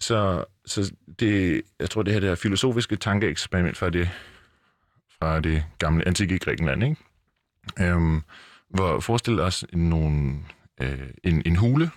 Så, 0.00 0.44
så 0.66 0.92
det, 1.20 1.62
jeg 1.80 1.90
tror, 1.90 2.02
det 2.02 2.12
her 2.12 2.20
det 2.20 2.28
her 2.28 2.36
filosofiske 2.36 2.96
tankeeksperiment 2.96 3.76
fra 3.76 3.90
det, 3.90 4.10
fra 5.20 5.40
det 5.40 5.64
gamle 5.78 6.08
antikke 6.08 6.38
Grækenland, 6.38 6.84
ikke? 6.84 6.96
Øhm, 7.80 8.22
hvor 8.68 9.00
forestil 9.00 9.40
os 9.40 9.64
nogle, 9.72 10.38
øh, 10.80 11.10
en, 11.24 11.42
en 11.46 11.56
hule, 11.56 11.90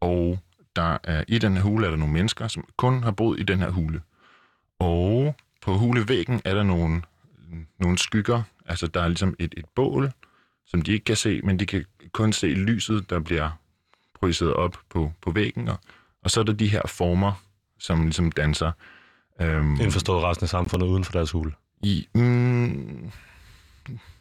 og 0.00 0.38
der 0.76 0.98
er 1.04 1.24
i 1.28 1.38
den 1.38 1.56
her 1.56 1.62
hule 1.62 1.86
er 1.86 1.90
der 1.90 1.98
nogle 1.98 2.14
mennesker, 2.14 2.48
som 2.48 2.64
kun 2.76 3.02
har 3.02 3.10
boet 3.10 3.40
i 3.40 3.42
den 3.42 3.58
her 3.58 3.70
hule. 3.70 4.02
Og 4.78 5.34
på 5.62 5.78
hulevæggen 5.78 6.42
er 6.44 6.54
der 6.54 6.62
nogle, 6.62 7.02
nogle 7.78 7.98
skygger, 7.98 8.42
altså 8.66 8.86
der 8.86 9.02
er 9.02 9.08
ligesom 9.08 9.36
et, 9.38 9.54
et 9.56 9.64
bål, 9.74 10.12
som 10.70 10.82
de 10.82 10.92
ikke 10.92 11.04
kan 11.04 11.16
se, 11.16 11.40
men 11.44 11.58
de 11.58 11.66
kan 11.66 11.84
kun 12.12 12.32
se 12.32 12.46
lyset, 12.46 13.10
der 13.10 13.18
bliver 13.20 13.50
projiceret 14.20 14.54
op 14.54 14.76
på, 14.90 15.12
på 15.22 15.30
væggen, 15.30 15.68
og, 15.68 15.78
og 16.24 16.30
så 16.30 16.40
er 16.40 16.44
der 16.44 16.52
de 16.52 16.68
her 16.68 16.82
former, 16.86 17.32
som 17.78 18.02
ligesom 18.02 18.32
danser. 18.32 18.72
Øhm, 19.40 19.80
Indforstået 19.80 20.24
resten 20.24 20.44
af 20.44 20.48
samfundet 20.48 20.86
uden 20.86 21.04
for 21.04 21.12
deres 21.12 21.30
hule. 21.30 21.52
i, 21.82 22.08
mm, 22.14 23.10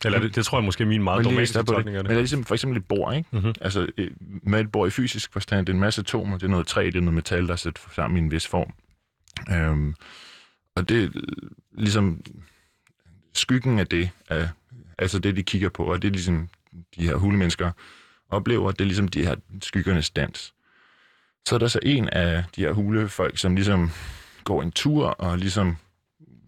Eller 0.05 0.19
det, 0.19 0.35
det 0.35 0.45
tror 0.45 0.57
jeg 0.59 0.65
måske 0.65 0.83
er 0.83 0.87
min 0.87 1.03
meget 1.03 1.25
dogmatiske 1.25 1.59
det. 1.59 1.67
tolkning 1.67 1.97
af 1.97 2.03
Men 2.03 2.05
det. 2.05 2.09
det 2.09 2.15
er 2.15 2.21
ligesom 2.21 2.43
for 2.43 2.55
eksempel 2.55 2.77
et 2.77 2.85
bord, 2.85 3.15
ikke? 3.15 3.29
Mhm. 3.31 3.53
Altså, 3.61 3.87
øh, 3.97 4.11
med 4.43 4.59
et 4.61 4.71
bord 4.71 4.87
i 4.87 4.91
fysisk 4.91 5.33
forstand, 5.33 5.65
det 5.65 5.73
er 5.73 5.75
en 5.75 5.79
masse 5.79 6.01
atomer, 6.01 6.37
det 6.37 6.45
er 6.45 6.49
noget 6.49 6.67
træ, 6.67 6.85
det 6.85 6.95
er 6.95 7.01
noget 7.01 7.13
metal, 7.13 7.45
der 7.47 7.51
er 7.53 7.55
sat 7.57 7.79
sammen 7.95 8.17
i 8.17 8.19
en 8.19 8.31
vis 8.31 8.47
form. 8.47 8.73
Øhm, 9.55 9.95
og 10.75 10.89
det 10.89 11.03
er 11.03 11.09
ligesom 11.77 12.21
skyggen 13.33 13.79
af 13.79 13.87
det, 13.87 14.09
er, 14.29 14.47
altså 14.99 15.19
det, 15.19 15.35
de 15.35 15.43
kigger 15.43 15.69
på, 15.69 15.83
og 15.83 16.01
det 16.01 16.07
er 16.07 16.11
ligesom 16.11 16.49
de 16.95 17.03
her 17.03 17.15
hulemennesker 17.15 17.71
oplever, 18.29 18.71
det 18.71 18.81
er 18.81 18.85
ligesom 18.85 19.07
de 19.07 19.25
her 19.25 19.35
skyggernes 19.61 20.09
dans. 20.09 20.53
Så 21.47 21.55
er 21.55 21.59
der 21.59 21.67
så 21.67 21.79
en 21.83 22.09
af 22.09 22.43
de 22.55 22.61
her 22.61 22.71
hulefolk, 22.71 23.37
som 23.37 23.55
ligesom 23.55 23.91
går 24.43 24.61
en 24.61 24.71
tur 24.71 25.05
og 25.07 25.37
ligesom 25.37 25.77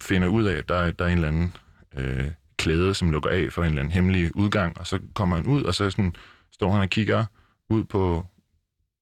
finder 0.02 0.28
ud 0.28 0.44
af, 0.44 0.58
at 0.58 0.70
der, 0.70 0.92
der 0.92 1.06
er 1.06 1.10
en 1.10 1.18
eller 1.18 1.28
anden 1.28 1.56
øh, 1.98 2.32
klæde, 2.58 2.94
som 2.94 3.12
lukker 3.12 3.30
af 3.30 3.54
for 3.54 3.64
en 3.64 3.70
eller 3.70 3.82
anden 3.82 3.94
hemmelig 3.94 4.36
udgang, 4.36 4.80
og 4.80 4.88
så 4.88 5.00
kommer 5.14 5.36
han 5.36 5.46
ud, 5.46 5.64
og 5.64 5.76
så 5.76 5.90
sådan, 5.90 6.16
står 6.52 6.72
han 6.72 6.82
og 6.82 6.90
kigger 6.90 7.26
ud 7.70 7.84
på, 7.84 8.26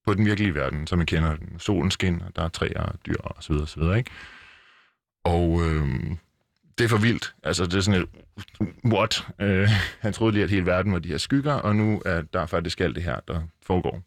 på 0.06 0.14
den 0.14 0.26
virkelige 0.26 0.56
verden, 0.56 0.88
som 0.88 0.98
man 0.98 1.08
kender 1.08 1.36
den. 1.36 1.60
Solen 1.60 1.92
skinner, 1.92 2.30
der 2.30 2.44
er 2.44 2.48
træer 2.48 2.82
og 2.82 3.06
dyr 3.06 3.18
og 3.20 3.44
så 3.44 3.54
videre, 3.54 3.64
og 3.64 3.70
så 3.70 3.80
videre, 3.80 3.98
ikke? 3.98 4.12
Og 5.24 5.62
øh, 5.66 5.88
det 6.80 6.86
er 6.86 6.90
for 6.90 6.98
vildt. 6.98 7.34
Altså, 7.44 7.66
det 7.66 7.74
er 7.74 7.82
sådan 7.82 8.02
et, 8.02 8.10
what? 8.86 9.28
Øh, 9.42 9.70
han 10.00 10.14
troede 10.14 10.34
lige, 10.34 10.44
at 10.44 10.50
hele 10.50 10.66
verden 10.66 10.94
var 10.94 11.00
de 11.00 11.10
her 11.10 11.18
skygger, 11.18 11.54
og 11.54 11.76
nu 11.76 12.02
er 12.06 12.22
der 12.34 12.46
faktisk 12.46 12.82
alt 12.82 12.96
det 12.96 13.04
her, 13.04 13.20
der 13.28 13.42
foregår. 13.64 14.04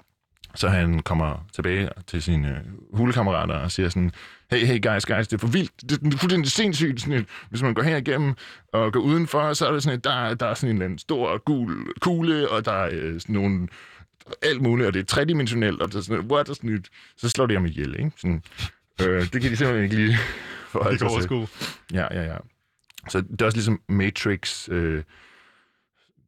Så 0.55 0.69
han 0.69 0.99
kommer 0.99 1.47
tilbage 1.53 1.89
til 2.07 2.23
sine 2.23 2.49
øh, 2.49 2.97
hulekammerater 2.97 3.55
og 3.55 3.71
siger 3.71 3.89
sådan, 3.89 4.13
hey, 4.51 4.67
hey 4.67 4.83
guys, 4.83 5.07
guys, 5.07 5.29
det 5.29 5.33
er 5.33 5.39
for 5.39 5.47
vildt, 5.47 5.91
det 5.91 6.15
er 6.15 6.19
fuldstændig 6.19 6.51
sindssygt. 6.51 7.01
Sådan 7.01 7.15
et, 7.15 7.27
hvis 7.51 7.63
man 7.63 7.75
går 7.75 7.83
her 7.83 7.97
igennem 7.97 8.35
og 8.73 8.93
går 8.93 9.01
udenfor, 9.01 9.53
så 9.53 9.67
er 9.67 9.73
det 9.73 9.83
sådan 9.83 9.99
et, 9.99 10.05
der, 10.05 10.35
der 10.35 10.47
er 10.47 10.55
sådan 10.55 10.71
en 10.71 10.77
eller 10.77 10.85
anden 10.85 10.99
stor 10.99 11.39
gul 11.39 11.93
kugle, 12.01 12.49
og 12.49 12.65
der 12.65 12.73
er 12.73 12.89
øh, 12.93 13.21
sådan 13.21 13.33
nogle 13.35 13.69
alt 14.43 14.63
muligt, 14.63 14.87
og 14.87 14.95
det 14.95 15.01
er 15.01 15.05
tredimensionelt, 15.05 15.83
og 15.83 15.89
det 15.89 15.95
er 15.95 16.01
sådan, 16.01 16.31
what, 16.31 16.49
er 16.49 16.55
sådan 16.55 16.71
et, 16.71 16.89
så 17.17 17.29
slår 17.29 17.47
det 17.47 17.57
ham 17.57 17.67
ihjel, 17.67 17.95
ikke? 17.99 18.11
Sådan, 18.17 18.43
øh, 19.03 19.21
det 19.21 19.43
kan 19.43 19.51
de 19.51 19.57
simpelthen 19.57 19.85
ikke 19.85 19.97
lige 19.97 20.17
forholde 20.73 20.99
sig 20.99 21.29
til. 21.29 21.49
Ja, 21.93 22.07
ja, 22.11 22.23
ja. 22.23 22.37
Så 23.09 23.21
det 23.21 23.43
er 23.43 23.47
også 23.47 23.57
ligesom 23.57 23.81
Matrix, 23.89 24.69
øh, 24.69 25.03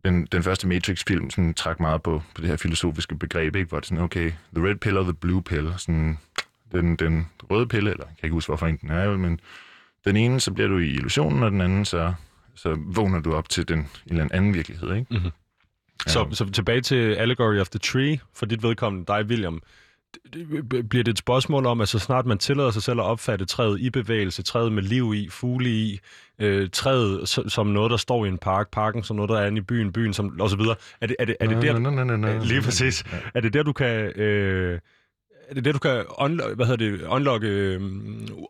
den, 0.04 0.26
den 0.32 0.42
første 0.42 0.68
Matrix-film, 0.68 1.30
sådan 1.30 1.54
trak 1.54 1.80
meget 1.80 2.02
på, 2.02 2.22
på 2.34 2.40
det 2.40 2.50
her 2.50 2.56
filosofiske 2.56 3.18
begreb, 3.18 3.56
ikke? 3.56 3.68
hvor 3.68 3.80
det 3.80 3.84
er 3.84 3.88
sådan, 3.88 4.04
okay, 4.04 4.32
the 4.56 4.68
red 4.68 4.76
pill 4.76 4.96
og 4.96 5.04
the 5.04 5.14
blue 5.14 5.42
pill, 5.42 5.74
sådan, 5.76 6.18
den, 6.72 6.96
den 6.96 7.28
røde 7.50 7.66
pille, 7.66 7.90
eller 7.90 8.06
jeg 8.06 8.16
kan 8.16 8.26
ikke 8.26 8.34
huske, 8.34 8.48
hvorfor 8.48 8.66
en 8.66 8.76
den 8.76 8.90
er, 8.90 9.16
men 9.16 9.40
den 10.04 10.16
ene, 10.16 10.40
så 10.40 10.52
bliver 10.52 10.68
du 10.68 10.78
i 10.78 10.88
illusionen, 10.88 11.42
og 11.42 11.50
den 11.50 11.60
anden, 11.60 11.84
så, 11.84 12.14
så 12.54 12.76
vågner 12.78 13.20
du 13.20 13.34
op 13.34 13.48
til 13.48 13.68
den 13.68 13.78
en 13.78 13.88
eller 14.06 14.28
anden, 14.32 14.54
virkelighed, 14.54 14.94
ikke? 14.94 15.14
Mhm. 15.14 15.30
Så, 16.06 16.28
så 16.32 16.50
tilbage 16.50 16.80
til 16.80 17.14
Allegory 17.14 17.58
of 17.58 17.68
the 17.68 17.78
Tree, 17.78 18.18
for 18.34 18.46
dit 18.46 18.62
vedkommende, 18.62 19.06
dig, 19.06 19.24
William. 19.26 19.62
Det- 20.33 20.70
det- 20.70 20.88
Bliver 20.88 21.05
det 21.05 21.12
et 21.12 21.18
spørgsmål 21.18 21.66
om, 21.66 21.81
at 21.81 21.88
så 21.88 21.98
snart 21.98 22.27
man 22.27 22.38
tillader 22.38 22.70
sig 22.70 22.83
selv 22.83 22.98
at 23.00 23.05
opfatte 23.05 23.44
træet 23.44 23.81
i 23.81 23.90
bevægelse, 23.90 24.42
træet 24.42 24.72
med 24.72 24.83
liv 24.83 25.12
i, 25.16 25.29
fugle 25.31 25.70
i, 25.70 26.00
øh, 26.38 26.68
træet 26.72 27.29
som, 27.48 27.66
noget, 27.66 27.90
der 27.90 27.96
står 27.96 28.24
i 28.24 28.29
en 28.29 28.38
park, 28.38 28.70
parken 28.70 29.03
som 29.03 29.16
noget, 29.16 29.29
der 29.29 29.38
er 29.38 29.46
inde 29.46 29.59
i 29.59 29.61
byen, 29.61 29.92
byen 29.92 30.12
som, 30.14 30.40
og 30.40 30.50
så 30.50 30.57
videre. 30.57 30.74
Er 31.00 31.07
det, 31.07 31.16
er 31.18 31.24
det, 31.24 31.37
er 31.40 31.46
det 31.48 31.57
der, 31.62 31.72
lige 32.44 32.62
præcis. 32.62 33.05
Er 33.35 33.40
det 33.40 33.53
der, 33.55 33.62
du 33.62 33.72
kan... 33.72 33.87
Øh, 34.16 34.79
er 35.48 35.55
det 35.55 35.64
der, 35.64 35.72
du 35.72 35.79
kan 35.79 36.05
unlock, 36.18 36.57
hvad 36.57 36.66
hedder 36.66 36.90
det, 36.90 37.03
unlocke, 37.03 37.46
øh, 37.48 37.81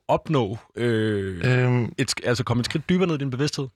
opnå, 0.09 0.59
øh, 0.77 1.41
Øhm, 1.65 1.93
et, 1.99 2.15
altså 2.25 2.45
komme 2.45 2.61
et 2.61 2.65
skridt 2.67 2.89
dybere 2.89 3.07
ned 3.07 3.15
i 3.15 3.19
din 3.19 3.31
bevidsthed? 3.31 3.69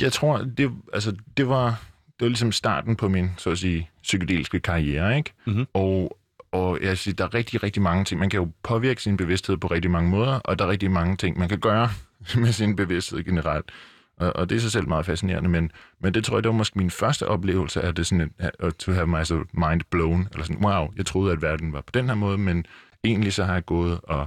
Jeg 0.00 0.12
tror, 0.12 0.38
det, 0.38 0.70
altså, 0.92 1.16
det, 1.36 1.48
var, 1.48 1.66
det 2.06 2.20
var 2.20 2.28
ligesom 2.28 2.52
starten 2.52 2.96
på 2.96 3.08
min, 3.08 3.30
så 3.36 3.50
at 3.50 3.58
sige, 3.58 3.90
psykedeliske 4.02 4.60
karriere, 4.60 5.16
ikke? 5.16 5.32
Mhm. 5.46 5.66
Og, 5.74 6.17
og 6.52 6.78
jeg 6.82 6.98
siger, 6.98 7.14
der 7.14 7.24
er 7.24 7.34
rigtig, 7.34 7.62
rigtig 7.62 7.82
mange 7.82 8.04
ting. 8.04 8.20
Man 8.20 8.30
kan 8.30 8.40
jo 8.40 8.50
påvirke 8.62 9.02
sin 9.02 9.16
bevidsthed 9.16 9.56
på 9.56 9.66
rigtig 9.66 9.90
mange 9.90 10.10
måder, 10.10 10.34
og 10.34 10.58
der 10.58 10.64
er 10.64 10.68
rigtig 10.68 10.90
mange 10.90 11.16
ting, 11.16 11.38
man 11.38 11.48
kan 11.48 11.58
gøre 11.58 11.90
med 12.42 12.52
sin 12.52 12.76
bevidsthed 12.76 13.24
generelt. 13.24 13.70
Og, 14.16 14.36
og 14.36 14.50
det 14.50 14.56
er 14.56 14.60
sig 14.60 14.72
selv 14.72 14.88
meget 14.88 15.06
fascinerende, 15.06 15.48
men, 15.48 15.72
men 16.00 16.14
det 16.14 16.24
tror 16.24 16.36
jeg, 16.36 16.42
det 16.42 16.48
var 16.48 16.56
måske 16.56 16.78
min 16.78 16.90
første 16.90 17.28
oplevelse 17.28 17.82
af 17.82 17.94
det 17.94 18.06
sådan, 18.06 18.20
et, 18.20 18.50
at 18.58 18.74
to 18.74 18.92
have 18.92 19.06
my 19.06 19.24
so 19.24 19.42
mind 19.52 19.80
blown, 19.90 20.28
eller 20.32 20.46
sådan, 20.46 20.64
wow, 20.64 20.88
jeg 20.96 21.06
troede, 21.06 21.32
at 21.32 21.42
verden 21.42 21.72
var 21.72 21.80
på 21.80 21.90
den 21.94 22.08
her 22.08 22.14
måde, 22.14 22.38
men 22.38 22.66
egentlig 23.04 23.32
så 23.32 23.44
har 23.44 23.52
jeg 23.52 23.66
gået 23.66 24.00
og 24.02 24.26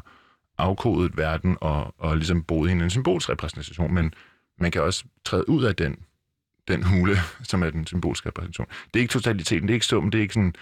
afkodet 0.57 1.17
verden 1.17 1.57
og, 1.61 1.95
og 1.97 2.17
ligesom 2.17 2.43
boet 2.43 2.69
i 2.69 2.71
en 2.71 2.89
symbolsrepræsentation, 2.89 3.93
men 3.93 4.13
man 4.59 4.71
kan 4.71 4.81
også 4.81 5.03
træde 5.25 5.49
ud 5.49 5.63
af 5.63 5.75
den, 5.75 5.97
den 6.67 6.83
hule, 6.83 7.17
som 7.49 7.63
er 7.63 7.69
den 7.69 7.87
symbolske 7.87 8.29
repræsentation. 8.29 8.67
Det 8.93 8.99
er 8.99 9.01
ikke 9.01 9.11
totaliteten, 9.11 9.67
det 9.67 9.73
er 9.73 9.75
ikke 9.75 9.85
summen, 9.85 10.11
det 10.11 10.17
er 10.17 10.21
ikke 10.21 10.33
sådan 10.33 10.53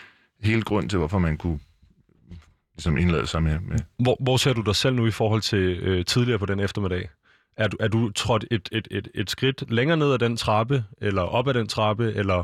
hele 0.43 0.61
grund 0.61 0.89
til, 0.89 0.97
hvorfor 0.99 1.19
man 1.19 1.37
kunne 1.37 1.59
ligesom 2.75 2.97
indlade 2.97 3.27
sig 3.27 3.43
med, 3.43 3.59
med 3.59 3.79
Hvor, 3.99 4.17
hvor 4.19 4.37
ser 4.37 4.53
du 4.53 4.61
dig 4.61 4.75
selv 4.75 4.95
nu 4.95 5.05
i 5.07 5.11
forhold 5.11 5.41
til 5.41 5.79
øh, 5.81 6.05
tidligere 6.05 6.39
på 6.39 6.45
den 6.45 6.59
eftermiddag? 6.59 7.09
Er 7.57 7.67
du, 7.67 7.77
er 7.79 7.87
du 7.87 8.11
trådt 8.11 8.45
et, 8.51 8.69
et, 8.71 8.87
et, 8.91 9.07
et 9.15 9.29
skridt 9.29 9.71
længere 9.71 9.97
ned 9.97 10.13
ad 10.13 10.19
den 10.19 10.37
trappe, 10.37 10.83
eller 11.01 11.21
op 11.21 11.47
ad 11.47 11.53
den 11.53 11.67
trappe, 11.67 12.13
eller 12.13 12.43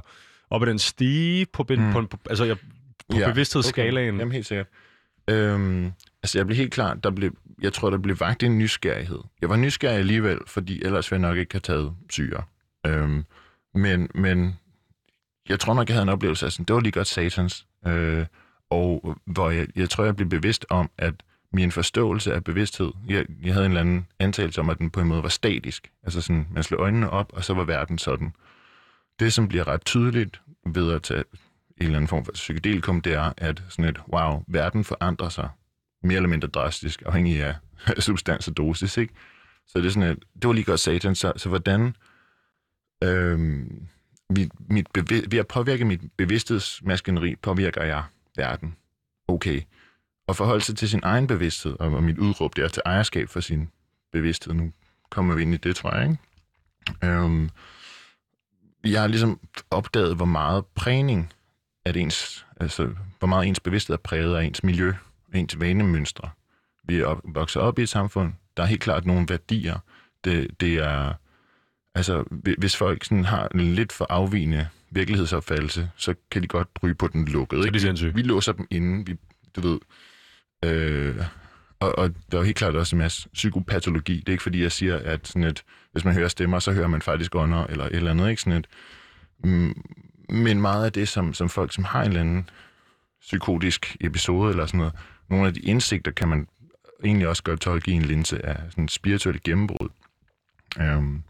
op 0.50 0.62
ad 0.62 0.68
den 0.68 0.80
stige 0.80 1.46
på, 1.46 1.64
ben, 1.64 1.86
Mm. 1.86 1.92
på, 1.92 2.02
på, 2.02 2.18
altså, 2.30 2.44
jeg, 2.46 2.58
på 3.10 3.18
ja, 3.18 3.32
bevidsthedsskalaen? 3.32 4.10
Okay. 4.10 4.20
Jamen 4.20 4.32
helt 4.32 4.46
sikkert. 4.46 4.68
Øhm, 5.30 5.92
altså 6.24 6.40
jeg 6.40 6.46
blev 6.46 6.58
helt 6.58 6.74
klart, 6.74 7.04
der 7.04 7.12
blev, 7.12 7.32
jeg 7.62 7.74
tror, 7.74 7.90
der 7.90 7.98
blev 7.98 8.20
vagt 8.20 8.44
en 8.44 8.58
nysgerrighed. 8.58 9.20
Jeg 9.42 9.50
var 9.50 9.56
nysgerrig 9.56 9.98
alligevel, 9.98 10.40
fordi 10.48 10.82
ellers 10.84 11.12
ville 11.12 11.22
jeg 11.28 11.30
nok 11.32 11.40
ikke 11.40 11.54
have 11.54 11.60
taget 11.62 11.94
syre. 12.10 12.44
Øhm, 12.88 13.26
men, 13.76 14.10
men 14.16 14.60
jeg 15.50 15.60
tror 15.60 15.74
nok, 15.74 15.90
jeg 15.90 15.96
havde 15.96 16.04
en 16.04 16.10
oplevelse 16.10 16.46
af 16.46 16.52
sådan, 16.52 16.66
det 16.66 16.74
var 16.74 16.80
lige 16.80 16.92
godt 16.92 17.08
satans. 17.08 17.66
Øh, 17.88 18.26
og 18.70 19.18
hvor 19.26 19.50
jeg, 19.50 19.68
jeg 19.76 19.90
tror, 19.90 20.04
jeg 20.04 20.16
blev 20.16 20.30
bevidst 20.30 20.66
om, 20.70 20.90
at 20.98 21.14
min 21.54 21.72
forståelse 21.72 22.34
af 22.34 22.44
bevidsthed, 22.44 22.92
jeg, 23.08 23.26
jeg 23.44 23.54
havde 23.54 23.66
en 23.66 23.72
eller 23.72 23.82
anden 23.82 24.08
antagelse 24.20 24.62
om, 24.62 24.70
at 24.70 24.78
den 24.78 24.90
på 24.90 25.02
en 25.02 25.08
måde 25.08 25.24
var 25.24 25.30
statisk. 25.30 25.92
Altså 26.04 26.22
sådan, 26.22 26.48
man 26.52 26.64
slog 26.64 26.82
øjnene 26.82 27.10
op, 27.10 27.34
og 27.34 27.44
så 27.44 27.54
var 27.54 27.64
verden 27.64 27.98
sådan. 27.98 28.34
Det, 29.20 29.34
som 29.34 29.48
bliver 29.48 29.68
ret 29.68 29.86
tydeligt 29.86 30.42
ved 30.66 30.92
at 30.92 31.04
tage 31.04 31.24
en 31.78 31.86
eller 31.86 31.96
anden 31.96 32.08
form 32.08 32.26
for 32.26 32.32
psykedelikum, 32.32 33.02
det 33.02 33.14
er, 33.14 33.34
at 33.38 33.64
sådan 33.70 33.86
et, 33.86 34.00
wow, 34.14 34.44
verden 34.48 34.84
forandrer 34.84 35.30
sig 35.30 35.50
mere 36.04 36.16
eller 36.16 36.30
mindre 36.30 36.48
drastisk, 36.48 37.04
afhængig 37.06 37.44
af 37.44 37.56
substans 38.06 38.48
og 38.48 38.58
dosis, 38.58 38.98
ikke? 38.98 39.14
Så 39.68 39.80
det 39.80 39.86
er 39.86 39.90
sådan 39.90 40.10
at 40.10 40.18
det 40.42 40.48
var 40.48 40.54
lige 40.54 40.66
godt 40.66 40.80
satan, 40.80 41.16
så, 41.16 41.34
så 41.38 41.50
hvordan 41.50 41.96
øhm, 43.04 43.88
mit, 44.30 44.70
mit 44.70 44.88
bevi- 44.98 45.26
ved 45.30 45.40
at 45.40 45.48
påvirke 45.48 45.86
mit 45.86 46.02
bevidsthedsmaskineri, 46.18 47.36
påvirker 47.36 47.84
jeg 47.84 48.04
verden. 48.38 48.76
Okay. 49.28 49.62
Og 50.28 50.36
forholde 50.36 50.64
sig 50.64 50.78
til 50.78 50.90
sin 50.90 51.00
egen 51.04 51.28
bevidsthed, 51.28 51.76
og, 51.80 51.92
og 51.92 52.04
mit 52.04 52.18
udråb 52.18 52.56
der 52.56 52.68
til 52.68 52.82
ejerskab 52.86 53.30
for 53.30 53.40
sin 53.40 53.70
bevidsthed. 54.12 54.54
Nu 54.54 54.72
kommer 55.10 55.36
vi 55.36 55.42
ind 55.42 55.54
i 55.54 55.58
det, 55.58 55.76
tror 55.76 55.96
jeg, 55.96 56.10
ikke? 56.10 56.18
Øhm, 57.04 57.50
jeg 58.84 59.02
har 59.02 59.08
ligesom 59.08 59.40
opdaget, 59.72 60.16
hvor 60.16 60.26
meget 60.26 60.66
prægning 60.66 61.34
at 61.86 61.98
ens, 61.98 62.46
altså, 62.60 62.90
hvor 63.20 63.28
meget 63.28 63.48
ens 63.48 63.60
bevidsthed 63.60 63.94
er 63.94 64.02
præget 64.04 64.36
af 64.36 64.44
ens 64.44 64.64
miljø, 64.64 64.94
ens 65.34 65.60
vanemønstre. 65.60 66.30
Vi 66.84 67.00
er 67.00 67.06
op, 67.06 67.22
vokset 67.24 67.62
op 67.62 67.80
i 67.80 67.82
et 67.82 67.90
samfund, 67.90 68.34
der 68.58 68.64
er 68.64 68.68
helt 68.68 68.82
klart 68.82 69.06
nogle 69.06 69.26
værdier. 69.30 69.80
Det, 70.24 70.60
det 70.60 70.74
er, 70.74 71.14
altså, 71.96 72.24
hvi- 72.32 72.56
hvis 72.58 72.78
folk 72.78 73.04
sådan 73.04 73.26
har 73.26 73.48
en 73.48 73.62
lidt 73.62 73.92
for 73.92 74.06
afvigende 74.10 74.68
virkelighedsopfattelse, 74.90 75.90
så 75.96 76.16
kan 76.32 76.42
de 76.42 76.48
godt 76.48 76.68
ryge 76.84 76.96
på 76.96 77.08
den 77.08 77.26
lukkede. 77.26 77.62
Så 77.64 77.68
er 77.68 77.72
de 77.72 77.80
sindssyge. 77.80 78.14
Vi 78.14 78.22
låser 78.22 78.52
dem 78.52 78.68
inde, 78.72 79.06
vi, 79.06 79.18
du 79.56 79.62
ved. 79.62 79.80
Øh, 80.66 81.16
og, 81.80 81.98
og 81.98 82.10
der 82.32 82.38
er 82.38 82.42
jo 82.42 82.46
helt 82.46 82.58
klart 82.58 82.76
også 82.76 82.96
en 82.96 83.00
masse 83.00 83.30
psykopatologi. 83.34 84.20
Det 84.20 84.28
er 84.30 84.32
ikke 84.32 84.44
fordi, 84.44 84.62
jeg 84.62 84.72
siger, 84.72 84.98
at 84.98 85.28
sådan 85.28 85.44
et, 85.44 85.64
hvis 85.92 86.06
man 86.06 86.14
hører 86.14 86.28
stemmer, 86.28 86.60
så 86.60 86.72
hører 86.72 86.88
man 86.88 87.02
faktisk 87.02 87.36
ånder, 87.36 87.64
eller 87.68 87.86
et 87.86 87.96
eller 87.96 88.12
andet, 88.12 88.30
ikke? 88.30 88.42
Sådan 88.42 88.60
et, 88.60 88.68
mm, 89.44 89.84
men 90.30 90.62
meget 90.62 90.86
af 90.86 90.92
det, 90.92 91.08
som, 91.08 91.34
som 91.34 91.50
folk, 91.50 91.74
som 91.74 91.84
har 91.84 92.02
en 92.02 92.08
eller 92.08 92.22
anden 92.22 92.50
psykotisk 93.22 93.98
episode, 94.02 94.50
eller 94.50 94.66
sådan 94.66 94.78
noget, 94.78 94.94
nogle 95.30 95.48
af 95.48 95.54
de 95.54 95.60
indsigter 95.60 96.12
kan 96.12 96.28
man 96.28 96.48
egentlig 97.04 97.28
også 97.28 97.44
godt 97.44 97.60
tolke 97.60 97.92
i 97.92 97.94
en 97.94 98.02
linse 98.02 98.46
af 98.46 98.58
sådan 98.70 98.88
spirituelle 98.88 99.40
gennembrud. 99.44 99.90
Um, 100.80 101.24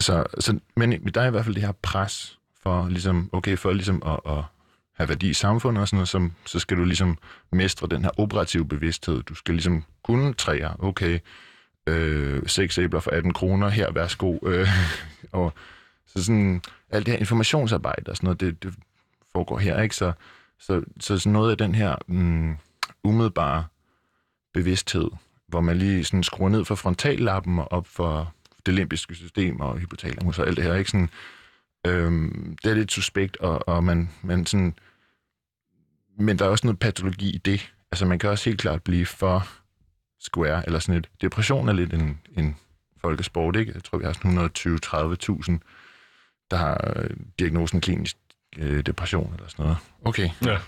så, 0.00 0.24
så, 0.38 0.58
men 0.76 0.92
der 0.92 1.20
er 1.20 1.26
i 1.26 1.30
hvert 1.30 1.44
fald 1.44 1.54
det 1.54 1.62
her 1.62 1.72
pres 1.82 2.38
for 2.62 2.88
ligesom, 2.88 3.30
okay, 3.32 3.56
for 3.56 3.72
ligesom 3.72 4.02
at, 4.06 4.32
at 4.32 4.44
have 4.92 5.08
værdi 5.08 5.28
i 5.28 5.32
samfundet 5.32 5.80
og 5.80 5.88
sådan 5.88 5.96
noget, 5.96 6.08
som, 6.08 6.32
så 6.46 6.58
skal 6.58 6.76
du 6.76 6.84
ligesom 6.84 7.18
mestre 7.52 7.86
den 7.86 8.02
her 8.04 8.20
operative 8.20 8.68
bevidsthed. 8.68 9.22
Du 9.22 9.34
skal 9.34 9.54
ligesom 9.54 9.84
kunne 10.02 10.34
træer, 10.34 10.84
okay, 10.84 11.18
øh, 11.86 12.42
seks 12.46 12.78
æbler 12.78 13.00
for 13.00 13.10
18 13.10 13.32
kroner, 13.32 13.68
her, 13.68 13.92
værsgo. 13.92 14.38
Øh, 14.46 14.68
og 15.32 15.52
så 16.06 16.24
sådan, 16.24 16.62
alt 16.90 17.06
det 17.06 17.12
her 17.12 17.18
informationsarbejde 17.18 18.10
og 18.10 18.16
sådan 18.16 18.26
noget, 18.26 18.40
det, 18.40 18.62
det 18.62 18.74
foregår 19.32 19.58
her, 19.58 19.82
ikke? 19.82 19.96
Så, 19.96 20.12
så, 20.58 20.82
så 21.00 21.18
sådan 21.18 21.32
noget 21.32 21.50
af 21.50 21.58
den 21.58 21.74
her 21.74 21.96
mm, 22.06 22.56
umiddelbare 23.04 23.64
bevidsthed, 24.54 25.10
hvor 25.46 25.60
man 25.60 25.76
lige 25.76 26.04
sådan 26.04 26.22
skruer 26.22 26.48
ned 26.48 26.64
for 26.64 26.74
frontallappen 26.74 27.58
og 27.58 27.72
op 27.72 27.86
for 27.86 28.32
det 28.66 28.74
limbiske 28.74 29.14
system 29.14 29.60
og 29.60 29.78
hypotalamus 29.78 30.38
og 30.38 30.46
alt 30.46 30.56
det 30.56 30.64
her, 30.64 30.74
ikke? 30.74 30.90
Sådan, 30.90 31.10
øhm, 31.86 32.56
det 32.62 32.70
er 32.70 32.74
lidt 32.74 32.92
suspekt, 32.92 33.36
og, 33.36 33.68
og 33.68 33.84
man, 33.84 34.10
man 34.22 34.46
sådan... 34.46 34.74
Men 36.18 36.38
der 36.38 36.44
er 36.44 36.48
også 36.48 36.66
noget 36.66 36.78
patologi 36.78 37.30
i 37.30 37.38
det. 37.38 37.72
Altså, 37.92 38.06
man 38.06 38.18
kan 38.18 38.30
også 38.30 38.50
helt 38.50 38.60
klart 38.60 38.82
blive 38.82 39.06
for 39.06 39.48
square, 40.20 40.66
eller 40.66 40.78
sådan 40.78 40.98
et... 40.98 41.08
Depression 41.20 41.68
er 41.68 41.72
lidt 41.72 41.92
en, 41.92 42.20
en 42.36 42.56
folkesport, 43.00 43.56
ikke? 43.56 43.72
Jeg 43.74 43.84
tror, 43.84 43.98
vi 43.98 44.04
har 44.04 44.12
sådan 44.12 44.38
120-30.000, 44.38 45.58
der 46.50 46.56
har 46.56 46.94
øh, 46.96 47.10
diagnosen 47.38 47.80
klinisk 47.80 48.16
øh, 48.58 48.86
depression 48.86 49.34
eller 49.34 49.48
sådan 49.48 49.62
noget. 49.62 49.78
Okay. 50.04 50.30
Ja. 50.44 50.58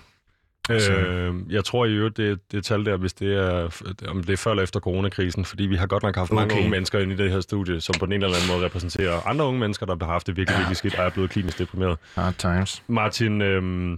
Øh, 0.69 1.35
jeg 1.49 1.65
tror 1.65 1.85
i 1.85 1.93
øvrigt, 1.93 2.17
det, 2.17 2.51
det 2.51 2.65
tal 2.65 2.85
der, 2.85 2.97
hvis 2.97 3.13
det 3.13 3.33
er, 3.33 3.81
om 4.07 4.23
det 4.23 4.33
er 4.33 4.37
før 4.37 4.51
eller 4.51 4.63
efter 4.63 4.79
coronakrisen, 4.79 5.45
fordi 5.45 5.63
vi 5.63 5.75
har 5.75 5.87
godt 5.87 6.03
nok 6.03 6.15
haft 6.15 6.31
okay. 6.31 6.41
mange 6.41 6.55
unge 6.55 6.69
mennesker 6.69 6.99
inde 6.99 7.13
i 7.13 7.17
det 7.17 7.31
her 7.31 7.41
studie, 7.41 7.81
som 7.81 7.95
på 7.99 8.05
den 8.05 8.13
ene 8.13 8.25
eller 8.25 8.37
anden 8.37 8.51
måde 8.55 8.65
repræsenterer 8.65 9.27
andre 9.27 9.45
unge 9.45 9.59
mennesker, 9.59 9.85
der 9.85 10.05
har 10.05 10.11
haft 10.11 10.27
det 10.27 10.37
virkelig, 10.37 10.57
virkelig 10.57 10.77
skidt, 10.77 10.99
og 10.99 11.05
er 11.05 11.09
blevet 11.09 11.29
klinisk 11.29 11.59
deprimeret. 11.59 11.97
Hard 12.15 12.33
times. 12.33 12.83
Martin, 12.87 13.41
øh, 13.41 13.97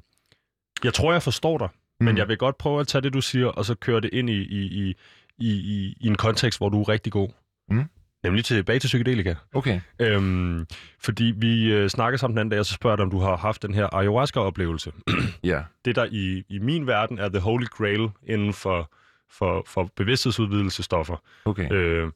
jeg 0.83 0.93
tror, 0.93 1.11
jeg 1.11 1.23
forstår 1.23 1.57
dig, 1.57 1.67
mm. 1.99 2.05
men 2.05 2.17
jeg 2.17 2.27
vil 2.27 2.37
godt 2.37 2.57
prøve 2.57 2.79
at 2.79 2.87
tage 2.87 3.01
det, 3.01 3.13
du 3.13 3.21
siger, 3.21 3.47
og 3.47 3.65
så 3.65 3.75
køre 3.75 4.01
det 4.01 4.09
ind 4.13 4.29
i, 4.29 4.41
i, 4.41 4.61
i, 4.61 4.95
i, 5.37 5.49
i, 5.49 5.97
i 5.99 6.07
en 6.07 6.15
kontekst, 6.15 6.59
hvor 6.59 6.69
du 6.69 6.81
er 6.81 6.89
rigtig 6.89 7.11
god. 7.11 7.29
Mm. 7.69 7.85
Nemlig 8.23 8.45
tilbage 8.45 8.79
til 8.79 8.87
psykedelika. 8.87 9.35
Okay. 9.53 9.81
Øhm, 9.99 10.65
fordi 10.99 11.33
vi 11.37 11.73
øh, 11.73 11.89
snakker 11.89 12.17
sammen 12.17 12.33
den 12.35 12.39
anden 12.39 12.51
dag, 12.51 12.59
og 12.59 12.65
så 12.65 12.73
spørger 12.73 12.93
jeg 12.93 12.97
dig, 12.97 13.03
om 13.05 13.11
du 13.11 13.19
har 13.19 13.37
haft 13.37 13.61
den 13.61 13.73
her 13.73 13.95
ayahuasca-oplevelse. 13.95 14.91
Ja. 15.43 15.61
Det, 15.85 15.95
der 15.95 16.05
i, 16.11 16.43
i 16.49 16.59
min 16.59 16.87
verden 16.87 17.19
er 17.19 17.29
the 17.29 17.39
holy 17.39 17.65
grail 17.65 18.09
inden 18.27 18.53
for, 18.53 18.91
for, 19.31 19.63
for 19.67 19.91
bevidsthedsudvidelsestoffer. 19.95 21.15
Okay. 21.45 21.71
Øh, 21.71 22.11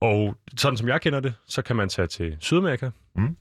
og 0.00 0.36
sådan 0.56 0.76
som 0.76 0.88
jeg 0.88 1.00
kender 1.00 1.20
det, 1.20 1.34
så 1.46 1.62
kan 1.62 1.76
man 1.76 1.88
tage 1.88 2.06
til 2.08 2.36
Sydamerika, 2.40 2.90
Mm. 3.14 3.36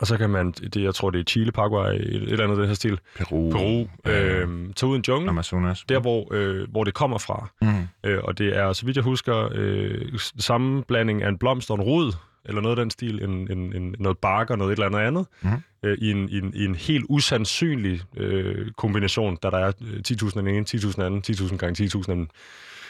Og 0.00 0.06
så 0.06 0.16
kan 0.16 0.30
man, 0.30 0.50
det, 0.52 0.76
jeg 0.82 0.94
tror 0.94 1.10
det 1.10 1.20
er 1.20 1.24
Chile, 1.24 1.52
Paraguay, 1.52 1.94
et, 1.94 2.14
et 2.14 2.22
eller 2.32 2.44
andet 2.44 2.58
den 2.58 2.66
her 2.66 2.74
stil, 2.74 2.98
Peru. 3.18 3.50
Peru, 3.50 3.86
øh, 4.06 4.48
tage 4.76 4.90
ud 4.90 4.94
i 4.94 4.98
en 4.98 5.04
jungle, 5.08 5.28
Amazonas. 5.30 5.84
der 5.88 6.00
hvor, 6.00 6.34
øh, 6.34 6.70
hvor 6.70 6.84
det 6.84 6.94
kommer 6.94 7.18
fra. 7.18 7.48
Mm. 7.62 8.08
Øh, 8.10 8.18
og 8.24 8.38
det 8.38 8.56
er, 8.56 8.72
så 8.72 8.86
vidt 8.86 8.96
jeg 8.96 9.04
husker, 9.04 9.48
øh, 9.54 10.02
samme 10.38 10.82
blanding 10.82 11.22
af 11.22 11.28
en 11.28 11.38
blomst 11.38 11.70
og 11.70 11.76
en 11.76 11.82
rod, 11.82 12.12
eller 12.44 12.60
noget 12.60 12.78
af 12.78 12.82
den 12.82 12.90
stil, 12.90 13.22
en, 13.24 13.30
en, 13.50 13.76
en, 13.76 13.94
noget 13.98 14.18
bark 14.18 14.50
og 14.50 14.58
noget 14.58 14.72
et 14.72 14.76
eller 14.76 14.86
andet 14.86 14.98
andet, 14.98 15.26
Mhm. 15.42 15.52
øh, 15.82 15.98
i, 16.00 16.10
en, 16.10 16.28
i, 16.28 16.38
en, 16.38 16.52
i 16.54 16.64
en 16.64 16.74
helt 16.74 17.04
usandsynlig 17.08 18.00
øh, 18.16 18.70
kombination, 18.76 19.36
da 19.36 19.50
der 19.50 19.58
er 19.58 19.72
øh, 19.92 20.00
10.000 20.08 20.26
af 20.26 20.42
den 20.42 20.54
ene, 20.54 20.66
10.000 20.70 21.02
af 21.02 21.10
den, 21.10 21.22
10.000 21.30 21.56
gange 21.56 21.84
10.000 21.84 21.98
af 22.10 22.14
den. 22.16 22.30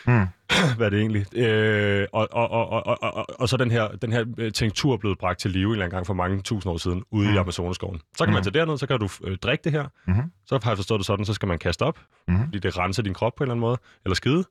Mm. 0.06 0.26
Hvad 0.76 0.86
er 0.86 0.90
det 0.90 1.00
egentlig? 1.00 1.38
Øh, 1.38 2.06
og, 2.12 2.28
og, 2.32 2.50
og, 2.50 2.68
og, 2.72 2.86
og, 2.86 3.14
og, 3.14 3.26
og 3.40 3.48
så 3.48 3.56
den 3.56 3.70
her, 3.70 3.88
den 3.88 4.12
her 4.12 4.24
øh, 4.38 4.52
tinktur 4.52 4.96
blevet 4.96 5.18
bragt 5.18 5.38
til 5.40 5.50
live 5.50 5.66
en 5.66 5.72
eller 5.72 5.84
anden 5.84 5.96
gang 5.96 6.06
for 6.06 6.14
mange 6.14 6.40
tusind 6.42 6.72
år 6.72 6.76
siden, 6.76 7.02
ude 7.10 7.22
mm. 7.24 7.28
i 7.28 7.32
Mhm. 7.32 7.38
Amazoneskoven. 7.40 8.00
Så 8.16 8.24
kan 8.24 8.32
man 8.32 8.40
Mhm. 8.40 8.52
tage 8.52 8.58
derned, 8.64 8.78
så 8.78 8.86
kan 8.86 8.98
du 9.00 9.08
øh, 9.24 9.36
drikke 9.38 9.64
det 9.64 9.72
her. 9.72 9.84
Mhm. 10.06 10.22
Så 10.46 10.58
har 10.62 10.70
jeg 10.70 10.78
forstået 10.78 10.98
det 10.98 11.06
sådan, 11.06 11.24
så 11.24 11.34
skal 11.34 11.46
man 11.48 11.58
kaste 11.58 11.82
op, 11.82 11.98
Mhm. 12.28 12.44
fordi 12.44 12.58
det 12.58 12.78
renser 12.78 13.02
din 13.02 13.14
krop 13.14 13.32
på 13.36 13.44
en 13.44 13.46
eller 13.46 13.52
anden 13.54 13.60
måde, 13.60 13.78
eller 14.04 14.14
skide. 14.14 14.44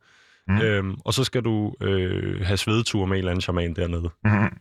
Mhm. 0.47 0.61
Øhm, 0.61 0.95
og 1.05 1.13
så 1.13 1.23
skal 1.23 1.41
du 1.41 1.73
øh, 1.81 2.45
have 2.45 2.57
svedeture 2.57 3.07
med 3.07 3.15
en 3.15 3.19
eller 3.19 3.31
anden 3.31 3.41
shaman 3.41 3.73
dernede. 3.73 4.09
Mm. 4.23 4.57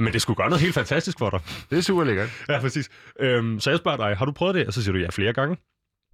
Men 0.00 0.12
det 0.12 0.22
skulle 0.22 0.36
gøre 0.36 0.48
noget 0.48 0.62
helt 0.62 0.74
fantastisk 0.74 1.18
for 1.18 1.30
dig. 1.30 1.40
Det 1.70 1.78
er 1.78 1.82
super 1.82 2.04
lækkert. 2.04 2.28
Ja, 2.48 2.60
præcis. 2.60 2.88
Øhm, 3.20 3.60
så 3.60 3.70
jeg 3.70 3.78
spørger 3.78 3.96
dig, 3.96 4.16
har 4.16 4.24
du 4.24 4.32
prøvet 4.32 4.54
det? 4.54 4.66
Og 4.66 4.72
så 4.72 4.82
siger 4.82 4.92
du 4.92 4.98
ja 4.98 5.08
flere 5.10 5.32
gange. 5.32 5.56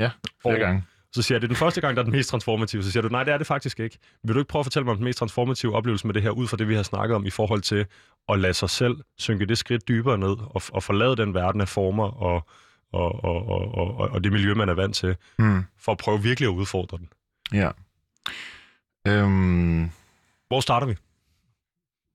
Ja, 0.01 0.11
flere 0.43 0.55
Og- 0.55 0.61
gange. 0.61 0.85
Så 1.15 1.23
siger 1.23 1.37
jeg, 1.37 1.41
det 1.43 1.47
er 1.47 1.49
den 1.49 1.57
første 1.57 1.81
gang, 1.81 1.97
der 1.97 2.03
er 2.03 2.05
den 2.05 2.13
mest 2.13 2.31
transformative. 2.31 2.83
Så 2.83 2.91
siger 2.91 3.03
du, 3.03 3.09
nej, 3.09 3.25
det 3.25 3.35
er 3.35 3.39
det 3.39 3.47
faktisk 3.47 3.81
ikke. 3.81 3.99
Vil 4.25 4.35
du 4.35 4.41
ikke 4.41 4.49
prøve 4.49 4.61
at 4.61 4.67
fortælle 4.67 4.85
mig 4.85 4.91
om 4.91 4.97
den 4.97 5.05
mest 5.05 5.19
transformative 5.19 5.75
oplevelse 5.77 6.07
med 6.07 6.15
det 6.15 6.23
her, 6.23 6.31
ud 6.31 6.49
fra 6.49 6.57
det, 6.57 6.69
vi 6.69 6.75
har 6.75 6.83
snakket 6.83 7.15
om 7.15 7.27
i 7.27 7.31
forhold 7.31 7.61
til 7.61 7.87
at 8.29 8.39
lade 8.39 8.55
sig 8.55 8.71
selv 8.71 8.97
synke 9.19 9.47
det 9.47 9.59
skridt 9.59 9.89
dybere 9.89 10.19
ned, 10.19 10.37
og, 10.41 10.63
og 10.73 10.83
forlade 10.83 11.17
den 11.17 11.35
verden 11.35 11.61
af 11.61 11.69
former 11.69 12.23
og, 12.23 12.47
og, 12.93 13.25
og, 13.25 13.47
og, 13.47 13.75
og, 13.75 13.97
og 14.11 14.25
det 14.25 14.33
miljø, 14.33 14.55
man 14.55 14.69
er 14.69 14.75
vant 14.75 14.97
til, 14.97 15.17
Mm. 15.39 15.65
for 15.79 15.93
at 15.93 15.99
prøve 15.99 16.23
virkelig 16.23 16.47
at 16.49 16.53
udfordre 16.53 16.99
den. 16.99 17.09
Ja. 17.53 17.71
Øhm, 19.07 19.91
Hvor 20.49 20.61
starter 20.61 20.87
vi? 20.87 20.95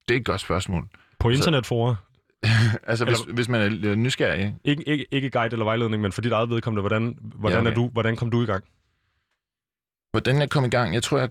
det 0.07 0.15
er 0.15 0.19
et 0.19 0.25
godt 0.25 0.41
spørgsmål. 0.41 0.87
På 1.19 1.29
internetforer? 1.29 1.95
altså, 2.87 3.05
hvis, 3.05 3.19
Eller- 3.21 3.33
hvis 3.33 3.49
man 3.49 3.61
er 3.85 3.95
nysgerrig, 3.95 4.55
Ikke, 4.63 4.83
ikke, 4.89 5.05
ikke 5.11 5.29
guide 5.29 5.53
eller 5.53 5.63
vejledning, 5.65 6.01
men 6.01 6.11
for 6.11 6.21
dit 6.21 6.31
eget 6.31 6.49
vedkommende, 6.49 6.81
hvordan, 6.81 7.17
hvordan, 7.21 7.63
Ja, 7.63 7.69
er 7.69 7.71
okay. 7.71 7.81
du, 7.81 7.89
hvordan 7.89 8.15
kom 8.15 8.31
du 8.31 8.43
i 8.43 8.45
gang? 8.45 8.63
Hvordan 10.17 10.39
jeg 10.41 10.49
kom 10.49 10.65
i 10.65 10.69
gang? 10.69 10.93
Jeg 10.93 11.03
tror, 11.03 11.17
jeg 11.19 11.29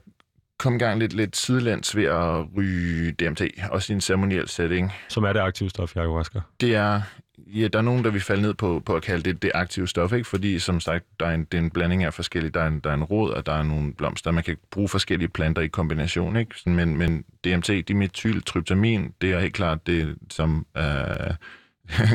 kom 0.58 0.74
i 0.74 0.78
gang 0.78 0.98
lidt, 0.98 1.12
lidt 1.12 1.36
sidelæns 1.36 1.96
ved 1.96 2.04
at 2.04 2.56
ryge 2.56 3.12
DMT, 3.12 3.40
også 3.70 3.92
i 3.92 3.94
en 3.94 4.00
ceremoniel 4.00 4.48
setting. 4.48 4.92
Som 5.08 5.24
er 5.24 5.32
det 5.32 5.40
aktive 5.40 5.70
stof, 5.70 5.96
ayahuasca. 5.96 6.40
Det 6.60 6.74
er, 6.74 7.02
ja, 7.38 7.68
der 7.68 7.78
er 7.78 7.82
nogen, 7.82 8.04
der 8.04 8.10
vil 8.10 8.20
falde 8.20 8.42
ned 8.42 8.54
på, 8.54 8.82
på 8.86 8.94
at 8.96 9.02
kalde 9.02 9.22
det 9.22 9.42
det 9.42 9.50
aktive 9.54 9.88
stof, 9.88 10.12
ikke? 10.12 10.28
fordi 10.28 10.58
som 10.58 10.80
sagt, 10.80 11.04
der 11.20 11.26
er 11.26 11.34
en, 11.34 11.44
det 11.44 11.58
er 11.58 11.62
en 11.62 11.70
blanding 11.70 12.04
af 12.04 12.14
forskellige. 12.14 12.50
Der 12.52 12.60
er 12.60 12.66
en, 12.66 12.80
der 12.80 12.90
er 12.90 12.94
en 12.94 13.04
rod, 13.04 13.30
og 13.30 13.46
der 13.46 13.52
er 13.52 13.62
nogle 13.62 13.94
blomster. 13.94 14.30
Man 14.30 14.44
kan 14.44 14.56
bruge 14.70 14.88
forskellige 14.88 15.28
planter 15.28 15.62
i 15.62 15.66
kombination, 15.68 16.36
ikke? 16.36 16.54
Men, 16.66 16.96
men 16.96 17.24
DMT, 17.44 17.68
dimethyltryptamin, 17.88 19.12
det 19.20 19.32
er 19.32 19.40
helt 19.40 19.54
klart 19.54 19.86
det, 19.86 20.16
som 20.30 20.66
øh, 20.76 20.84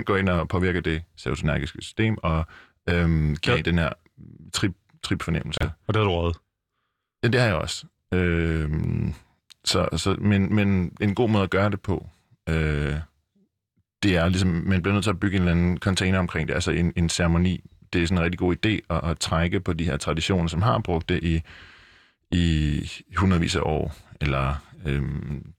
går 0.05 0.17
ind 0.17 0.29
og 0.29 0.47
påvirker 0.47 0.81
det 0.81 1.01
serotonergiske 1.17 1.81
system, 1.81 2.17
og 2.23 2.45
øhm, 2.89 3.35
giver 3.35 3.55
Ja. 3.57 3.61
den 3.61 3.77
her 3.77 3.89
trip, 4.53 4.71
trip-fornemmelse. 5.03 5.59
Ja. 5.63 5.69
Og 5.87 5.93
det 5.93 5.95
har 5.95 6.03
du 6.03 6.11
rådet. 6.11 6.37
Ja, 7.23 7.27
det 7.27 7.39
har 7.39 7.47
jeg 7.47 7.55
også. 7.55 7.85
Øh, 8.13 8.69
så, 9.65 9.89
så, 9.97 10.15
men, 10.19 10.55
men 10.55 10.97
en 11.01 11.15
god 11.15 11.29
måde 11.29 11.43
at 11.43 11.49
gøre 11.49 11.69
det 11.69 11.81
på, 11.81 12.07
øh, 12.49 12.95
det 14.03 14.17
er 14.17 14.29
ligesom, 14.29 14.49
man 14.49 14.81
bliver 14.81 14.93
nødt 14.93 15.03
til 15.03 15.09
at 15.09 15.19
bygge 15.19 15.35
en 15.35 15.41
eller 15.41 15.51
anden 15.51 15.77
container 15.77 16.19
omkring 16.19 16.47
det, 16.47 16.53
altså 16.53 16.71
en, 16.71 16.93
en 16.95 17.09
ceremoni. 17.09 17.63
Det 17.93 18.03
er 18.03 18.07
sådan 18.07 18.17
en 18.17 18.23
rigtig 18.23 18.39
god 18.39 18.55
idé 18.65 18.79
at, 18.89 19.09
at 19.09 19.19
trække 19.19 19.59
på 19.59 19.73
de 19.73 19.83
her 19.83 19.97
traditioner, 19.97 20.47
som 20.47 20.61
har 20.61 20.79
brugt 20.79 21.09
det 21.09 21.23
i, 21.23 21.41
i 22.31 22.81
hundredvis 23.17 23.55
af 23.55 23.61
år, 23.63 23.95
eller 24.21 24.55
øh, 24.85 25.03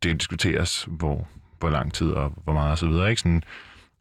det 0.02 0.20
diskuteres, 0.20 0.84
hvor, 0.88 1.28
hvor 1.58 1.70
lang 1.70 1.94
tid 1.94 2.10
og 2.10 2.32
hvor 2.44 2.52
meget 2.52 2.70
og 2.70 2.78
så 2.78 2.86
videre. 2.88 3.10
Ikke? 3.10 3.20
Sådan, 3.20 3.42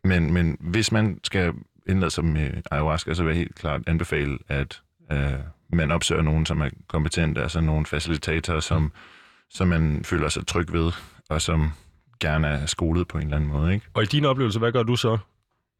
men, 0.03 0.33
men 0.33 0.57
hvis 0.59 0.91
man 0.91 1.19
skal 1.23 1.53
indlade 1.89 2.11
sig 2.11 2.25
med 2.25 2.51
ayahuasca, 2.71 3.13
så 3.13 3.23
vil 3.23 3.29
jeg 3.29 3.37
helt 3.37 3.55
klart 3.55 3.81
anbefale, 3.87 4.37
at 4.47 4.81
øh, 5.11 5.33
man 5.73 5.91
opsøger 5.91 6.21
nogen, 6.21 6.45
som 6.45 6.61
er 6.61 6.69
kompetente, 6.87 7.41
altså 7.41 7.61
nogle 7.61 7.85
facilitatorer, 7.85 8.59
som, 8.59 8.91
som 9.49 9.67
man 9.67 10.01
føler 10.03 10.29
sig 10.29 10.47
tryg 10.47 10.73
ved, 10.73 10.91
og 11.29 11.41
som 11.41 11.71
gerne 12.19 12.47
er 12.47 12.65
skolet 12.65 13.07
på 13.07 13.17
en 13.17 13.23
eller 13.23 13.35
anden 13.35 13.49
måde. 13.49 13.73
Ikke? 13.73 13.85
Og 13.93 14.03
i 14.03 14.05
din 14.05 14.25
oplevelse, 14.25 14.59
hvad 14.59 14.71
gør 14.71 14.83
du 14.83 14.95
så? 14.95 15.17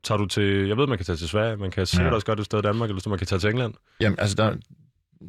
Tager 0.04 0.18
du 0.18 0.26
til, 0.26 0.68
jeg 0.68 0.78
ved, 0.78 0.88
man 0.88 0.98
kan 0.98 1.06
tage 1.06 1.16
til 1.16 1.30
Sverige, 1.30 1.58
man 1.58 1.72
kan 1.72 1.86
sikkert 1.86 2.10
Ja. 2.12 2.16
også 2.16 2.26
gøre 2.26 2.36
det 2.36 2.40
et 2.42 2.46
sted 2.46 2.60
i 2.60 2.62
Danmark, 2.62 2.90
eller 2.90 3.02
så 3.02 3.10
man 3.10 3.18
kan 3.18 3.28
tage 3.28 3.40
til 3.40 3.50
England. 3.50 3.74
Jamen, 4.00 4.20
altså, 4.20 4.36
der, 4.36 4.56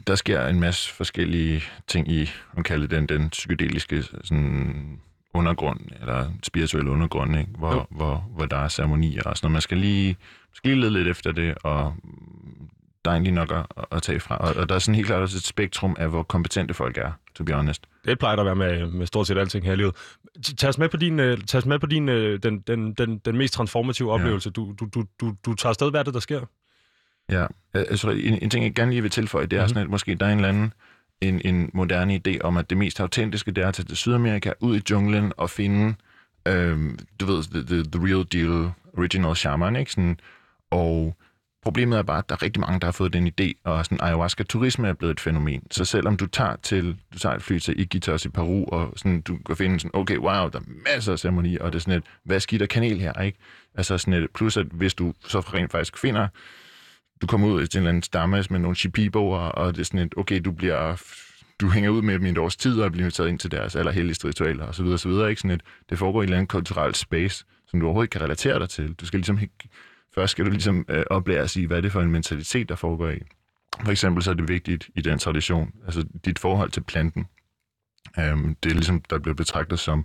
der 0.07 0.15
sker 0.15 0.47
en 0.47 0.61
masse 0.61 0.93
forskellige 0.95 1.63
ting 1.89 2.09
i, 2.13 2.31
man 2.55 2.65
kalder 2.65 2.87
den, 2.87 3.07
den 3.07 3.31
psykedeliske 3.31 4.03
sådan, 4.03 5.01
undergrund, 5.35 5.81
eller 6.01 6.31
spirituelle 6.43 6.91
undergrund, 6.91 7.37
ikke? 7.39 7.51
Hvor, 7.59 7.73
Jo. 7.75 7.85
hvor, 7.91 8.25
hvor 8.37 8.45
der 8.47 8.57
er 8.57 8.69
ceremonier 8.69 9.23
og 9.23 9.37
sådan 9.37 9.47
noget. 9.47 9.53
Man 9.53 9.63
skal 9.63 9.79
lige, 9.79 10.07
man 10.09 10.55
skal 10.55 10.71
lige 10.71 10.81
lede 10.81 10.93
lidt 10.93 11.09
efter 11.09 11.33
det, 11.33 11.55
og 11.63 11.95
egentlig 13.11 13.33
nok 13.33 13.53
at, 13.53 13.85
at 13.93 14.03
tage 14.03 14.21
fra. 14.21 14.37
Og, 14.37 14.57
og 14.57 14.69
der 14.69 14.75
er 14.75 14.79
sådan 14.79 14.95
helt 14.95 15.07
klart 15.07 15.23
også 15.23 15.37
et 15.37 15.45
spektrum 15.45 15.97
af, 15.99 16.09
hvor 16.09 16.23
kompetente 16.23 16.75
folk 16.75 16.99
er, 16.99 17.13
to 17.35 17.45
be 17.45 17.53
honest. 17.53 17.87
Det 18.05 18.19
plejer 18.19 18.37
der 18.37 18.43
at 18.43 18.47
være 18.47 18.57
med, 18.57 18.87
med 18.87 19.07
stort 19.07 19.27
set 19.27 19.39
alting 19.39 19.65
her 19.65 19.73
i 19.73 19.77
livet. 19.77 19.95
Tag 20.59 20.69
os 20.69 20.79
med 20.79 20.89
på 20.89 20.97
din, 20.97 21.21
øh, 21.21 21.39
tag 21.39 21.59
os 21.59 21.67
med 21.67 21.79
på 21.79 21.87
din 21.87 22.09
øh, 22.09 22.39
den, 22.43 22.61
den, 22.61 22.93
den, 22.93 23.19
den 23.19 23.37
mest 23.37 23.55
transformative 23.55 24.13
oplevelse. 24.13 24.51
Du, 24.51 24.75
du, 24.81 24.89
du, 24.95 25.05
du, 25.21 25.35
du 25.47 25.55
tager 25.55 25.71
afsted, 25.71 25.91
hvad 25.91 26.05
det, 26.05 26.15
der 26.15 26.21
sker? 26.21 26.41
Ja, 27.31 27.47
altså, 27.75 28.11
en, 28.11 28.39
en 28.43 28.51
ting, 28.51 28.65
jeg 28.65 28.75
gerne 28.75 28.91
lige 28.91 29.03
vil 29.03 29.11
tilføje, 29.11 29.47
det 29.47 29.53
er 29.53 29.57
Mhm. 29.57 29.63
mm-hmm. 29.63 29.69
sådan, 29.69 29.83
at 29.83 29.91
måske 29.91 30.15
der 30.15 30.27
er 30.27 30.31
en 30.31 30.39
eller 30.39 30.49
anden 30.49 30.73
en, 31.21 31.41
en 31.45 31.71
moderne 31.75 32.21
idé 32.29 32.39
om, 32.41 32.57
at 32.57 32.71
det 32.71 32.79
mest 32.79 33.01
autentiske, 33.01 33.51
det 33.51 33.65
er 33.65 33.69
at 33.69 33.75
tage 33.75 33.87
til 33.87 33.97
Sydamerika, 33.97 34.53
ud 34.61 34.77
i 34.77 34.83
junglen 34.91 35.33
og 35.37 35.51
finde, 35.51 35.95
øhm, 36.49 36.99
du 37.21 37.27
ved, 37.27 37.43
the, 37.45 37.67
the, 37.67 37.83
the 37.93 38.07
real 38.07 38.25
deal, 38.33 38.71
original 38.99 39.37
shaman, 39.37 39.77
ikke? 39.77 39.93
Sådan, 39.93 40.19
og 40.71 41.17
problemet 41.63 41.99
er 41.99 42.03
bare, 42.03 42.19
at 42.19 42.29
der 42.29 42.35
er 42.35 42.43
rigtig 42.43 42.61
mange, 42.61 42.81
der 42.81 42.87
har 42.87 42.93
fået 42.93 43.13
den 43.13 43.27
idé, 43.27 43.53
og 43.65 43.85
sådan 43.85 44.01
ayahuasca-turisme 44.01 44.89
er 44.89 44.93
blevet 44.93 45.13
et 45.13 45.21
fænomen. 45.21 45.63
Så 45.71 45.85
selvom 45.85 46.17
du 46.17 46.27
tager 46.27 46.57
til, 46.57 46.97
du 47.13 47.19
tager 47.19 47.35
et 47.35 47.43
fly 47.43 47.59
til 47.59 47.81
Iquitos 47.81 48.25
i 48.25 48.29
Peru, 48.29 48.65
og 48.65 48.93
sådan, 48.97 49.21
du 49.21 49.39
kan 49.47 49.57
finde 49.57 49.81
sådan, 49.81 49.91
okay, 49.95 50.19
wow, 50.19 50.49
der 50.49 50.59
er 50.59 50.93
masser 50.95 51.13
af 51.13 51.19
ceremonier, 51.19 51.63
og 51.63 51.73
det 51.73 51.79
er 51.79 51.81
sådan 51.81 51.99
et, 51.99 52.05
hvad 52.25 52.41
skidt 52.41 52.63
og 52.63 52.69
kanel 52.69 53.01
her, 53.01 53.23
ikke? 53.23 53.39
Altså 53.75 53.99
sådan 53.99 54.15
et, 54.15 54.31
plus 54.35 54.57
at 54.57 54.67
hvis 54.67 54.95
du 54.95 55.13
så 55.27 55.41
rent 55.41 55.73
faktisk 55.73 55.99
finder 55.99 56.29
du 57.23 57.27
kommer 57.27 57.49
ud 57.49 57.67
til 57.67 57.79
en 57.79 57.83
eller 57.83 57.89
anden 57.89 58.03
stamme 58.03 58.45
med 58.51 58.59
nogle 58.59 58.77
shipiboer, 58.77 59.39
og 59.39 59.75
det 59.75 59.81
er 59.81 59.85
sådan 59.85 60.01
et, 60.01 60.15
okay, 60.17 60.41
du 60.45 60.53
bliver 60.53 60.97
du 61.61 61.69
hænger 61.69 61.91
ud 61.91 62.03
med 62.03 62.15
dem 62.15 62.27
i 62.27 62.29
et 62.31 62.39
års 62.39 62.57
tid, 62.57 62.81
og 62.81 62.93
bliver 62.93 63.11
taget 63.11 63.29
ind 63.29 63.39
til 63.39 63.51
deres 63.51 63.77
allerhelligste 63.77 64.29
ritualer, 64.29 64.65
og 64.65 64.75
så 64.75 64.83
videre, 64.83 64.95
og 64.95 65.01
så 65.01 65.09
videre. 65.09 65.31
Ikke? 65.31 65.41
Sådan 65.41 65.51
et, 65.51 65.63
det 65.91 65.99
foregår 65.99 66.23
i 66.23 66.25
en 66.25 66.29
eller 66.29 66.37
andet 66.37 66.51
kulturel 66.51 66.95
space, 66.95 67.45
som 67.67 67.81
du 67.81 67.87
overhovedet 67.87 68.07
ikke 68.07 68.13
kan 68.13 68.23
relatere 68.23 68.59
dig 68.59 68.69
til. 68.69 68.93
Du 68.93 69.07
skal 69.07 69.19
ligesom 69.19 69.39
ikke, 69.39 69.55
først 70.15 70.31
skal 70.31 70.45
du 70.45 70.51
ligesom 70.51 70.85
øh, 70.89 71.05
oplære 71.11 71.49
sig, 71.49 71.67
hvad 71.67 71.77
er 71.77 71.81
det 71.81 71.93
for 71.93 72.01
en 72.01 72.11
mentalitet, 72.11 72.69
der 72.69 72.75
foregår 72.75 73.09
i. 73.09 73.21
For 73.85 73.91
eksempel 73.91 74.23
så 74.23 74.31
er 74.31 74.35
det 74.35 74.49
vigtigt 74.49 74.91
i 74.95 75.01
den 75.01 75.19
tradition, 75.19 75.73
altså 75.85 76.05
dit 76.25 76.39
forhold 76.39 76.71
til 76.71 76.81
planten. 76.81 77.27
Øhm, 78.19 78.57
det 78.63 78.71
er 78.71 78.75
ligesom, 78.75 79.01
der 79.01 79.19
bliver 79.19 79.35
betragtet 79.35 79.79
som, 79.79 80.05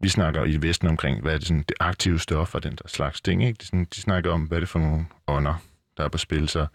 vi 0.00 0.08
snakker 0.08 0.44
i 0.44 0.62
Vesten 0.62 0.88
omkring, 0.88 1.20
hvad 1.22 1.34
er 1.34 1.38
det, 1.38 1.46
sådan, 1.46 1.64
det 1.68 1.76
aktive 1.80 2.18
stof 2.18 2.54
og 2.54 2.62
den 2.62 2.72
der 2.72 2.88
slags 2.88 3.20
ting. 3.20 3.44
Ikke? 3.44 3.56
De, 3.60 3.66
sådan, 3.66 3.86
de 3.94 4.00
snakker 4.00 4.32
om, 4.32 4.42
hvad 4.42 4.58
er 4.58 4.60
det 4.60 4.68
for 4.68 4.78
nogle 4.78 5.06
ånder, 5.26 5.62
der 5.96 6.04
er 6.04 6.08
på 6.08 6.18
spil. 6.18 6.48
Så, 6.48 6.66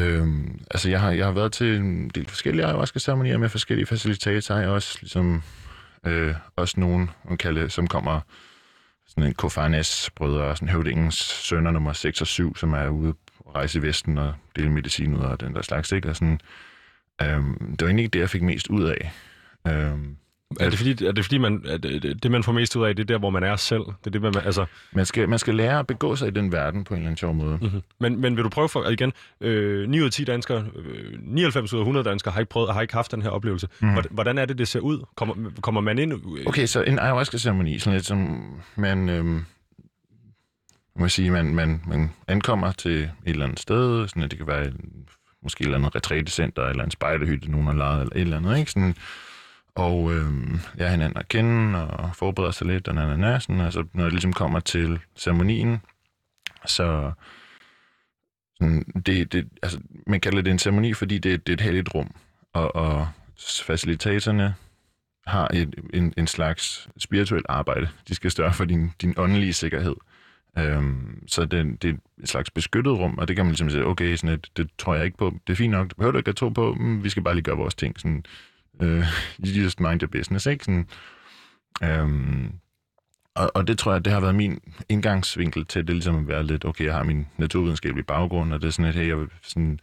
øhm, 0.00 0.60
altså, 0.70 0.90
jeg 0.90 1.00
har, 1.00 1.10
jeg 1.10 1.26
har 1.26 1.32
været 1.32 1.52
til 1.52 1.76
en 1.76 2.08
del 2.08 2.28
forskellige 2.28 2.66
ayahuasca-ceremonier 2.66 3.38
med 3.38 3.48
forskellige 3.48 3.86
facilitatorer. 3.86 4.58
Jeg 4.58 4.68
har 4.68 4.74
også, 4.74 4.98
ligesom, 5.00 5.42
øh, 6.06 6.34
også 6.56 6.80
nogen, 6.80 7.10
man 7.28 7.38
kalder, 7.38 7.68
som 7.68 7.86
kommer 7.86 8.20
sådan 9.08 9.24
en 9.24 9.34
Kofanes 9.34 10.10
brødre, 10.16 10.56
sådan 10.56 10.68
høvdingens 10.68 11.14
sønner 11.14 11.70
nummer 11.70 11.92
6 11.92 12.20
og 12.20 12.26
7, 12.26 12.56
som 12.56 12.72
er 12.72 12.88
ude 12.88 13.14
og 13.40 13.54
rejse 13.54 13.78
i 13.78 13.82
Vesten 13.82 14.18
og 14.18 14.34
dele 14.56 14.70
medicin 14.72 15.14
ud 15.14 15.20
og 15.20 15.40
den 15.40 15.54
der 15.54 15.62
slags, 15.62 15.92
ikke? 15.92 16.08
Og 16.08 16.16
sådan, 16.16 16.40
øhm, 17.22 17.58
det 17.70 17.80
var 17.80 17.86
egentlig 17.86 18.04
ikke 18.04 18.12
det, 18.12 18.20
jeg 18.20 18.30
fik 18.30 18.42
mest 18.42 18.66
ud 18.68 18.84
af. 18.84 19.12
Øhm, 19.68 20.16
er 20.60 20.70
det 20.70 20.78
fordi, 20.78 21.04
er 21.04 21.12
det, 21.12 21.24
fordi 21.24 21.38
man, 21.38 21.62
er 21.66 21.76
det, 21.76 22.22
det, 22.22 22.30
man 22.30 22.42
får 22.42 22.52
mest 22.52 22.76
ud 22.76 22.84
af, 22.84 22.96
det 22.96 23.02
er 23.02 23.06
der, 23.06 23.18
hvor 23.18 23.30
man 23.30 23.42
er 23.42 23.56
selv? 23.56 23.80
Det 23.80 24.06
er 24.06 24.10
det, 24.10 24.22
man, 24.22 24.36
altså, 24.36 24.66
man, 24.92 25.06
skal, 25.06 25.28
man 25.28 25.38
skal 25.38 25.54
lære 25.54 25.78
at 25.78 25.86
begå 25.86 26.16
sig 26.16 26.28
i 26.28 26.30
den 26.30 26.52
verden 26.52 26.84
på 26.84 26.94
en 26.94 26.98
eller 26.98 27.08
anden 27.08 27.16
sjov 27.16 27.34
måde. 27.34 27.58
mm-hmm. 27.62 27.82
men, 28.00 28.20
men 28.20 28.36
vil 28.36 28.44
du 28.44 28.48
prøve 28.48 28.68
for, 28.68 28.88
igen, 28.88 29.12
øh, 29.40 29.88
9 29.88 30.00
ud 30.00 30.04
af 30.04 30.10
10 30.10 30.24
danskere, 30.24 30.66
øh, 30.76 31.18
99 31.22 31.72
ud 31.72 31.78
af 31.78 31.82
100 31.82 32.04
danskere 32.04 32.32
har 32.32 32.40
ikke, 32.40 32.50
prøvet, 32.50 32.74
har 32.74 32.80
ikke 32.80 32.94
haft 32.94 33.10
den 33.12 33.22
her 33.22 33.30
oplevelse. 33.30 33.68
Mm. 33.80 33.96
Hvordan 34.10 34.38
er 34.38 34.44
det, 34.44 34.58
det 34.58 34.68
ser 34.68 34.80
ud? 34.80 35.04
Kommer, 35.16 35.34
kommer 35.60 35.80
man 35.80 35.98
ind? 35.98 36.12
Øh, 36.12 36.46
Okay, 36.46 36.66
så 36.66 36.82
en 36.82 36.98
ayahuasca-ceremoni, 36.98 37.78
sådan 37.78 37.96
lidt 37.96 38.06
som 38.06 38.42
man, 38.76 38.98
må 40.96 41.04
jeg 41.04 41.10
sige, 41.10 41.30
man, 41.30 41.54
man, 41.54 41.82
man 41.86 42.10
ankommer 42.28 42.72
til 42.72 43.02
et 43.02 43.10
eller 43.24 43.44
andet 43.44 43.60
sted, 43.60 44.08
sådan 44.08 44.22
at 44.22 44.30
det 44.30 44.38
kan 44.38 44.46
være 44.46 44.72
måske 45.42 45.62
et 45.62 45.64
eller 45.64 45.78
andet 45.78 45.94
retrætecenter, 45.94 46.62
eller 46.66 46.84
en 46.84 46.90
spejderhytte, 46.90 47.50
nogen 47.50 47.66
har 47.66 47.74
lejet, 47.74 48.00
eller 48.00 48.14
et 48.14 48.20
eller 48.20 48.36
andet, 48.36 48.58
ikke? 48.58 48.70
Sådan, 48.70 48.94
og 49.78 50.12
øh, 50.12 50.32
jeg 50.76 50.90
hinanden 50.90 51.18
at 51.18 51.28
kende, 51.28 51.90
og 51.90 52.16
forbereder 52.16 52.52
sig 52.52 52.66
lidt, 52.66 52.88
og 52.88 52.94
na, 52.94 53.06
na, 53.06 53.16
na, 53.16 53.38
sådan, 53.38 53.60
altså, 53.60 53.84
når 53.92 54.04
det 54.04 54.12
ligesom 54.12 54.32
kommer 54.32 54.60
til 54.60 54.98
ceremonien, 55.16 55.80
så 56.66 57.12
sådan, 58.56 58.84
det, 59.06 59.32
det, 59.32 59.48
altså, 59.62 59.80
man 60.06 60.20
kalder 60.20 60.42
det 60.42 60.50
en 60.50 60.58
ceremoni, 60.58 60.94
fordi 60.94 61.18
det, 61.18 61.46
det 61.46 61.52
er 61.52 61.56
et 61.56 61.60
helligt 61.60 61.94
rum, 61.94 62.14
og, 62.52 62.76
og 62.76 63.08
facilitatorerne 63.64 64.54
har 65.26 65.48
et, 65.54 65.74
en, 65.94 66.14
en 66.16 66.26
slags 66.26 66.88
spirituelt 66.98 67.46
arbejde. 67.48 67.88
De 68.08 68.14
skal 68.14 68.30
større 68.30 68.54
for 68.54 68.64
din, 68.64 68.92
din 69.00 69.14
åndelige 69.16 69.52
sikkerhed. 69.52 69.94
Øhm, 70.58 71.24
så 71.26 71.44
det, 71.44 71.82
det 71.82 71.90
er 71.90 71.94
et 72.22 72.28
slags 72.28 72.50
beskyttet 72.50 72.92
rum, 72.98 73.18
og 73.18 73.28
det 73.28 73.36
kan 73.36 73.44
man 73.44 73.50
ligesom 73.50 73.70
sige, 73.70 73.86
okay, 73.86 74.16
sådan 74.16 74.34
et, 74.34 74.50
det 74.56 74.70
tror 74.78 74.94
jeg 74.94 75.04
ikke 75.04 75.16
på. 75.16 75.34
Det 75.46 75.52
er 75.52 75.56
fint 75.56 75.70
nok, 75.70 75.88
det 75.88 75.96
behøver 75.96 76.12
du 76.12 76.18
ikke 76.18 76.28
at 76.28 76.36
tro 76.36 76.48
på. 76.48 76.74
Mm, 76.74 77.04
vi 77.04 77.08
skal 77.08 77.22
bare 77.22 77.34
lige 77.34 77.44
gøre 77.44 77.56
vores 77.56 77.74
ting. 77.74 78.00
Sådan, 78.00 78.24
øh, 78.80 79.04
you 79.46 79.62
just 79.62 79.80
mind 79.80 80.02
your 80.02 80.10
business, 80.10 80.46
ikke? 80.46 80.64
Sådan, 80.64 80.88
øhm, 81.82 82.52
og, 83.34 83.50
og 83.54 83.66
det 83.66 83.78
tror 83.78 83.92
jeg, 83.92 84.04
det 84.04 84.12
har 84.12 84.20
været 84.20 84.34
min 84.34 84.60
indgangsvinkel 84.88 85.66
til 85.66 85.86
det, 85.86 85.94
ligesom 85.94 86.16
at 86.16 86.28
være 86.28 86.46
lidt, 86.46 86.64
okay, 86.64 86.84
jeg 86.84 86.94
har 86.94 87.02
min 87.02 87.26
naturvidenskabelige 87.36 88.04
baggrund, 88.04 88.52
og 88.52 88.60
det 88.60 88.66
er 88.66 88.72
sådan 88.72 88.88
et, 88.90 88.94
hey, 88.94 89.08
jeg 89.08 89.26
sådan, 89.42 89.80